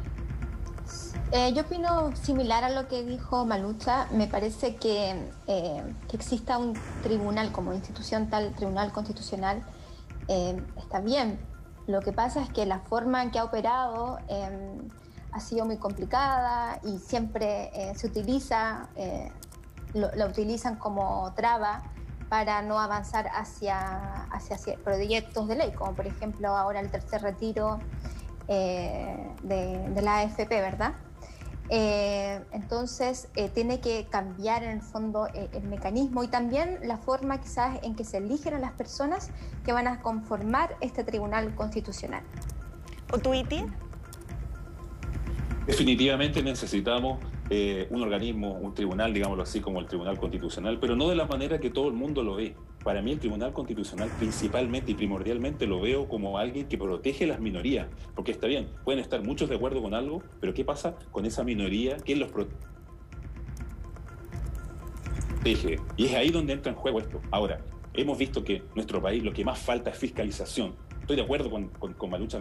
Eh, 1.31 1.53
yo 1.53 1.61
opino 1.61 2.17
similar 2.17 2.65
a 2.65 2.71
lo 2.71 2.89
que 2.89 3.05
dijo 3.05 3.45
Malucha. 3.45 4.07
Me 4.13 4.29
parece 4.29 4.77
que, 4.77 5.31
eh, 5.47 5.95
que 6.09 6.17
exista 6.17 6.57
un 6.57 6.73
tribunal 7.03 7.53
como 7.53 7.75
institución 7.75 8.31
tal, 8.31 8.55
tribunal 8.55 8.93
constitucional, 8.93 9.63
eh, 10.29 10.59
está 10.79 11.01
bien. 11.01 11.39
Lo 11.87 12.01
que 12.01 12.13
pasa 12.13 12.43
es 12.43 12.49
que 12.49 12.65
la 12.65 12.81
forma 12.81 13.23
en 13.23 13.31
que 13.31 13.39
ha 13.39 13.45
operado 13.45 14.19
ha 15.33 15.41
sido 15.41 15.67
muy 15.67 15.77
complicada 15.77 16.81
y 16.83 16.99
siempre 16.99 17.71
se 17.95 18.07
utiliza, 18.07 18.91
lo, 19.95 20.15
la 20.15 20.27
utilizan 20.27 20.77
como 20.77 21.33
traba 21.35 21.83
para 22.29 22.61
no 22.61 22.79
avanzar 22.79 23.29
hacia, 23.35 24.25
hacia 24.25 24.77
proyectos 24.85 25.49
de 25.49 25.57
ley, 25.57 25.73
como 25.73 25.95
por 25.95 26.07
ejemplo 26.07 26.55
ahora 26.55 26.81
el 26.81 26.91
tercer 26.91 27.23
retiro 27.23 27.79
de, 28.47 29.33
de 29.43 30.03
la 30.03 30.19
AFP, 30.19 30.61
¿verdad? 30.61 30.93
Eh, 31.71 32.41
entonces, 32.53 33.29
eh, 33.37 33.51
tiene 33.53 33.81
que 33.81 34.07
cambiar 34.11 34.63
en 34.63 34.71
el 34.71 34.83
fondo 34.83 35.27
eh, 35.35 35.51
el 35.53 35.65
mecanismo 35.65 36.25
y 36.25 36.29
también 36.29 36.79
la 36.85 36.97
forma 36.97 37.41
quizás 37.41 37.79
en 37.83 37.95
que 37.95 38.05
se 38.05 38.17
eligen 38.19 38.55
a 38.55 38.59
las 38.59 38.73
personas 38.73 39.31
que 39.65 39.73
van 39.73 39.87
a 39.87 40.01
conformar 40.01 40.77
este 40.81 41.05
Tribunal 41.05 41.55
Constitucional. 41.55 42.23
¿O 43.13 43.19
Tuiti? 43.19 43.65
Definitivamente 45.67 46.43
necesitamos 46.43 47.19
un 47.91 48.03
organismo, 48.03 48.53
un 48.53 48.75
tribunal, 48.75 49.15
digámoslo 49.15 49.43
así, 49.43 49.61
como 49.61 49.81
el 49.81 49.87
Tribunal 49.87 50.19
Constitucional, 50.19 50.79
pero 50.79 50.97
no 50.97 51.09
de 51.09 51.17
la 51.17 51.25
manera 51.25 51.59
que 51.59 51.71
todo 51.71 51.89
el 51.89 51.95
mundo 51.95 52.23
lo 52.23 52.37
ve. 52.37 52.55
Para 52.85 53.03
mí 53.03 53.13
el 53.13 53.19
Tribunal 53.19 53.53
Constitucional 53.53 54.09
principalmente 54.19 54.93
y 54.93 54.95
primordialmente 54.95 55.67
lo 55.67 55.81
veo 55.81 56.09
como 56.09 56.39
alguien 56.39 56.69
que 56.69 56.79
protege 56.79 57.27
las 57.27 57.41
minorías, 57.41 57.89
porque 58.15 58.33
está 58.33 58.47
bien, 58.47 58.69
pueden 58.85 59.01
estar 59.01 59.23
muchos 59.23 59.49
de 59.49 59.57
acuerdo 59.57 59.83
con 59.83 59.95
algo, 59.95 60.23
pero 60.41 60.55
¿qué 60.55 60.65
pasa 60.65 60.95
con 61.11 61.27
esa 61.27 61.45
minoría? 61.45 61.97
¿Quién 61.97 62.21
los 62.21 62.31
protege? 62.31 62.59
Y 65.97 66.07
es 66.07 66.15
ahí 66.15 66.31
donde 66.31 66.53
entra 66.53 66.73
en 66.73 66.79
juego 66.79 66.99
esto. 67.01 67.21
Ahora, 67.31 67.61
hemos 67.95 68.19
visto 68.19 68.45
que 68.45 68.63
nuestro 68.75 69.01
país 69.01 69.23
lo 69.23 69.33
que 69.33 69.45
más 69.45 69.59
falta 69.59 69.91
es 69.91 69.99
fiscalización. 69.99 70.75
Estoy 71.01 71.17
de 71.17 71.23
acuerdo 71.23 71.51
con, 71.51 71.69
con, 71.69 71.95
con 71.95 72.11
Malucha 72.11 72.39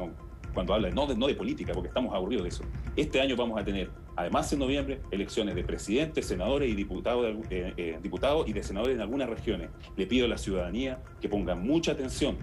cuando 0.57 0.73
habla 0.73 0.89
no 0.89 1.05
de, 1.05 1.15
no 1.15 1.27
de 1.27 1.35
política, 1.35 1.71
porque 1.71 1.89
estamos 1.89 2.15
aburridos 2.15 2.41
de 2.41 2.49
eso. 2.49 2.63
Este 2.95 3.21
año 3.21 3.35
vamos 3.35 3.61
a 3.61 3.63
tener 3.63 3.91
Además, 4.15 4.51
en 4.51 4.57
noviembre, 4.57 4.99
elecciones 5.11 5.53
de 5.53 5.63
presidentes, 5.63 6.25
senadores 6.25 6.71
y 6.71 6.73
diputados, 6.73 7.37
eh, 7.51 7.71
eh, 7.77 7.99
diputados 8.01 8.47
y 8.47 8.53
de 8.53 8.63
senadores 8.63 8.95
en 8.95 9.01
algunas 9.01 9.29
regiones. 9.29 9.69
Le 9.95 10.07
pido 10.07 10.25
a 10.25 10.27
la 10.27 10.39
ciudadanía 10.39 10.99
que 11.21 11.29
ponga 11.29 11.53
mucha 11.53 11.91
atención 11.91 12.35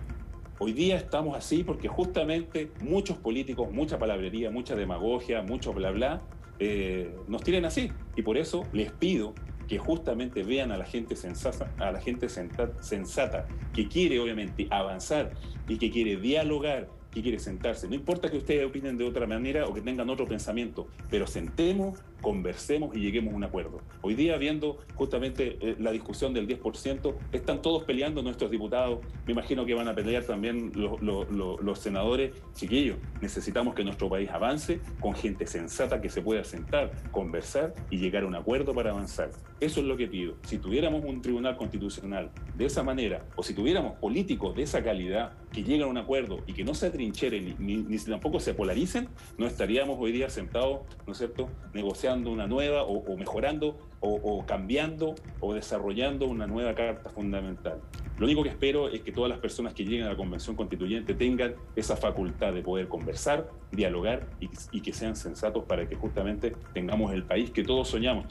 Hoy 0.60 0.72
día 0.72 0.96
estamos 0.96 1.36
así 1.36 1.64
porque 1.64 1.88
justamente 1.88 2.70
muchos 2.80 3.18
políticos, 3.18 3.72
mucha 3.72 3.98
palabrería, 3.98 4.52
mucha 4.52 4.76
demagogia, 4.76 5.42
mucho 5.42 5.72
bla 5.72 5.90
bla, 5.90 6.22
eh, 6.60 7.12
nos 7.26 7.42
tienen 7.42 7.64
así. 7.64 7.90
Y 8.14 8.22
por 8.22 8.36
eso 8.36 8.62
les 8.72 8.92
pido 8.92 9.34
que 9.66 9.78
justamente 9.78 10.44
vean 10.44 10.70
a 10.70 10.76
la 10.76 10.84
gente 10.84 11.16
sensata, 11.16 11.72
a 11.78 11.90
la 11.90 12.00
gente 12.00 12.28
sensata, 12.28 13.48
que 13.72 13.88
quiere 13.88 14.20
obviamente 14.20 14.68
avanzar 14.70 15.32
y 15.66 15.76
que 15.76 15.90
quiere 15.90 16.18
dialogar, 16.18 16.88
que 17.14 17.22
quiere 17.22 17.38
sentarse. 17.38 17.88
No 17.88 17.94
importa 17.94 18.28
que 18.28 18.36
ustedes 18.36 18.66
opinen 18.66 18.98
de 18.98 19.04
otra 19.04 19.26
manera 19.26 19.66
o 19.66 19.72
que 19.72 19.80
tengan 19.80 20.10
otro 20.10 20.26
pensamiento, 20.26 20.88
pero 21.08 21.26
sentemos, 21.28 22.00
conversemos 22.24 22.96
y 22.96 23.00
lleguemos 23.00 23.34
a 23.34 23.36
un 23.36 23.44
acuerdo. 23.44 23.82
Hoy 24.00 24.14
día, 24.14 24.38
viendo 24.38 24.78
justamente 24.94 25.58
eh, 25.60 25.76
la 25.78 25.92
discusión 25.92 26.32
del 26.32 26.48
10%, 26.48 27.14
están 27.32 27.60
todos 27.60 27.84
peleando 27.84 28.22
nuestros 28.22 28.50
diputados. 28.50 29.00
Me 29.26 29.32
imagino 29.32 29.66
que 29.66 29.74
van 29.74 29.88
a 29.88 29.94
pelear 29.94 30.24
también 30.24 30.72
los, 30.74 31.78
senadores. 31.78 32.32
Chiquillos, 32.54 32.96
necesitamos 33.20 33.74
que 33.74 33.84
nuestro 33.84 34.08
país 34.08 34.30
avance 34.30 34.80
con 35.00 35.14
gente 35.14 35.46
sensata 35.46 36.00
que 36.00 36.08
se 36.08 36.22
pueda 36.22 36.44
sentar, 36.44 36.92
conversar 37.10 37.74
y 37.90 37.98
llegar 37.98 38.22
a 38.22 38.26
un 38.26 38.34
acuerdo 38.34 38.72
para 38.72 38.90
avanzar. 38.90 39.30
Eso 39.60 39.80
es 39.80 39.86
lo 39.86 39.96
que 39.98 40.06
pido. 40.06 40.36
Si 40.44 40.56
tuviéramos 40.56 41.04
un 41.04 41.20
tribunal 41.20 41.58
constitucional 41.58 42.30
de 42.56 42.64
esa 42.64 42.82
manera, 42.82 43.26
o 43.36 43.42
si 43.42 43.52
tuviéramos 43.52 43.98
políticos 43.98 44.56
de 44.56 44.62
esa 44.62 44.82
calidad 44.82 45.32
que 45.52 45.62
lleguen 45.62 45.82
a 45.82 45.86
un 45.88 45.98
acuerdo 45.98 46.38
y 46.46 46.54
que 46.54 46.64
no 46.64 46.74
se 46.74 46.86
atrincheren 46.86 47.54
ni, 47.58 47.76
ni, 47.76 47.98
tampoco 47.98 48.40
se 48.40 48.54
polaricen, 48.54 49.08
no 49.36 49.46
estaríamos 49.46 49.98
hoy 50.00 50.12
día 50.12 50.30
sentados, 50.30 50.80
¿no 51.06 51.12
es 51.12 51.18
cierto?, 51.18 51.50
negociando 51.74 52.13
una 52.22 52.46
nueva 52.46 52.84
o, 52.84 53.16
mejorando 53.16 53.76
o, 54.00 54.44
cambiando 54.46 55.14
o 55.40 55.54
desarrollando 55.54 56.26
una 56.26 56.46
nueva 56.46 56.74
carta 56.74 57.08
fundamental. 57.10 57.80
Lo 58.18 58.26
único 58.26 58.42
que 58.42 58.50
espero 58.50 58.88
es 58.88 59.00
que 59.00 59.12
todas 59.12 59.30
las 59.30 59.38
personas 59.38 59.72
que 59.72 59.84
lleguen 59.84 60.06
a 60.06 60.10
la 60.10 60.16
Convención 60.16 60.54
Constituyente 60.54 61.14
tengan 61.14 61.54
esa 61.74 61.96
facultad 61.96 62.52
de 62.52 62.62
poder 62.62 62.88
conversar, 62.88 63.48
dialogar 63.72 64.26
y, 64.40 64.80
que 64.80 64.92
sean 64.92 65.16
sensatos 65.16 65.64
para 65.64 65.88
que 65.88 65.96
justamente 65.96 66.54
tengamos 66.74 67.12
el 67.12 67.24
país 67.24 67.50
que 67.50 67.64
todos 67.64 67.88
soñamos. 67.88 68.26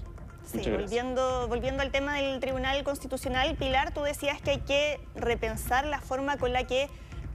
Sí, 0.46 0.60
volviendo, 0.70 1.48
volviendo 1.48 1.82
al 1.82 1.92
tema 1.92 2.18
del 2.18 2.40
Tribunal 2.40 2.84
Constitucional, 2.84 3.56
Pilar, 3.56 3.94
tú 3.94 4.02
decías 4.02 4.42
que 4.42 4.52
hay 4.52 4.60
que 4.60 5.00
repensar 5.16 5.86
la 5.88 6.00
forma 6.00 6.38
con 6.38 6.54
la 6.54 6.68
que 6.68 6.90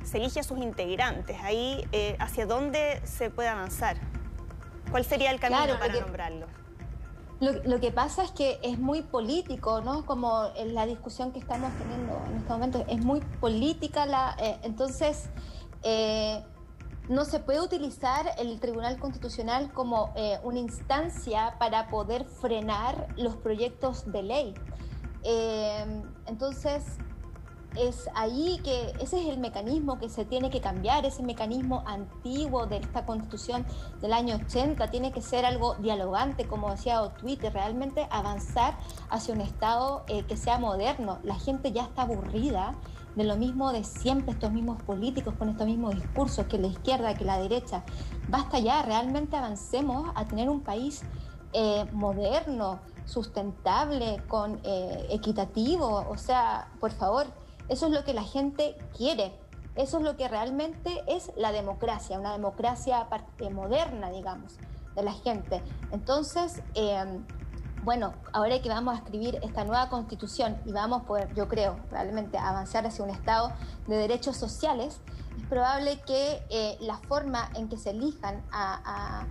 se 0.04 0.18
elige 0.18 0.40
a 0.40 0.42
sus 0.42 0.58
integrantes. 0.58 1.36
Ahí, 1.42 1.84
eh, 1.92 2.16
¿hacia 2.18 2.46
dónde 2.46 3.00
se 3.04 3.30
puede 3.30 3.48
avanzar? 3.48 3.98
¿Cuál 4.90 5.04
sería 5.04 5.30
el 5.30 5.40
camino 5.40 5.78
para 5.78 6.00
nombrarlo? 6.00 6.46
Lo, 7.40 7.78
que 7.78 7.92
pasa 7.92 8.24
es 8.24 8.32
que 8.32 8.58
es 8.62 8.80
muy 8.80 9.02
político, 9.02 9.80
¿no? 9.80 10.04
Como 10.04 10.48
en 10.56 10.74
la 10.74 10.86
discusión 10.86 11.30
que 11.30 11.38
estamos 11.38 11.72
teniendo 11.78 12.20
en 12.26 12.38
este 12.38 12.52
momento, 12.52 12.84
es 12.88 13.04
muy 13.04 13.20
política 13.20 14.06
la... 14.06 14.36
Eh, 14.40 14.58
entonces, 14.64 15.30
eh, 15.84 16.42
no 17.08 17.24
se 17.24 17.38
puede 17.38 17.60
utilizar 17.60 18.32
el 18.38 18.58
Tribunal 18.58 18.98
Constitucional 18.98 19.72
como 19.72 20.12
eh, 20.16 20.40
una 20.42 20.58
instancia 20.58 21.54
para 21.60 21.86
poder 21.86 22.24
frenar 22.24 23.06
los 23.16 23.36
proyectos 23.36 24.10
de 24.10 24.22
ley. 24.22 24.54
entonces, 26.26 26.98
es 27.76 28.08
ahí 28.14 28.60
que 28.64 28.92
ese 29.00 29.20
es 29.20 29.28
el 29.28 29.38
mecanismo 29.38 29.98
que 29.98 30.08
se 30.08 30.24
tiene 30.24 30.50
que 30.50 30.60
cambiar, 30.60 31.04
ese 31.04 31.22
mecanismo 31.22 31.82
antiguo 31.86 32.66
de 32.66 32.78
esta 32.78 33.04
constitución 33.04 33.66
del 34.00 34.12
año 34.12 34.36
80, 34.36 34.90
tiene 34.90 35.12
que 35.12 35.20
ser 35.20 35.44
algo 35.44 35.74
dialogante, 35.76 36.46
como 36.46 36.70
decía 36.70 37.00
Twitter, 37.20 37.52
realmente 37.52 38.06
avanzar 38.10 38.78
hacia 39.10 39.34
un 39.34 39.40
Estado 39.40 40.04
eh, 40.08 40.24
que 40.24 40.36
sea 40.36 40.58
moderno. 40.58 41.18
La 41.22 41.34
gente 41.34 41.72
ya 41.72 41.84
está 41.84 42.02
aburrida 42.02 42.74
de 43.14 43.24
lo 43.24 43.36
mismo 43.36 43.72
de 43.72 43.84
siempre, 43.84 44.32
estos 44.32 44.52
mismos 44.52 44.82
políticos 44.82 45.34
con 45.38 45.48
estos 45.48 45.66
mismos 45.66 45.94
discursos, 45.94 46.46
que 46.46 46.58
la 46.58 46.68
izquierda, 46.68 47.14
que 47.14 47.24
la 47.24 47.38
derecha. 47.38 47.84
Basta 48.28 48.58
ya, 48.58 48.82
realmente 48.82 49.36
avancemos 49.36 50.10
a 50.14 50.26
tener 50.26 50.48
un 50.48 50.60
país 50.60 51.02
eh, 51.52 51.84
moderno, 51.92 52.80
sustentable, 53.06 54.22
con 54.28 54.60
eh, 54.64 55.06
equitativo, 55.10 56.06
o 56.08 56.16
sea, 56.16 56.68
por 56.78 56.92
favor 56.92 57.26
eso 57.68 57.86
es 57.86 57.92
lo 57.92 58.04
que 58.04 58.14
la 58.14 58.24
gente 58.24 58.76
quiere. 58.96 59.32
Eso 59.74 59.98
es 59.98 60.02
lo 60.02 60.16
que 60.16 60.26
realmente 60.26 61.04
es 61.06 61.30
la 61.36 61.52
democracia, 61.52 62.18
una 62.18 62.32
democracia 62.32 63.06
eh, 63.38 63.50
moderna, 63.50 64.10
digamos, 64.10 64.56
de 64.96 65.02
la 65.04 65.12
gente. 65.12 65.62
Entonces, 65.92 66.62
em, 66.74 67.24
bueno, 67.84 68.12
ahora 68.32 68.60
que 68.60 68.68
vamos 68.68 68.94
a 68.94 68.98
escribir 68.98 69.38
esta 69.42 69.64
nueva 69.64 69.88
constitución 69.88 70.60
y 70.66 70.72
vamos 70.72 71.02
a 71.02 71.04
poder, 71.04 71.32
yo 71.34 71.46
creo, 71.46 71.78
realmente 71.92 72.38
avanzar 72.38 72.86
hacia 72.86 73.04
un 73.04 73.10
Estado 73.10 73.52
de 73.86 73.96
derechos 73.96 74.36
sociales, 74.36 75.00
es 75.38 75.46
probable 75.46 76.00
que 76.00 76.42
eh, 76.50 76.76
la 76.80 76.96
forma 76.96 77.48
en 77.54 77.68
que 77.68 77.76
se 77.76 77.90
elijan 77.90 78.42
a, 78.50 79.26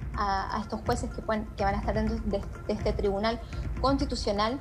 estos 0.62 0.80
jueces 0.86 1.10
que, 1.14 1.22
van 1.22 1.46
a 1.60 1.78
estar 1.78 1.94
dentro 1.94 2.18
de, 2.24 2.42
este 2.70 2.94
tribunal 2.94 3.42
constitucional 3.82 4.60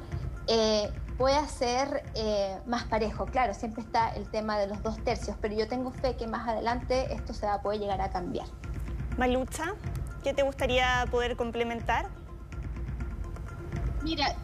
eh, 0.48 0.90
pueda 1.16 1.46
ser 1.48 2.04
eh, 2.14 2.58
más 2.66 2.84
parejo. 2.84 3.26
Claro, 3.26 3.54
siempre 3.54 3.82
está 3.82 4.10
el 4.10 4.28
tema 4.28 4.58
de 4.58 4.66
los 4.66 4.82
dos 4.82 5.02
tercios, 5.04 5.36
pero 5.40 5.54
yo 5.54 5.66
tengo 5.68 5.90
fe 5.90 6.16
que 6.16 6.26
más 6.26 6.48
adelante 6.48 7.12
esto 7.12 7.32
se 7.32 7.46
va 7.46 7.54
a 7.54 7.62
poder 7.62 7.80
llegar 7.80 8.00
a 8.00 8.10
cambiar. 8.10 8.46
Malucha, 9.16 9.74
¿qué 10.22 10.34
te 10.34 10.42
gustaría 10.42 11.06
poder 11.10 11.36
complementar? 11.36 12.08
Mira, 14.02 14.36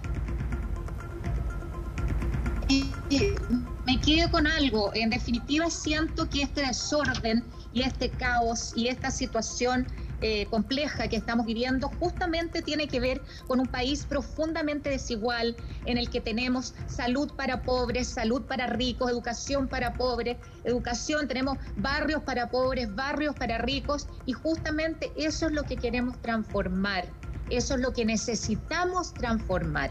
eh, 3.11 3.35
me 3.87 4.01
quedo 4.01 4.31
con 4.31 4.47
algo. 4.47 4.91
En 4.95 5.11
definitiva, 5.11 5.69
siento 5.69 6.29
que 6.29 6.43
este 6.43 6.63
desorden 6.67 7.45
y 7.73 7.83
este 7.83 8.11
caos 8.11 8.73
y 8.77 8.89
esta 8.89 9.11
situación 9.11 9.87
eh, 10.23 10.47
compleja 10.47 11.09
que 11.09 11.17
estamos 11.17 11.47
viviendo 11.47 11.89
justamente 11.99 12.63
tiene 12.63 12.87
que 12.87 13.01
ver 13.01 13.23
con 13.49 13.59
un 13.61 13.67
país 13.67 14.07
profundamente 14.07 14.89
desigual 14.89 15.57
en 15.85 15.99
el 15.99 16.09
que 16.11 16.21
tenemos 16.21 16.75
salud 16.87 17.33
para 17.35 17.63
pobres, 17.63 18.09
salud 18.09 18.43
para 18.43 18.69
ricos, 18.69 19.11
educación 19.11 19.67
para 19.69 19.95
pobres, 19.95 20.37
educación, 20.65 21.27
tenemos 21.27 21.59
barrios 21.77 22.23
para 22.23 22.51
pobres, 22.51 22.95
barrios 22.95 23.35
para 23.35 23.59
ricos 23.59 24.07
y 24.25 24.33
justamente 24.33 25.13
eso 25.17 25.47
es 25.47 25.53
lo 25.53 25.65
que 25.65 25.77
queremos 25.77 26.21
transformar, 26.23 27.05
eso 27.51 27.75
es 27.75 27.81
lo 27.81 27.93
que 27.93 28.05
necesitamos 28.05 29.13
transformar. 29.15 29.91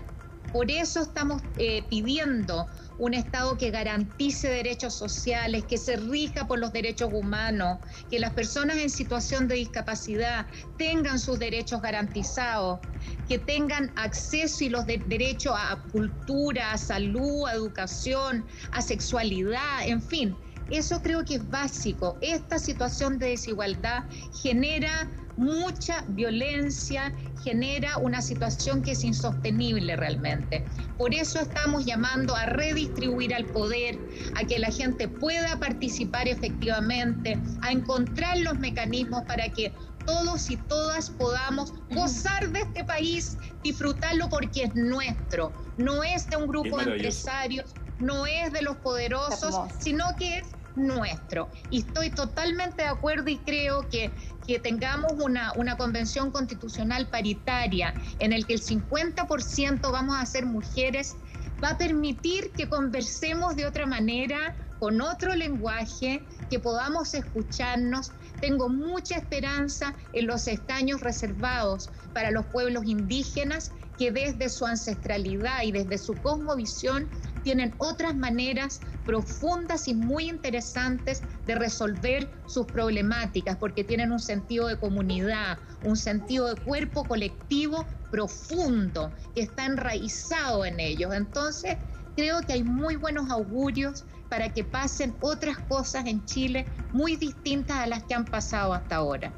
Por 0.52 0.70
eso 0.70 1.02
estamos 1.02 1.42
eh, 1.58 1.84
pidiendo 1.90 2.68
un 3.02 3.16
Estado 3.16 3.58
que 3.58 3.72
garantice 3.72 4.48
derechos 4.48 4.94
sociales, 4.94 5.66
que 5.66 5.80
se 5.80 5.98
rija 5.98 6.48
por 6.48 6.60
los 6.60 6.72
derechos 6.72 7.10
humanos, 7.12 7.80
que 8.12 8.20
las 8.20 8.34
personas 8.34 8.78
en 8.78 8.92
situación 8.92 9.48
de 9.48 9.56
discapacidad 9.56 10.46
tengan 10.78 11.18
sus 11.18 11.40
derechos 11.40 11.82
garantizados, 11.82 12.80
que 13.28 13.40
tengan 13.40 13.92
acceso 13.96 14.64
y 14.64 14.70
los 14.70 14.86
derechos 14.86 15.56
a 15.58 15.84
cultura, 15.92 16.74
a 16.74 16.78
salud, 16.78 17.48
a 17.48 17.54
educación, 17.54 18.46
a 18.72 18.84
sexualidad, 18.84 19.88
en 19.88 20.04
fin. 20.04 20.38
Eso 20.70 21.02
creo 21.02 21.26
que 21.26 21.36
es 21.36 21.50
básico. 21.50 22.20
Esta 22.22 22.60
situación 22.60 23.18
de 23.18 23.30
desigualdad 23.30 24.04
genera 24.44 25.10
mucha 25.42 26.06
violencia, 26.10 27.12
genera 27.44 27.98
una 27.98 28.22
situación 28.22 28.84
que 28.84 28.92
es 28.92 29.04
insostenible 29.04 29.96
realmente. 29.96 30.64
Por 30.98 31.14
eso 31.14 31.40
estamos 31.40 31.86
llamando 31.86 32.36
a 32.36 32.46
redistribuir 32.46 33.34
al 33.34 33.46
poder, 33.46 33.98
a 34.36 34.46
que 34.46 34.60
la 34.60 34.70
gente 34.70 35.08
pueda 35.08 35.60
participar 35.60 36.28
efectivamente, 36.28 37.40
a 37.62 37.72
encontrar 37.72 38.38
los 38.38 38.60
mecanismos 38.60 39.24
para 39.24 39.50
que 39.50 39.74
todos 40.06 40.50
y 40.50 40.58
todas 40.58 41.10
podamos 41.10 41.74
gozar 41.92 42.50
de 42.52 42.60
este 42.60 42.84
país, 42.84 43.38
disfrutarlo 43.64 44.30
porque 44.30 44.64
es 44.64 44.76
nuestro, 44.76 45.52
no 45.78 46.04
es 46.04 46.30
de 46.30 46.38
un 46.38 46.48
grupo 46.48 46.78
de 46.78 46.84
empresarios, 46.84 47.74
no 48.00 48.26
es 48.26 48.52
de 48.52 48.62
los 48.62 48.78
poderosos, 48.78 49.56
sino 49.80 50.06
que 50.18 50.40
es 50.40 50.48
nuestro. 50.76 51.50
Y 51.70 51.80
estoy 51.80 52.12
totalmente 52.12 52.84
de 52.84 52.90
acuerdo 52.90 53.30
y 53.30 53.38
creo 53.40 53.88
que, 53.90 54.16
que 54.46 54.60
tengamos 54.60 55.14
una, 55.18 55.54
una 55.56 55.78
convención 55.78 56.32
constitucional 56.32 57.10
paritaria 57.10 57.96
en 58.20 58.34
el 58.34 58.46
que 58.46 58.54
el 58.54 58.62
50% 58.62 59.92
vamos 59.92 60.18
a 60.18 60.26
ser 60.26 60.46
mujeres, 60.46 61.16
va 61.64 61.72
a 61.72 61.78
permitir 61.78 62.54
que 62.56 62.70
conversemos 62.70 63.56
de 63.56 63.66
otra 63.66 63.86
manera, 63.86 64.56
con 64.80 65.00
otro 65.00 65.36
lenguaje, 65.36 66.26
que 66.50 66.60
podamos 66.60 67.14
escucharnos. 67.14 68.14
Tengo 68.40 68.68
mucha 68.68 69.16
esperanza 69.16 69.96
en 70.12 70.26
los 70.26 70.48
estaños 70.48 71.02
reservados 71.02 71.92
para 72.14 72.32
los 72.32 72.48
pueblos 72.48 72.86
indígenas 72.86 73.74
que 73.96 74.12
desde 74.12 74.50
su 74.50 74.66
ancestralidad 74.66 75.62
y 75.62 75.72
desde 75.72 76.00
su 76.00 76.20
cosmovisión 76.20 77.12
tienen 77.44 77.74
otras 77.78 78.16
maneras 78.16 78.80
profundas 79.06 79.88
y 79.88 79.94
muy 79.94 80.30
interesantes 80.30 81.24
de 81.46 81.56
resolver 81.56 82.30
sus 82.48 82.66
problemáticas, 82.68 83.58
porque 83.58 83.84
tienen 83.84 84.12
un 84.12 84.20
sentido 84.20 84.68
de 84.68 84.78
comunidad, 84.78 85.58
un 85.84 85.98
sentido 85.98 86.54
de 86.54 86.62
cuerpo 86.62 87.08
colectivo 87.08 87.86
profundo, 88.12 89.12
que 89.34 89.42
está 89.42 89.66
enraizado 89.66 90.66
en 90.66 90.80
ellos. 90.80 91.14
Entonces, 91.14 91.78
creo 92.16 92.42
que 92.42 92.54
hay 92.54 92.64
muy 92.64 92.96
buenos 92.96 93.30
augurios, 93.30 94.06
para 94.32 94.48
que 94.48 94.64
pasen 94.64 95.14
otras 95.20 95.58
cosas 95.60 96.06
en 96.06 96.26
Chile 96.26 96.66
muy 96.94 97.18
distintas 97.18 97.80
a 97.80 97.86
las 97.86 98.04
que 98.04 98.14
han 98.14 98.24
pasado 98.24 98.74
hasta 98.74 98.96
ahora. 98.96 99.34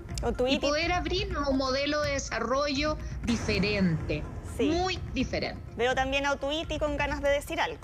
Y 0.48 0.60
poder 0.60 0.92
abrirnos 0.92 1.50
un 1.50 1.58
modelo 1.58 2.00
de 2.04 2.12
desarrollo 2.12 2.96
diferente, 3.24 4.24
muy 4.60 5.00
diferente. 5.14 5.62
Veo 5.78 5.96
también 5.96 6.26
a 6.26 6.34
Otuiti 6.34 6.78
con 6.80 6.98
ganas 6.98 7.22
de 7.22 7.30
decir 7.30 7.60
algo. 7.60 7.80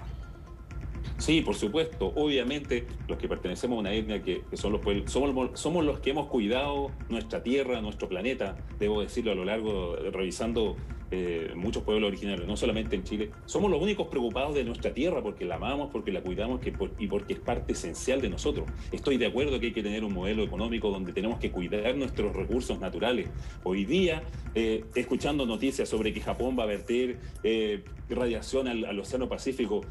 Sí, 1.17 1.41
por 1.41 1.55
supuesto. 1.55 2.13
Obviamente, 2.15 2.87
los 3.07 3.17
que 3.17 3.27
pertenecemos 3.27 3.77
a 3.77 3.79
una 3.81 3.93
etnia 3.93 4.23
que, 4.23 4.43
son 4.53 4.71
los 4.71 4.81
pueblos, 4.81 5.11
somos, 5.11 5.59
somos 5.59 5.83
los 5.83 5.99
que 5.99 6.11
hemos 6.11 6.27
cuidado 6.27 6.91
nuestra 7.09 7.43
tierra, 7.43 7.81
nuestro 7.81 8.07
planeta, 8.07 8.55
debo 8.79 9.01
decirlo 9.01 9.33
a 9.33 9.35
lo 9.35 9.43
largo, 9.43 9.97
revisando 10.11 10.77
eh, 11.11 11.53
muchos 11.55 11.83
pueblos 11.83 12.09
originarios, 12.09 12.47
no 12.47 12.55
solamente 12.55 12.95
en 12.95 13.03
Chile, 13.03 13.31
somos 13.45 13.71
los 13.71 13.81
únicos 13.81 14.07
preocupados 14.07 14.53
de 14.53 14.63
nuestra 14.63 14.93
tierra 14.93 15.23
porque 15.23 15.43
la 15.43 15.55
amamos, 15.55 15.89
porque 15.91 16.11
la 16.11 16.21
cuidamos 16.21 16.61
y 16.99 17.07
porque 17.07 17.33
es 17.33 17.39
parte 17.39 17.73
esencial 17.73 18.21
de 18.21 18.29
nosotros. 18.29 18.67
Estoy 18.91 19.17
de 19.17 19.25
acuerdo 19.25 19.59
que 19.59 19.67
hay 19.67 19.73
que 19.73 19.81
tener 19.81 20.03
un 20.03 20.13
modelo 20.13 20.43
económico 20.43 20.91
donde 20.91 21.11
tenemos 21.11 21.39
que 21.39 21.51
cuidar 21.51 21.95
nuestros 21.95 22.35
recursos 22.35 22.79
naturales. 22.79 23.27
Hoy 23.63 23.85
día, 23.85 24.23
eh, 24.53 24.85
escuchando 24.93 25.45
noticias 25.45 25.89
sobre 25.89 26.13
que 26.13 26.21
Japón 26.21 26.55
va 26.57 26.63
a 26.63 26.67
verter 26.67 27.17
eh, 27.43 27.83
radiación 28.09 28.67
al, 28.67 28.99
Océano 28.99 29.29
Pacífico, 29.29 29.81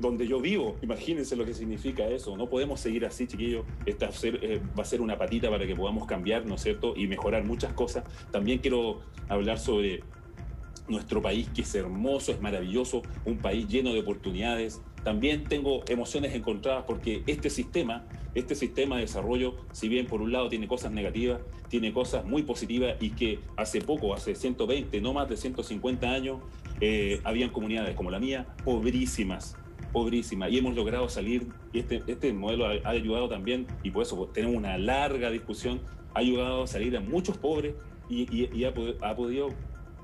donde 0.00 0.26
yo 0.26 0.40
vivo, 0.40 0.76
imagínense 0.82 1.36
lo 1.36 1.44
que 1.44 1.54
significa 1.54 2.06
eso. 2.08 2.36
No 2.36 2.48
podemos 2.48 2.80
seguir 2.80 3.06
así, 3.06 3.26
chiquillos. 3.26 3.64
Esta 3.86 4.08
va 4.08 4.82
a 4.82 4.84
ser 4.84 5.00
una 5.00 5.16
patita 5.16 5.48
para 5.48 5.66
que 5.66 5.74
podamos 5.74 6.06
cambiar, 6.06 6.46
¿no 6.46 6.56
es 6.56 6.62
cierto? 6.62 6.94
Y 6.96 7.06
mejorar 7.06 7.44
muchas 7.44 7.72
cosas. 7.72 8.04
También 8.32 8.58
quiero 8.58 9.00
hablar 9.28 9.58
sobre 9.58 10.02
nuestro 10.90 11.22
país 11.22 11.48
que 11.54 11.62
es 11.62 11.74
hermoso, 11.74 12.32
es 12.32 12.40
maravilloso, 12.40 13.02
un 13.24 13.38
país 13.38 13.68
lleno 13.68 13.92
de 13.92 14.00
oportunidades. 14.00 14.82
También 15.04 15.44
tengo 15.44 15.82
emociones 15.88 16.34
encontradas 16.34 16.84
porque 16.86 17.22
este 17.26 17.48
sistema, 17.48 18.04
este 18.34 18.54
sistema 18.54 18.96
de 18.96 19.02
desarrollo, 19.02 19.56
si 19.72 19.88
bien 19.88 20.06
por 20.06 20.20
un 20.20 20.32
lado 20.32 20.48
tiene 20.48 20.68
cosas 20.68 20.92
negativas, 20.92 21.40
tiene 21.68 21.92
cosas 21.92 22.24
muy 22.24 22.42
positivas 22.42 22.96
y 23.00 23.10
que 23.10 23.38
hace 23.56 23.80
poco, 23.80 24.12
hace 24.12 24.34
120, 24.34 25.00
no 25.00 25.14
más 25.14 25.28
de 25.28 25.36
150 25.36 26.10
años, 26.10 26.40
eh, 26.80 27.20
habían 27.24 27.50
comunidades 27.50 27.94
como 27.94 28.10
la 28.10 28.18
mía, 28.18 28.46
pobrísimas, 28.64 29.56
pobrísimas. 29.92 30.50
Y 30.50 30.58
hemos 30.58 30.74
logrado 30.74 31.08
salir, 31.08 31.46
y 31.72 31.80
este, 31.80 32.02
este 32.06 32.32
modelo 32.32 32.66
ha, 32.66 32.88
ayudado 32.88 33.28
también, 33.28 33.66
y 33.82 33.90
por 33.90 34.02
eso 34.02 34.30
tenemos 34.32 34.56
una 34.56 34.76
larga 34.78 35.30
discusión, 35.30 35.80
ha 36.14 36.20
ayudado 36.20 36.64
a 36.64 36.66
salir 36.66 36.96
a 36.96 37.00
muchos 37.00 37.36
pobres 37.38 37.74
y, 38.08 38.64
ha, 38.64 38.72
ha, 39.08 39.14
podido 39.14 39.50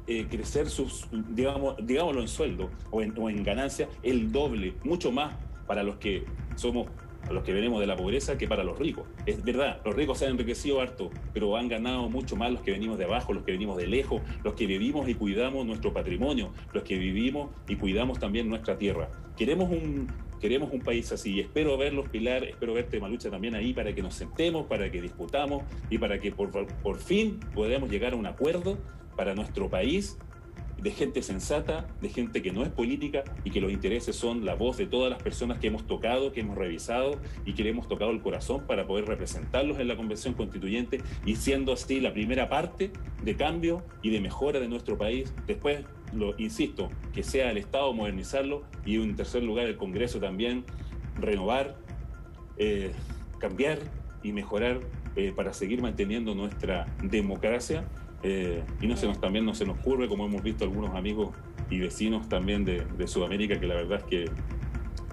eh, 0.07 0.27
crecer 0.31 0.69
sus, 0.69 1.07
digamos, 1.31 1.77
digámoslo 1.83 2.21
en 2.21 2.29
sueldo 2.29 2.71
o 2.91 3.03
en, 3.03 3.13
o 3.19 3.29
en 3.29 3.43
ganancia, 3.43 3.89
el 4.03 4.33
doble, 4.33 4.75
mucho 4.85 5.11
más 5.11 5.35
para 5.67 5.83
los 5.83 5.97
que 5.97 6.25
somos 6.55 6.89
los 7.33 7.43
que 7.43 7.53
venimos 7.53 7.81
de 7.81 7.87
la 7.87 7.97
pobreza 7.97 8.39
que 8.39 8.47
para 8.47 8.65
los 8.65 8.79
ricos. 8.79 9.07
Es 9.27 9.43
verdad, 9.43 9.81
los 9.85 9.95
ricos 9.95 10.19
se 10.19 10.27
han 10.27 10.33
enriquecido 10.33 10.81
harto, 10.81 11.11
pero 11.33 11.57
han 11.57 11.69
ganado 11.69 12.09
mucho 12.09 12.37
más 12.37 12.53
los 12.53 12.61
que 12.61 12.71
venimos 12.71 12.99
de 12.99 13.05
abajo, 13.05 13.33
los 13.33 13.43
que 13.45 13.53
venimos 13.53 13.77
de 13.77 13.87
lejos, 13.87 14.23
los 14.45 14.55
que 14.55 14.67
vivimos 14.67 15.09
y 15.09 15.15
cuidamos 15.15 15.67
nuestro 15.67 15.93
patrimonio, 15.93 16.53
los 16.73 16.83
que 16.83 16.97
vivimos 16.99 17.51
y 17.69 17.77
cuidamos 17.77 18.19
también 18.19 18.49
nuestra 18.49 18.79
tierra. 18.79 19.09
Queremos 19.37 19.71
un, 19.71 20.09
queremos 20.41 20.73
un 20.73 20.81
país 20.81 21.11
así. 21.13 21.41
Espero 21.41 21.77
verlos, 21.77 22.09
Pilar, 22.09 22.45
espero 22.45 22.75
verte, 22.75 23.01
Malucha, 23.01 23.31
también 23.31 23.55
ahí 23.55 23.73
para 23.73 23.95
que 23.95 24.03
nos 24.03 24.15
sentemos, 24.15 24.67
para 24.67 24.91
que 24.91 25.01
discutamos 25.01 25.65
y 25.91 25.99
para 25.99 26.21
que 26.21 26.33
por, 26.33 26.51
por 26.51 26.99
fin 26.99 27.41
podamos 27.55 27.91
llegar 27.91 28.13
a 28.13 28.17
un 28.17 28.27
acuerdo 28.27 28.79
para 29.17 29.35
nuestro 29.35 29.69
país 29.69 30.19
de 30.81 30.91
gente 30.91 31.23
sensata, 31.23 31.87
de 32.01 32.09
gente 32.09 32.43
que 32.43 32.53
no 32.53 32.63
es 32.63 32.69
política 32.69 33.25
y 33.45 33.51
que 33.51 33.61
los 33.61 33.73
intereses 33.73 34.15
son 34.15 34.45
la 34.45 34.55
voz 34.55 34.77
de 34.77 34.87
todas 34.87 35.11
las 35.11 35.23
personas 35.23 35.59
que 35.59 35.69
hemos 35.69 35.87
tocado, 35.87 36.33
que 36.33 36.41
hemos 36.41 36.57
revisado 36.57 37.19
y 37.45 37.55
que 37.55 37.65
le 37.65 37.71
hemos 37.71 37.89
tocado 37.89 38.11
el 38.11 38.21
corazón 38.21 38.67
para 38.67 38.87
poder 38.87 39.07
representarlos 39.07 39.79
en 39.79 39.89
la 39.89 39.97
Convención 39.97 40.35
Constituyente 40.35 41.01
y 41.25 41.37
siendo 41.37 41.73
así 41.73 42.01
la 42.01 42.13
primera 42.13 42.49
parte 42.49 42.93
de 43.23 43.37
cambio 43.37 43.83
y 44.03 44.11
de 44.11 44.21
mejora 44.21 44.61
de 44.61 44.69
nuestro 44.69 44.99
país. 44.99 45.35
Después, 45.47 45.85
lo 46.13 46.39
insisto, 46.39 46.91
que 47.15 47.23
sea 47.23 47.51
el 47.51 47.57
Estado 47.57 47.93
modernizarlo 47.93 48.63
y 48.85 49.01
en 49.01 49.17
tercer 49.17 49.43
lugar 49.43 49.67
el 49.67 49.77
Congreso 49.77 50.21
también 50.21 50.65
renovar, 51.19 51.77
eh, 52.59 52.93
cambiar 53.39 53.79
y 54.23 54.33
mejorar 54.33 54.81
eh, 55.17 55.33
para 55.35 55.55
seguir 55.55 55.81
manteniendo 55.81 56.35
nuestra 56.35 56.87
democracia 57.03 57.89
eh, 58.29 58.65
y 58.81 58.89
no 58.89 58.97
se 58.97 59.07
nos, 59.07 59.21
también 59.21 59.45
no 59.45 59.55
se 59.55 59.65
nos 59.65 59.79
ocurre, 59.79 60.09
como 60.09 60.27
hemos 60.27 60.43
visto 60.43 60.65
algunos 60.65 60.97
amigos 60.97 61.31
y 61.71 61.79
vecinos 61.79 62.29
también 62.29 62.65
de, 62.65 63.07
Sudamérica, 63.07 63.61
que 63.61 63.69
la 63.69 63.77
verdad 63.77 64.01
es 64.01 64.05
que 64.05 64.31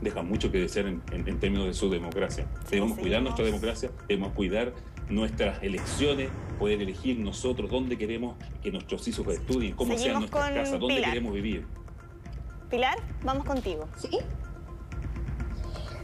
dejan 0.01 0.27
mucho 0.27 0.51
que 0.51 0.57
desear 0.57 0.87
en, 0.87 1.39
términos 1.39 1.67
de 1.67 1.75
su 1.75 1.91
democracia. 1.91 2.47
Debemos 2.71 2.97
cuidar 2.97 3.21
nuestra 3.21 3.45
democracia, 3.45 3.91
debemos 4.07 4.33
cuidar 4.33 4.73
nuestras 5.09 5.61
elecciones, 5.61 6.29
poder 6.57 6.81
elegir 6.81 7.19
nosotros 7.19 7.69
dónde 7.69 7.99
queremos 7.99 8.35
que 8.63 8.71
nuestros 8.71 9.07
hijos 9.07 9.27
estudien, 9.27 9.75
cómo 9.75 9.95
sean 9.95 10.21
nuestras 10.21 10.51
casas, 10.51 10.79
dónde 10.79 11.03
queremos 11.03 11.33
vivir. 11.35 11.67
Pilar, 12.71 12.97
vamos 13.23 13.45
contigo. 13.45 13.87
Sí. 13.97 14.17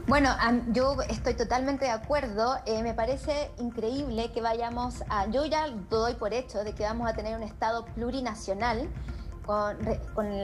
Bueno, 0.09 0.35
yo 0.71 0.99
estoy 1.03 1.35
totalmente 1.35 1.85
de 1.85 1.91
acuerdo. 1.91 2.57
Eh, 2.65 2.81
me 2.81 2.95
parece 2.95 3.51
increíble 3.59 4.31
que 4.31 4.41
vayamos 4.41 5.03
a. 5.07 5.27
Yo 5.29 5.45
ya 5.45 5.67
doy 5.87 6.15
por 6.15 6.33
hecho 6.33 6.63
de 6.63 6.73
que 6.73 6.81
vamos 6.81 7.07
a 7.07 7.13
tener 7.13 7.37
un 7.37 7.43
Estado 7.43 7.85
plurinacional 7.85 8.89
con, 9.45 9.77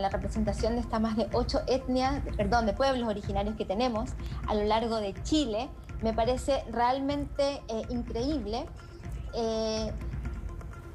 la 0.03 0.09
representación 0.09 0.76
de 0.76 0.82
estas 0.82 1.01
más 1.01 1.16
de 1.16 1.28
ocho 1.34 1.61
etnias, 1.66 2.22
perdón, 2.38 2.68
de 2.68 2.74
pueblos 2.74 3.09
originarios 3.09 3.55
que 3.55 3.66
tenemos 3.66 4.11
a 4.47 4.53
lo 4.53 4.66
largo 4.66 4.97
de 4.97 5.16
Chile. 5.24 5.72
Me 6.03 6.13
parece 6.13 6.63
realmente 6.70 7.63
eh, 7.68 7.88
increíble. 7.89 8.68
Eh, 9.34 9.91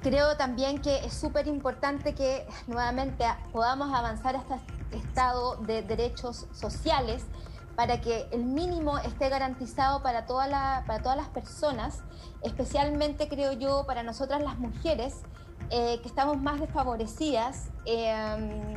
creo 0.00 0.36
también 0.36 0.80
que 0.80 1.04
es 1.04 1.12
súper 1.12 1.48
importante 1.48 2.14
que 2.14 2.46
nuevamente 2.68 3.24
podamos 3.52 3.92
avanzar 3.92 4.36
hasta 4.36 4.54
este 4.54 4.96
Estado 4.96 5.56
de 5.56 5.82
derechos 5.82 6.46
sociales 6.52 7.24
para 7.76 8.00
que 8.00 8.28
el 8.32 8.44
mínimo 8.44 8.98
esté 8.98 9.28
garantizado 9.28 10.02
para, 10.02 10.26
toda 10.26 10.84
para 10.86 11.02
todas 11.02 11.16
las 11.16 11.28
personas, 11.28 12.02
especialmente 12.42 13.28
creo 13.28 13.52
yo 13.52 13.84
para 13.86 14.02
nosotras 14.02 14.42
las 14.42 14.58
mujeres, 14.58 15.22
eh, 15.70 16.00
que 16.02 16.08
estamos 16.08 16.40
más 16.40 16.58
desfavorecidas, 16.58 17.68
em, 17.84 18.74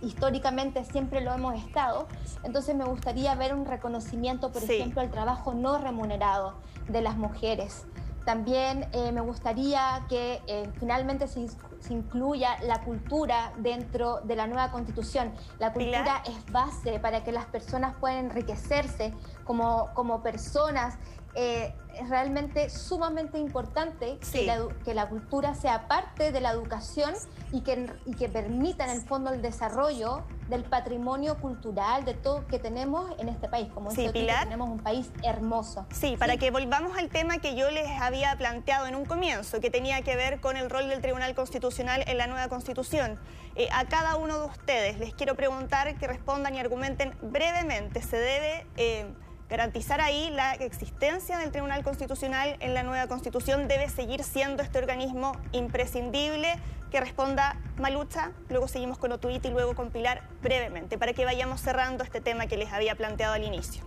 históricamente 0.00 0.84
siempre 0.84 1.20
lo 1.20 1.32
hemos 1.32 1.54
estado, 1.54 2.06
entonces 2.44 2.74
me 2.74 2.84
gustaría 2.84 3.34
ver 3.34 3.54
un 3.54 3.66
reconocimiento, 3.66 4.50
por 4.50 4.62
ejemplo, 4.62 5.02
al 5.02 5.10
trabajo 5.10 5.52
no 5.52 5.76
remunerado 5.78 6.54
de 6.88 7.02
las 7.02 7.16
mujeres. 7.16 7.84
También 8.30 8.86
eh, 8.92 9.10
me 9.10 9.22
gustaría 9.22 10.06
que 10.08 10.40
eh, 10.46 10.70
finalmente 10.78 11.26
se 11.26 11.48
se 11.80 11.94
incluya 11.94 12.58
la 12.62 12.82
cultura 12.82 13.52
dentro 13.56 14.20
de 14.20 14.36
la 14.36 14.46
nueva 14.46 14.70
constitución. 14.70 15.32
La 15.58 15.72
cultura 15.72 16.22
es 16.26 16.52
base 16.52 17.00
para 17.00 17.24
que 17.24 17.32
las 17.32 17.46
personas 17.46 17.94
puedan 17.98 18.26
enriquecerse 18.26 19.14
como, 19.44 19.88
como 19.94 20.22
personas. 20.22 20.96
Eh, 21.34 21.74
es 21.94 22.08
realmente 22.08 22.70
sumamente 22.70 23.38
importante 23.38 24.18
que, 24.32 24.46
la, 24.46 24.68
que, 24.84 24.94
la, 24.94 25.08
cultura 25.08 25.54
sea 25.54 25.88
parte 25.88 26.32
de 26.32 26.40
la 26.40 26.50
educación 26.50 27.14
y 27.52 27.62
que, 27.62 27.90
y 28.06 28.14
que 28.14 28.28
permita 28.28 28.84
en 28.84 28.90
el 28.90 29.02
fondo 29.02 29.32
el 29.32 29.42
desarrollo 29.42 30.24
del 30.48 30.64
patrimonio 30.64 31.38
cultural 31.38 32.04
de 32.04 32.14
todo 32.14 32.46
que 32.46 32.58
tenemos 32.58 33.12
en 33.18 33.28
este 33.28 33.48
país. 33.48 33.68
Como 33.72 33.90
sí, 33.90 34.08
Pilar. 34.12 34.44
tenemos 34.44 34.68
un 34.68 34.78
país 34.78 35.10
hermoso. 35.22 35.86
Sí, 35.92 36.16
para 36.16 36.36
que 36.36 36.50
volvamos 36.50 36.96
al 36.96 37.08
tema 37.08 37.38
que 37.38 37.54
yo 37.54 37.70
les 37.70 37.88
había 38.00 38.36
planteado 38.36 38.86
en 38.86 38.94
un 38.94 39.04
comienzo, 39.04 39.60
que 39.60 39.70
tenía 39.70 40.02
que 40.02 40.16
ver 40.16 40.40
con 40.40 40.56
el 40.56 40.70
rol 40.70 40.88
del 40.88 41.00
Tribunal 41.00 41.34
Constitucional 41.34 42.04
en 42.06 42.18
la 42.18 42.26
nueva 42.26 42.48
Constitución. 42.48 43.18
Eh, 43.56 43.68
a 43.72 43.86
cada 43.86 44.16
uno 44.16 44.38
de 44.38 44.46
ustedes 44.46 44.98
les 44.98 45.14
quiero 45.14 45.34
preguntar 45.34 45.96
que 45.98 46.06
respondan 46.06 46.54
y 46.54 46.60
argumenten 46.60 47.16
brevemente. 47.22 48.02
¿Se 48.02 48.16
debe... 48.16 48.66
Eh, 48.76 49.12
garantizar 49.50 50.00
ahí 50.00 50.30
la 50.30 50.54
existencia 50.54 51.36
del 51.38 51.50
Tribunal 51.50 51.82
Constitucional 51.82 52.56
en 52.60 52.72
la 52.72 52.84
nueva 52.84 53.08
Constitución 53.08 53.66
debe 53.66 53.88
seguir 53.88 54.22
siendo 54.22 54.62
este 54.62 54.78
organismo 54.78 55.32
imprescindible 55.50 56.54
que 56.92 57.00
responda 57.00 57.60
Malucha, 57.76 58.30
luego 58.48 58.68
seguimos 58.68 58.98
con 58.98 59.10
Otuit 59.10 59.44
y 59.44 59.50
luego 59.50 59.74
con 59.74 59.90
Pilar 59.90 60.22
brevemente, 60.40 60.98
para 60.98 61.12
que 61.12 61.24
vayamos 61.24 61.60
cerrando 61.60 62.04
este 62.04 62.20
tema 62.20 62.46
que 62.46 62.56
les 62.56 62.72
había 62.72 62.94
planteado 62.94 63.34
al 63.34 63.44
inicio. 63.44 63.82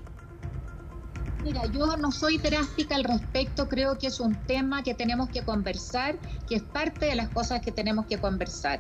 Mira, 1.44 1.66
yo 1.66 1.98
no 1.98 2.12
soy 2.12 2.38
drástica 2.38 2.96
al 2.96 3.04
respecto, 3.04 3.68
creo 3.68 3.98
que 3.98 4.08
es 4.08 4.20
un 4.20 4.36
tema 4.46 4.84
que 4.84 4.94
tenemos 4.94 5.30
que 5.30 5.44
conversar, 5.44 6.18
que 6.48 6.56
es 6.56 6.64
parte 6.64 7.06
de 7.06 7.16
las 7.16 7.30
cosas 7.30 7.62
que 7.62 7.72
tenemos 7.72 8.06
que 8.06 8.18
conversar 8.18 8.80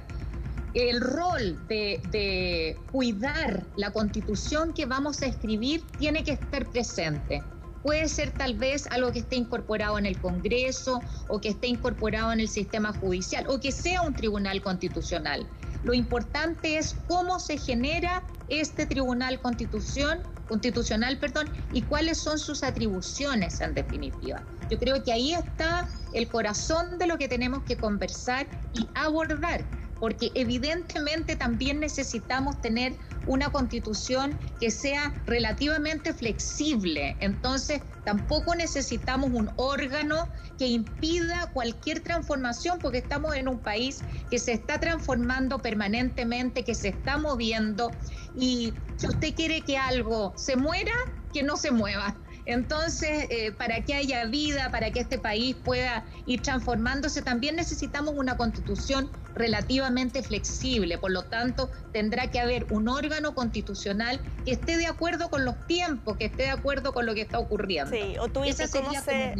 el 0.74 1.01
rol 1.01 1.59
de, 1.67 2.78
cuidar 2.91 3.65
la 3.76 3.91
constitución 3.91 4.74
que 4.74 4.86
vamos 4.86 5.21
a 5.21 5.28
escribir 5.28 5.86
tiene 5.99 6.24
que 6.24 6.32
estar 6.32 6.69
presente. 6.71 7.43
Puede 7.84 8.07
ser 8.07 8.32
tal 8.32 8.55
vez 8.55 8.88
algo 8.91 9.11
que 9.11 9.19
esté 9.19 9.36
incorporado 9.36 9.97
en 9.97 10.05
el 10.05 10.17
Congreso 10.19 11.01
o 11.28 11.41
que 11.41 11.49
esté 11.49 11.67
incorporado 11.67 12.32
en 12.32 12.39
el 12.39 12.47
sistema 12.47 12.93
judicial 12.93 13.45
o 13.49 13.59
que 13.59 13.71
sea 13.71 14.01
un 14.01 14.13
tribunal 14.13 14.61
constitucional. 14.61 15.45
Lo 15.84 15.93
importante 15.93 16.78
es 16.78 16.95
cómo 17.07 17.39
se 17.39 17.57
genera 17.57 18.24
este 18.47 18.86
Tribunal 18.86 19.41
Constitución, 19.41 20.19
Constitucional 20.47 21.19
perdón, 21.19 21.49
y 21.74 21.82
cuáles 21.82 22.17
son 22.19 22.39
sus 22.39 22.63
atribuciones 22.63 23.59
en 23.59 23.74
definitiva. 23.74 24.41
Yo 24.69 24.80
creo 24.80 25.03
que 25.03 25.11
ahí 25.11 25.34
está 25.34 25.89
el 26.13 26.30
corazón 26.30 26.97
de 26.97 27.07
lo 27.07 27.17
que 27.17 27.28
tenemos 27.28 27.63
que 27.63 27.76
conversar 27.76 28.47
y 28.74 28.88
abordar 28.95 29.65
porque 30.04 30.34
evidentemente 30.36 31.38
también 31.38 31.80
necesitamos 31.80 32.60
tener 32.60 32.97
una 33.26 33.51
constitución 33.51 34.38
que 34.60 34.70
sea 34.70 35.14
relativamente 35.26 36.14
flexible. 36.14 37.16
Entonces, 37.22 37.80
tampoco 38.04 38.54
necesitamos 38.54 39.30
un 39.32 39.49
órgano 39.56 40.28
que 40.58 40.68
impida 40.68 41.49
cualquier 41.54 42.01
transformación, 42.04 42.80
porque 42.82 42.97
estamos 42.97 43.34
en 43.38 43.47
un 43.47 43.64
país 43.64 44.04
que 44.30 44.39
se 44.39 44.51
está 44.51 44.78
transformando 44.78 45.62
permanentemente, 45.62 46.66
que 46.66 46.76
se 46.76 46.89
está 46.89 47.18
moviendo, 47.18 47.89
y 48.36 48.74
si 48.97 49.08
usted 49.08 49.34
quiere 49.34 49.62
que 49.62 49.78
algo 49.78 50.34
se 50.36 50.58
muera, 50.58 50.91
que 51.32 51.43
no 51.43 51.56
se 51.56 51.72
mueva. 51.72 52.20
Entonces, 52.46 53.28
eh, 53.30 53.52
para 53.52 53.82
que 53.82 53.94
haya 53.94 54.26
vida, 54.26 54.70
para 54.72 54.91
que 54.91 55.00
este 55.00 55.18
país 55.18 55.56
pueda 55.56 56.06
ir 56.26 56.41
transformándose, 56.41 57.22
también 57.22 57.56
necesitamos 57.56 58.16
una 58.18 58.36
constitución 58.36 59.10
relativamente 59.36 60.24
flexible. 60.24 60.98
Por 60.98 61.12
lo 61.12 61.24
tanto, 61.24 61.70
tendrá 61.91 62.30
que 62.32 62.39
haber 62.39 62.66
un 62.72 62.89
órgano 62.89 63.34
constitucional 63.34 64.20
que 64.46 64.52
esté 64.52 64.78
de 64.78 64.88
acuerdo 64.88 65.30
con 65.30 65.46
los 65.46 65.56
tiempos, 65.68 66.18
que 66.18 66.26
esté 66.26 66.44
de 66.44 66.52
acuerdo 66.52 66.94
con 66.94 67.06
lo 67.06 67.14
que 67.14 67.22
está 67.22 67.39
ocurriendo. 67.39 67.91
Sí, 67.91 68.16
o 68.20 68.28
tú 68.28 68.44
Esa 68.44 68.68
sería 68.68 69.02
se... 69.02 69.36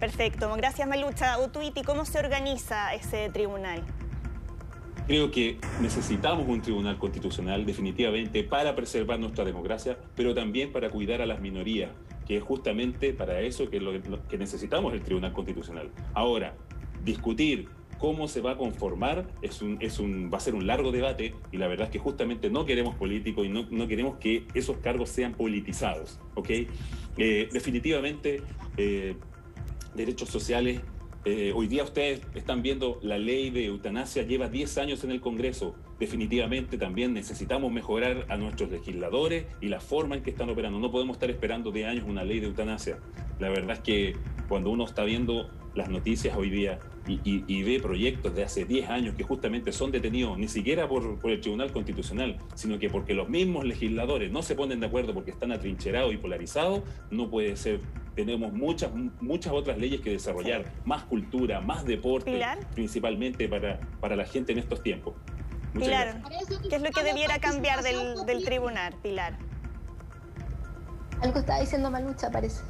Perfecto, 0.00 0.52
gracias 0.56 0.86
Malucha. 0.88 1.38
Utuiti, 1.38 1.82
¿cómo 1.82 2.04
se 2.04 2.18
organiza 2.18 2.92
ese 2.94 3.30
tribunal? 3.30 3.82
Creo 5.06 5.30
que 5.30 5.58
necesitamos 5.80 6.48
un 6.48 6.62
tribunal 6.62 6.98
constitucional 6.98 7.66
definitivamente 7.66 8.42
para 8.42 8.74
preservar 8.74 9.20
nuestra 9.20 9.44
democracia, 9.44 9.98
pero 10.16 10.34
también 10.34 10.72
para 10.72 10.88
cuidar 10.88 11.20
a 11.20 11.26
las 11.26 11.40
minorías, 11.40 11.90
que 12.26 12.36
es 12.38 12.42
justamente 12.42 13.12
para 13.12 13.40
eso 13.40 13.68
que, 13.70 13.80
lo, 13.80 13.92
que 14.28 14.38
necesitamos 14.38 14.94
el 14.94 15.02
tribunal 15.02 15.32
constitucional. 15.32 15.90
Ahora, 16.14 16.54
discutir 17.04 17.68
cómo 17.98 18.28
se 18.28 18.40
va 18.40 18.52
a 18.52 18.56
conformar 18.56 19.26
es 19.40 19.60
un, 19.60 20.30
va 20.32 20.38
a 20.38 20.40
ser 20.40 20.54
un 20.54 20.66
largo 20.66 20.92
debate 20.92 21.34
y 21.52 21.58
la 21.58 21.68
verdad 21.68 21.86
es 21.86 21.92
que 21.92 21.98
justamente 21.98 22.50
no 22.50 22.66
queremos 22.66 22.94
políticos 22.96 23.46
y 23.46 23.48
no, 23.48 23.88
queremos 23.88 24.18
que 24.18 24.46
esos 24.54 24.78
cargos 24.78 25.10
sean 25.10 25.34
politizados. 25.34 26.18
¿ok? 26.34 26.50
Eh, 27.16 27.48
definitivamente, 27.52 28.42
eh, 28.76 29.16
derechos 29.94 30.28
sociales 30.28 30.80
eh, 31.26 31.52
hoy 31.54 31.68
día 31.68 31.84
ustedes 31.84 32.20
están 32.34 32.60
viendo 32.60 32.98
la 33.02 33.16
ley 33.16 33.48
de 33.48 33.64
eutanasia, 33.64 34.24
lleva 34.24 34.48
10 34.48 34.76
años 34.78 35.04
en 35.04 35.10
el 35.10 35.22
Congreso. 35.22 35.74
Definitivamente 35.98 36.76
también 36.76 37.12
necesitamos 37.12 37.72
mejorar 37.72 38.26
a 38.28 38.36
nuestros 38.36 38.70
legisladores 38.70 39.46
y 39.60 39.68
la 39.68 39.80
forma 39.80 40.16
en 40.16 40.22
que 40.22 40.30
están 40.30 40.50
operando. 40.50 40.78
No 40.78 40.90
podemos 40.90 41.16
estar 41.16 41.30
esperando 41.30 41.70
10 41.70 41.88
años 41.88 42.04
una 42.06 42.24
ley 42.24 42.40
de 42.40 42.46
eutanasia. 42.46 42.98
La 43.38 43.48
verdad 43.48 43.76
es 43.76 43.80
que 43.80 44.16
cuando 44.48 44.70
uno 44.70 44.84
está 44.84 45.04
viendo 45.04 45.50
las 45.74 45.88
noticias 45.88 46.36
hoy 46.36 46.50
día 46.50 46.78
y, 47.06 47.62
ve 47.62 47.80
proyectos 47.80 48.34
de 48.34 48.44
hace 48.44 48.64
10 48.64 48.88
años 48.88 49.14
que 49.14 49.24
justamente 49.24 49.72
son 49.72 49.90
detenidos, 49.90 50.38
ni 50.38 50.48
siquiera 50.48 50.88
por, 50.88 51.18
por, 51.20 51.30
el 51.30 51.40
Tribunal 51.40 51.72
Constitucional, 51.72 52.38
sino 52.54 52.78
que 52.78 52.88
porque 52.88 53.12
los 53.12 53.28
mismos 53.28 53.64
legisladores 53.64 54.30
no 54.30 54.42
se 54.42 54.54
ponen 54.54 54.80
de 54.80 54.86
acuerdo 54.86 55.12
porque 55.12 55.30
están 55.30 55.52
atrincherados 55.52 56.14
y 56.14 56.16
polarizados, 56.16 56.82
no 57.10 57.28
puede 57.28 57.56
ser. 57.56 57.80
Tenemos 58.14 58.52
muchas, 58.52 58.92
muchas 59.20 59.52
otras 59.52 59.76
leyes 59.76 60.00
que 60.00 60.10
desarrollar, 60.10 60.72
más 60.84 61.04
cultura, 61.04 61.60
más 61.60 61.84
deporte, 61.84 62.40
principalmente 62.74 63.48
para, 63.48 63.80
para 64.00 64.16
la 64.16 64.24
gente 64.24 64.52
en 64.52 64.58
estos 64.58 64.82
tiempos. 64.82 65.14
Pilar, 65.74 66.22
¿qué 66.68 66.76
es 66.76 66.82
lo 66.82 66.90
que 66.90 67.02
debiera 67.02 67.38
cambiar 67.40 67.82
del, 67.82 68.24
del 68.26 68.44
tribunal, 68.44 68.94
Pilar? 69.02 69.36
Algo 71.20 71.40
está 71.40 71.60
diciendo 71.60 71.90
Malucha, 71.90 72.30
parece. 72.30 72.62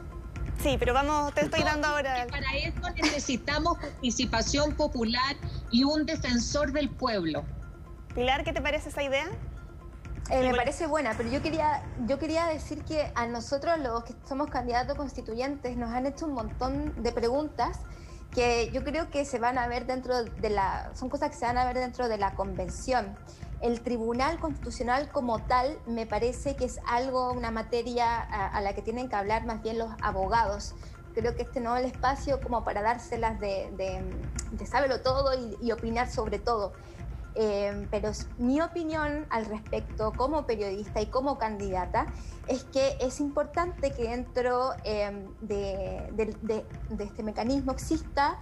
Sí, 0.59 0.77
pero 0.79 0.95
vamos, 0.95 1.35
te 1.35 1.43
estoy 1.43 1.63
dando 1.63 1.89
ahora. 1.89 2.27
Para 2.31 2.57
eso 2.57 2.81
necesitamos 2.97 3.77
participación 3.79 4.75
popular 4.75 5.37
y 5.71 5.85
un 5.85 6.07
defensor 6.07 6.73
del 6.73 6.89
pueblo. 6.89 7.45
Pilar, 8.15 8.45
¿qué 8.45 8.53
te 8.53 8.63
parece 8.63 8.89
esa 8.89 9.03
idea? 9.03 9.27
Eh, 10.31 10.41
me 10.41 10.55
parece 10.55 10.87
buena, 10.87 11.13
pero 11.17 11.29
yo 11.29 11.43
quería, 11.43 11.83
yo 12.07 12.19
quería 12.19 12.47
decir 12.47 12.83
que 12.85 13.13
a 13.15 13.27
nosotros 13.27 13.79
los 13.79 14.05
que 14.05 14.15
somos 14.27 14.49
candidatos 14.49 14.97
constituyentes 14.97 15.77
nos 15.77 15.91
han 15.91 16.07
hecho 16.07 16.25
un 16.25 16.33
montón 16.33 17.03
de 17.03 17.13
preguntas 17.13 17.81
que 18.35 18.71
yo 18.73 18.85
creo 18.85 19.11
que 19.11 19.25
se 19.25 19.39
van 19.39 19.59
a 19.59 19.69
ver 19.69 19.87
dentro 19.87 20.25
de 20.25 20.51
la, 20.51 20.91
son 20.95 21.09
cosas 21.09 21.31
que 21.31 21.37
se 21.37 21.47
van 21.47 21.57
a 21.57 21.65
ver 21.65 21.79
dentro 21.79 22.09
de 22.09 22.19
la 22.19 22.35
convención 22.35 23.17
el 23.65 23.81
Tribunal 23.81 24.39
Constitucional 24.41 25.09
como 25.11 25.39
tal 25.39 25.79
me 25.87 26.05
parece 26.05 26.55
que 26.55 26.67
es 26.67 26.81
algo, 26.87 27.33
una 27.33 27.51
materia 27.51 28.21
a, 28.21 28.61
la 28.61 28.75
que 28.75 28.83
tienen 28.83 29.09
que 29.09 29.17
hablar 29.17 29.47
más 29.47 29.63
bien 29.63 29.79
los 29.79 29.91
abogados. 30.03 30.75
Creo 31.15 31.35
que 31.35 31.43
este 31.43 31.61
no 31.61 31.75
es 31.75 31.85
el 31.85 31.91
espacio 31.91 32.41
como 32.43 32.63
para 32.63 32.83
dárselas 32.83 33.41
de, 33.41 33.71
de, 34.53 34.67
saberlo 34.67 35.01
todo 35.01 35.31
y, 35.63 35.73
opinar 35.73 36.11
sobre 36.11 36.39
todo. 36.39 36.75
Eh, 37.37 37.89
pero 37.91 38.13
mi 38.39 38.61
opinión 38.61 39.27
al 39.31 39.47
respecto 39.47 40.13
como 40.13 40.47
periodista 40.47 41.01
y 41.01 41.07
como 41.07 41.37
candidata 41.37 42.07
es 42.47 42.63
que 42.65 42.97
es 43.01 43.19
importante 43.19 43.91
que 43.91 44.05
dentro 44.05 44.71
de, 45.41 46.09
de 46.13 47.05
este 47.05 47.23
mecanismo 47.25 47.73
exista 47.73 48.39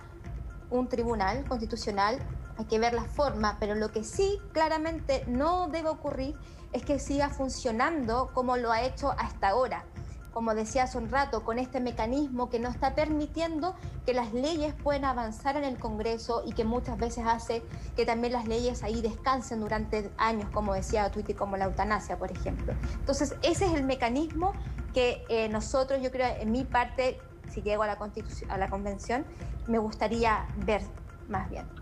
un 0.69 0.89
tribunal 0.89 1.45
constitucional 1.47 2.19
hay 2.59 2.65
que 2.67 2.79
ver 2.79 2.93
la 2.93 3.05
forma, 3.05 3.57
pero 3.59 3.75
lo 3.75 3.91
que 3.91 4.05
sí 4.05 4.41
claramente 4.53 5.25
no 5.27 5.69
debe 5.69 5.89
ocurrir 5.89 6.37
es 6.73 6.85
que 6.85 6.99
siga 6.99 7.31
funcionando 7.31 8.31
como 8.35 8.57
lo 8.57 8.73
ha 8.73 8.83
hecho 8.83 9.13
hasta 9.19 9.49
ahora. 9.49 9.85
Como 10.33 10.55
decía 10.55 10.85
hace 10.85 10.99
un 10.99 11.11
rato, 11.11 11.45
con 11.45 11.59
este 11.59 11.81
mecanismo 11.81 12.49
que 12.49 12.59
no 12.59 12.69
está 12.69 12.95
permitiendo 12.95 13.75
que 14.07 14.15
las 14.15 14.33
leyes 14.33 14.75
puedan 14.75 15.05
avanzar 15.05 15.57
en 15.57 15.65
el 15.65 15.79
Congreso 15.79 16.43
y 16.47 16.53
que 16.53 16.65
muchas 16.65 16.99
veces 16.99 17.25
hace 17.27 17.63
que 17.97 18.07
también 18.07 18.33
las 18.33 18.49
leyes 18.49 18.83
ahí 18.83 19.03
descansen 19.03 19.61
durante 19.61 20.11
años, 20.17 20.49
como 20.51 20.75
decía 20.75 21.11
Twitter, 21.11 21.37
como 21.37 21.57
la 21.57 21.67
eutanasia, 21.67 22.19
por 22.19 22.31
ejemplo. 22.31 22.75
Entonces, 22.99 23.37
ese 23.43 23.67
es 23.67 23.75
el 23.75 23.85
mecanismo 23.85 24.53
que 24.95 25.25
eh, 25.29 25.49
nosotros, 25.49 26.01
yo 26.03 26.11
creo, 26.11 26.35
en 26.41 26.51
mi 26.51 26.65
parte, 26.65 27.21
si 27.51 27.63
llego 27.63 27.83
a 27.83 27.87
la, 27.87 27.99
a 28.49 28.59
la 28.59 28.71
convención, 28.71 29.27
me 29.67 29.79
gustaría 29.79 30.47
ver 30.57 30.83
más 31.29 31.49
bien. 31.51 31.82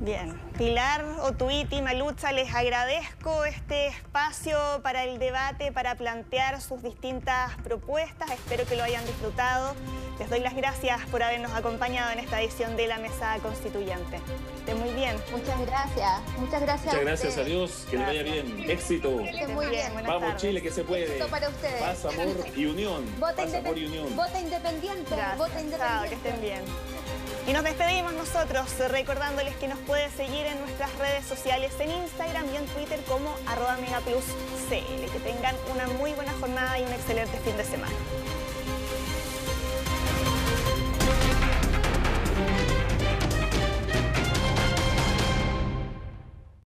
Bien, 0.00 0.40
Pilar, 0.56 1.04
Otuiti, 1.20 1.82
Malucha, 1.82 2.32
les 2.32 2.54
agradezco 2.54 3.44
este 3.44 3.88
espacio 3.88 4.56
para 4.82 5.04
el 5.04 5.18
debate, 5.18 5.72
para 5.72 5.94
plantear 5.94 6.62
sus 6.62 6.82
distintas 6.82 7.54
propuestas. 7.58 8.30
Espero 8.30 8.64
que 8.64 8.76
lo 8.76 8.82
hayan 8.82 9.04
disfrutado. 9.04 9.74
Les 10.18 10.30
doy 10.30 10.40
las 10.40 10.56
gracias 10.56 11.04
por 11.10 11.22
habernos 11.22 11.52
acompañado 11.52 12.12
en 12.12 12.18
esta 12.18 12.40
edición 12.40 12.78
de 12.78 12.86
la 12.86 12.96
Mesa 12.96 13.36
Constituyente. 13.42 14.22
Estén 14.56 14.78
muy 14.80 14.88
bien. 14.94 15.16
Muchas 15.32 15.60
gracias. 15.66 16.20
Muchas 16.38 16.62
gracias. 16.62 16.94
Muchas 16.94 17.00
gracias, 17.04 17.36
adiós. 17.36 17.86
Que 17.90 17.98
les 17.98 18.06
vaya 18.06 18.22
bien. 18.22 18.70
Éxito. 18.70 19.10
muy 19.10 19.66
bien. 19.66 19.92
Vamos, 20.06 20.36
Chile, 20.36 20.62
que 20.62 20.70
se 20.70 20.82
puede. 20.82 21.04
Éxito 21.04 21.28
para 21.28 21.50
ustedes. 21.50 21.82
Paz, 21.82 22.06
amor 22.06 22.36
y 22.56 22.64
unión. 22.64 23.04
Vota, 23.20 23.42
unión. 23.44 24.16
Vota 24.16 24.40
independiente. 24.40 25.14
Vota 25.36 25.60
independiente. 25.60 25.76
Chao, 25.78 26.08
que 26.08 26.14
estén 26.14 26.40
bien. 26.40 26.64
Y 27.46 27.52
nos 27.52 27.64
despedimos 27.64 28.12
nosotros 28.12 28.66
recordándoles 28.88 29.56
que 29.56 29.68
nos 29.68 29.78
puede 29.80 30.10
seguir 30.10 30.46
en 30.46 30.60
nuestras 30.60 30.94
redes 30.98 31.24
sociales 31.24 31.72
en 31.80 31.90
Instagram 31.90 32.44
y 32.52 32.56
en 32.56 32.66
Twitter 32.66 33.00
como 33.08 33.34
arroba 33.46 33.76
megapluscl. 33.76 35.10
Que 35.12 35.20
tengan 35.24 35.56
una 35.72 35.86
muy 35.98 36.12
buena 36.12 36.32
jornada 36.40 36.78
y 36.78 36.82
un 36.82 36.92
excelente 36.92 37.38
fin 37.38 37.56
de 37.56 37.64
semana. 37.64 37.94